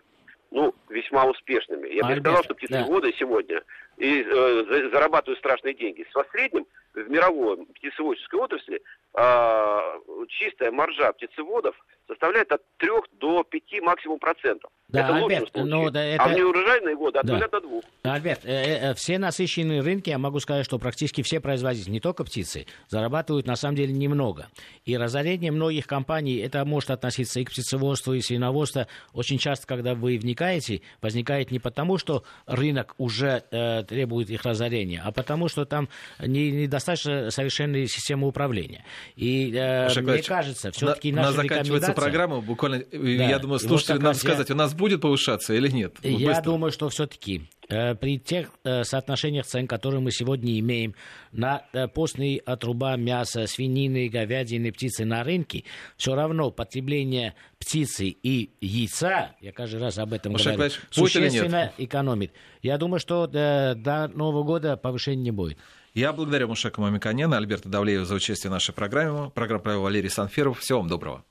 ну, 0.52 0.74
весьма 0.90 1.26
успешными. 1.26 1.88
Я 1.90 2.06
бы 2.06 2.20
сказал, 2.20 2.44
что 2.44 2.56
птицеводы 2.56 3.12
да. 3.12 3.18
сегодня 3.18 3.64
и, 3.98 4.24
э, 4.24 4.90
зарабатывают 4.92 5.40
страшные 5.40 5.74
деньги. 5.74 6.06
Со 6.12 6.24
средним 6.32 6.66
в 6.94 7.10
мировой 7.10 7.66
птицеводческой 7.66 8.40
отрасли 8.40 8.82
э, 9.14 10.26
чистая 10.30 10.72
маржа 10.72 11.12
птицеводов 11.14 11.76
составляет 12.08 12.52
от 12.52 12.64
3 12.78 12.90
до 13.14 13.44
5 13.44 13.82
максимум 13.82 14.20
процентов. 14.20 14.72
Да, 14.90 15.02
это 15.02 15.16
Альберт, 15.18 15.52
ну, 15.54 15.92
да, 15.92 16.04
это... 16.04 16.24
А 16.24 16.30
в 16.30 16.34
неурожайные 16.34 16.96
годы 16.96 17.20
от 17.20 17.26
да. 17.28 17.34
0 17.38 17.50
до 17.52 17.62
2. 17.62 17.82
Альберт, 18.12 18.42
э, 18.44 18.90
э, 18.90 18.94
все 18.96 19.20
насыщенные 19.20 19.82
рынки, 19.82 20.10
я 20.10 20.18
могу 20.18 20.40
сказать, 20.40 20.66
что 20.66 20.80
практически 20.80 21.22
все 21.22 21.40
производители, 21.40 21.92
не 21.92 22.00
только 22.00 22.24
птицы, 22.24 22.66
зарабатывают 22.88 23.46
на 23.46 23.56
самом 23.56 23.76
деле 23.76 23.94
немного. 23.94 24.48
И 24.86 24.98
разорение 24.98 25.52
многих 25.52 25.86
компаний, 25.86 26.38
это 26.38 26.66
может 26.66 26.90
относиться 26.90 27.40
и 27.40 27.46
к 27.46 27.52
птицеводству, 27.52 28.14
и 28.14 28.22
свиноводству. 28.22 28.88
Очень 29.14 29.38
часто, 29.38 29.68
когда 29.68 29.94
вы 29.94 30.18
вникаете, 30.18 30.82
возникает 31.02 31.52
не 31.52 31.60
потому, 31.60 32.00
что 32.00 32.24
рынок 32.48 32.96
уже 32.98 33.44
э, 33.52 33.84
требует 33.84 34.32
их 34.32 34.44
разорения, 34.44 35.04
а 35.06 35.12
потому, 35.12 35.50
что 35.50 35.66
там 35.66 35.88
не, 36.20 36.50
недостаточно 36.50 37.30
совершенной 37.30 37.86
системы 37.86 38.28
управления. 38.28 38.84
И 39.16 39.54
э, 39.56 39.88
мне 40.02 40.24
кажется, 40.24 40.72
все-таки 40.72 41.12
на, 41.12 41.30
наша 41.30 41.44
рекомендация... 41.44 41.94
программа, 41.94 42.42
буквально, 42.42 42.84
да, 42.92 42.98
я 42.98 43.38
думаю, 43.38 43.60
слушатели 43.60 43.94
вот 43.94 44.02
нам 44.02 44.14
сказать, 44.16 44.50
у 44.50 44.56
нас 44.56 44.74
будет 44.80 45.02
повышаться 45.02 45.54
или 45.54 45.70
нет? 45.70 45.98
Я 46.02 46.30
Быстро. 46.30 46.44
думаю, 46.44 46.72
что 46.72 46.90
все-таки 46.90 47.44
Э, 47.70 47.94
при 47.94 48.18
тех 48.18 48.50
э, 48.64 48.84
соотношениях 48.84 49.46
цен, 49.46 49.68
которые 49.68 50.02
мы 50.02 50.12
сегодня 50.12 50.60
имеем 50.60 50.96
на 51.32 51.62
э, 51.72 51.88
постные 51.88 52.40
отруба 52.40 52.96
мяса, 52.96 53.46
свинины, 53.46 54.10
говядины, 54.10 54.72
птицы 54.72 55.06
на 55.06 55.24
рынке, 55.24 55.66
все 55.96 56.16
равно 56.16 56.50
потребление 56.50 57.36
птицы 57.60 58.08
и 58.08 58.50
яйца, 58.60 59.36
я 59.40 59.52
каждый 59.52 59.82
раз 59.82 60.00
об 60.00 60.14
этом 60.14 60.34
Маша 60.34 60.54
говорю, 60.54 60.72
существенно 60.90 61.72
экономит. 61.78 62.34
Я 62.64 62.80
думаю, 62.80 63.00
что 63.00 63.28
до, 63.28 63.76
до 63.78 64.08
Нового 64.08 64.44
года 64.44 64.76
повышения 64.76 65.22
не 65.22 65.32
будет. 65.32 65.60
Я 65.94 66.12
благодарю 66.12 66.48
Мушека 66.48 66.82
Мамиканяна, 66.82 67.38
Альберта 67.38 67.70
Давлеева 67.70 68.06
за 68.06 68.16
участие 68.16 68.50
в 68.50 68.54
нашей 68.54 68.74
программе. 68.74 69.30
Программа 69.30 69.62
провел 69.62 69.82
Валерий 69.84 70.10
Санферов. 70.10 70.60
Всего 70.60 70.80
вам 70.80 70.88
доброго. 70.88 71.24